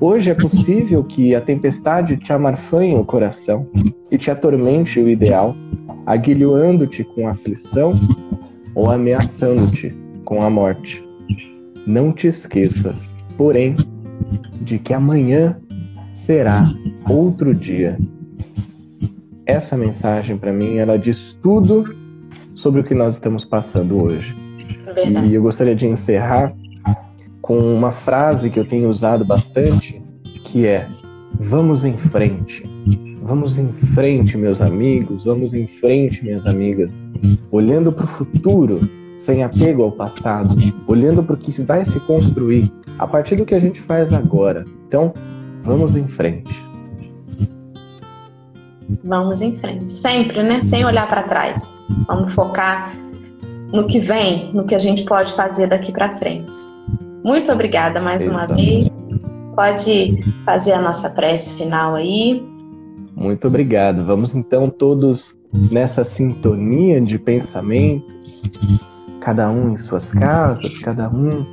Hoje 0.00 0.30
é 0.30 0.34
possível 0.34 1.04
que 1.04 1.34
a 1.34 1.40
tempestade 1.40 2.16
te 2.16 2.32
amarfanhe 2.32 2.94
o 2.94 3.04
coração 3.04 3.68
e 4.10 4.18
te 4.18 4.30
atormente 4.30 4.98
o 4.98 5.08
ideal, 5.08 5.54
aguilhoando-te 6.04 7.04
com 7.04 7.28
aflição 7.28 7.92
ou 8.74 8.90
ameaçando-te 8.90 9.94
com 10.24 10.42
a 10.42 10.50
morte. 10.50 11.02
Não 11.86 12.12
te 12.12 12.26
esqueças, 12.26 13.14
porém, 13.36 13.76
de 14.60 14.78
que 14.78 14.92
amanhã 14.92 15.56
será 16.10 16.74
outro 17.08 17.54
dia. 17.54 17.98
Essa 19.46 19.76
mensagem 19.76 20.36
para 20.36 20.52
mim, 20.52 20.76
ela 20.76 20.98
diz 20.98 21.38
tudo 21.42 21.94
sobre 22.54 22.80
o 22.80 22.84
que 22.84 22.94
nós 22.94 23.14
estamos 23.14 23.44
passando 23.44 24.02
hoje. 24.02 24.34
Verdade. 24.94 25.26
E 25.28 25.34
eu 25.34 25.42
gostaria 25.42 25.74
de 25.74 25.86
encerrar 25.86 26.54
com 27.44 27.58
uma 27.58 27.92
frase 27.92 28.48
que 28.48 28.58
eu 28.58 28.66
tenho 28.66 28.88
usado 28.88 29.22
bastante, 29.22 30.02
que 30.46 30.66
é: 30.66 30.88
vamos 31.38 31.84
em 31.84 31.92
frente. 31.92 32.64
Vamos 33.22 33.58
em 33.58 33.70
frente, 33.94 34.36
meus 34.36 34.62
amigos, 34.62 35.24
vamos 35.24 35.52
em 35.52 35.66
frente, 35.66 36.22
minhas 36.24 36.46
amigas, 36.46 37.04
olhando 37.50 37.92
para 37.92 38.04
o 38.04 38.08
futuro, 38.08 38.76
sem 39.18 39.42
apego 39.42 39.82
ao 39.82 39.92
passado, 39.92 40.54
olhando 40.86 41.22
para 41.22 41.34
o 41.34 41.38
que 41.38 41.50
vai 41.62 41.84
se 41.84 41.98
construir 42.00 42.70
a 42.98 43.06
partir 43.06 43.36
do 43.36 43.46
que 43.46 43.54
a 43.54 43.58
gente 43.58 43.80
faz 43.80 44.12
agora. 44.12 44.64
Então, 44.86 45.12
vamos 45.62 45.96
em 45.96 46.06
frente. 46.06 46.54
Vamos 49.04 49.40
em 49.42 49.56
frente, 49.58 49.92
sempre, 49.92 50.42
né? 50.42 50.62
Sem 50.64 50.84
olhar 50.84 51.08
para 51.08 51.22
trás. 51.22 51.74
Vamos 52.06 52.32
focar 52.32 52.94
no 53.72 53.86
que 53.86 53.98
vem, 53.98 54.50
no 54.52 54.64
que 54.64 54.74
a 54.74 54.78
gente 54.78 55.04
pode 55.04 55.32
fazer 55.34 55.66
daqui 55.66 55.92
para 55.92 56.16
frente. 56.16 56.73
Muito 57.24 57.50
obrigada 57.50 58.00
mais 58.00 58.24
Exato. 58.24 58.52
uma 58.52 58.56
vez. 58.56 58.90
Pode 59.56 60.20
fazer 60.44 60.72
a 60.72 60.80
nossa 60.80 61.08
prece 61.08 61.54
final 61.56 61.94
aí. 61.94 62.44
Muito 63.16 63.46
obrigado. 63.46 64.04
Vamos 64.04 64.34
então 64.34 64.68
todos 64.68 65.34
nessa 65.70 66.04
sintonia 66.04 67.00
de 67.00 67.18
pensamentos, 67.18 68.12
cada 69.20 69.50
um 69.50 69.72
em 69.72 69.76
suas 69.76 70.12
casas, 70.12 70.76
cada 70.78 71.08
um 71.08 71.46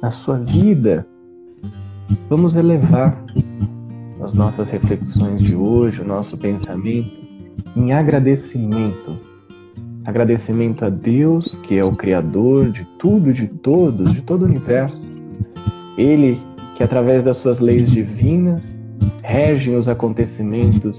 na 0.00 0.10
sua 0.10 0.38
vida. 0.38 1.04
Vamos 2.28 2.54
elevar 2.54 3.20
as 4.22 4.34
nossas 4.34 4.68
reflexões 4.68 5.42
de 5.42 5.56
hoje, 5.56 6.02
o 6.02 6.04
nosso 6.04 6.38
pensamento 6.38 7.10
em 7.76 7.92
agradecimento. 7.92 9.27
Agradecimento 10.08 10.86
a 10.86 10.88
Deus, 10.88 11.54
que 11.64 11.76
é 11.76 11.84
o 11.84 11.94
Criador 11.94 12.70
de 12.70 12.82
tudo, 12.98 13.30
de 13.30 13.46
todos, 13.46 14.14
de 14.14 14.22
todo 14.22 14.40
o 14.40 14.44
universo. 14.46 14.98
Ele 15.98 16.40
que, 16.78 16.82
através 16.82 17.24
das 17.24 17.36
suas 17.36 17.60
leis 17.60 17.90
divinas, 17.90 18.80
regem 19.22 19.76
os 19.76 19.86
acontecimentos 19.86 20.98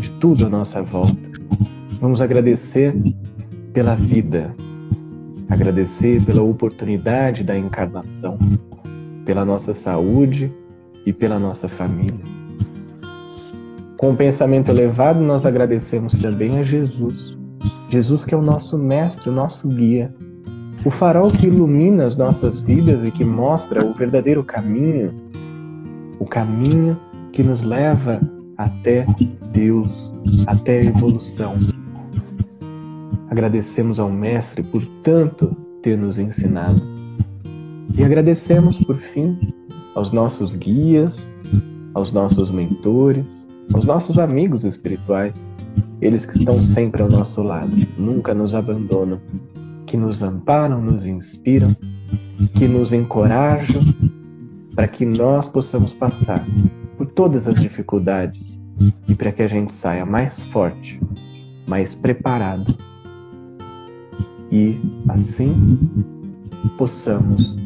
de 0.00 0.08
tudo 0.12 0.46
à 0.46 0.48
nossa 0.48 0.82
volta. 0.82 1.30
Vamos 2.00 2.22
agradecer 2.22 2.94
pela 3.74 3.94
vida, 3.94 4.56
agradecer 5.50 6.24
pela 6.24 6.40
oportunidade 6.40 7.44
da 7.44 7.58
encarnação, 7.58 8.38
pela 9.26 9.44
nossa 9.44 9.74
saúde 9.74 10.50
e 11.04 11.12
pela 11.12 11.38
nossa 11.38 11.68
família. 11.68 12.24
Com 13.98 14.12
o 14.12 14.16
pensamento 14.16 14.70
elevado, 14.70 15.20
nós 15.20 15.44
agradecemos 15.44 16.14
também 16.14 16.58
a 16.58 16.62
Jesus. 16.62 17.41
Jesus, 17.88 18.24
que 18.24 18.34
é 18.34 18.36
o 18.36 18.42
nosso 18.42 18.78
mestre, 18.78 19.28
o 19.28 19.32
nosso 19.32 19.68
guia, 19.68 20.14
o 20.84 20.90
farol 20.90 21.30
que 21.30 21.46
ilumina 21.46 22.04
as 22.04 22.16
nossas 22.16 22.58
vidas 22.58 23.04
e 23.04 23.10
que 23.10 23.24
mostra 23.24 23.84
o 23.84 23.92
verdadeiro 23.92 24.42
caminho, 24.42 25.14
o 26.18 26.26
caminho 26.26 26.98
que 27.32 27.42
nos 27.42 27.62
leva 27.62 28.20
até 28.56 29.06
Deus, 29.52 30.12
até 30.46 30.80
a 30.80 30.84
evolução. 30.84 31.56
Agradecemos 33.30 33.98
ao 33.98 34.10
Mestre 34.10 34.62
por 34.62 34.84
tanto 35.02 35.56
ter 35.82 35.96
nos 35.96 36.18
ensinado. 36.18 36.80
E 37.94 38.04
agradecemos, 38.04 38.78
por 38.78 38.96
fim, 38.96 39.38
aos 39.94 40.12
nossos 40.12 40.54
guias, 40.54 41.26
aos 41.94 42.12
nossos 42.12 42.50
mentores, 42.50 43.41
aos 43.72 43.84
nossos 43.84 44.18
amigos 44.18 44.64
espirituais, 44.64 45.50
eles 46.00 46.26
que 46.26 46.38
estão 46.38 46.62
sempre 46.62 47.02
ao 47.02 47.08
nosso 47.08 47.42
lado, 47.42 47.70
nunca 47.96 48.34
nos 48.34 48.54
abandonam, 48.54 49.20
que 49.86 49.96
nos 49.96 50.22
amparam, 50.22 50.80
nos 50.80 51.06
inspiram, 51.06 51.74
que 52.54 52.66
nos 52.66 52.92
encorajam 52.92 53.82
para 54.74 54.88
que 54.88 55.04
nós 55.04 55.48
possamos 55.48 55.92
passar 55.92 56.44
por 56.96 57.06
todas 57.06 57.46
as 57.46 57.60
dificuldades 57.60 58.60
e 59.08 59.14
para 59.14 59.32
que 59.32 59.42
a 59.42 59.48
gente 59.48 59.72
saia 59.72 60.04
mais 60.04 60.42
forte, 60.44 61.00
mais 61.66 61.94
preparado 61.94 62.74
e 64.50 64.78
assim 65.08 65.78
possamos 66.76 67.56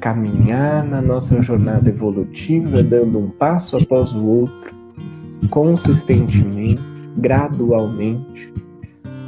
caminhar 0.00 0.84
na 0.84 1.02
nossa 1.02 1.40
jornada 1.42 1.88
evolutiva, 1.88 2.82
dando 2.82 3.18
um 3.18 3.28
passo 3.28 3.76
após 3.76 4.12
o 4.12 4.24
outro, 4.24 4.59
consistentemente, 5.48 6.82
gradualmente, 7.16 8.52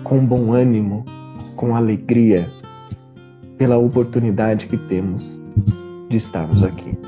com 0.05 0.25
bom 0.25 0.53
ânimo, 0.53 1.05
com 1.57 1.75
alegria, 1.75 2.47
pela 3.57 3.79
oportunidade 3.79 4.67
que 4.67 4.77
temos 4.77 5.41
de 6.09 6.17
estarmos 6.17 6.63
aqui. 6.63 6.99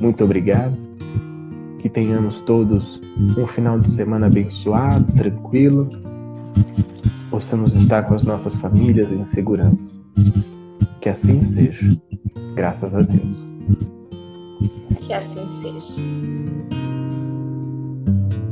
Muito 0.00 0.24
obrigado. 0.24 0.76
Que 1.78 1.88
tenhamos 1.88 2.40
todos 2.40 3.00
um 3.36 3.46
final 3.46 3.78
de 3.80 3.90
semana 3.90 4.26
abençoado, 4.26 5.12
tranquilo. 5.14 5.90
Possamos 7.30 7.74
estar 7.74 8.04
com 8.04 8.14
as 8.14 8.22
nossas 8.24 8.54
famílias 8.54 9.10
em 9.10 9.24
segurança. 9.24 10.00
Que 11.00 11.08
assim 11.08 11.44
seja. 11.44 12.00
Graças 12.54 12.94
a 12.94 13.02
Deus. 13.02 13.52
Que 15.00 15.12
assim 15.12 15.44
seja. 15.60 16.02
Thank 18.12 18.34
you. 18.34 18.51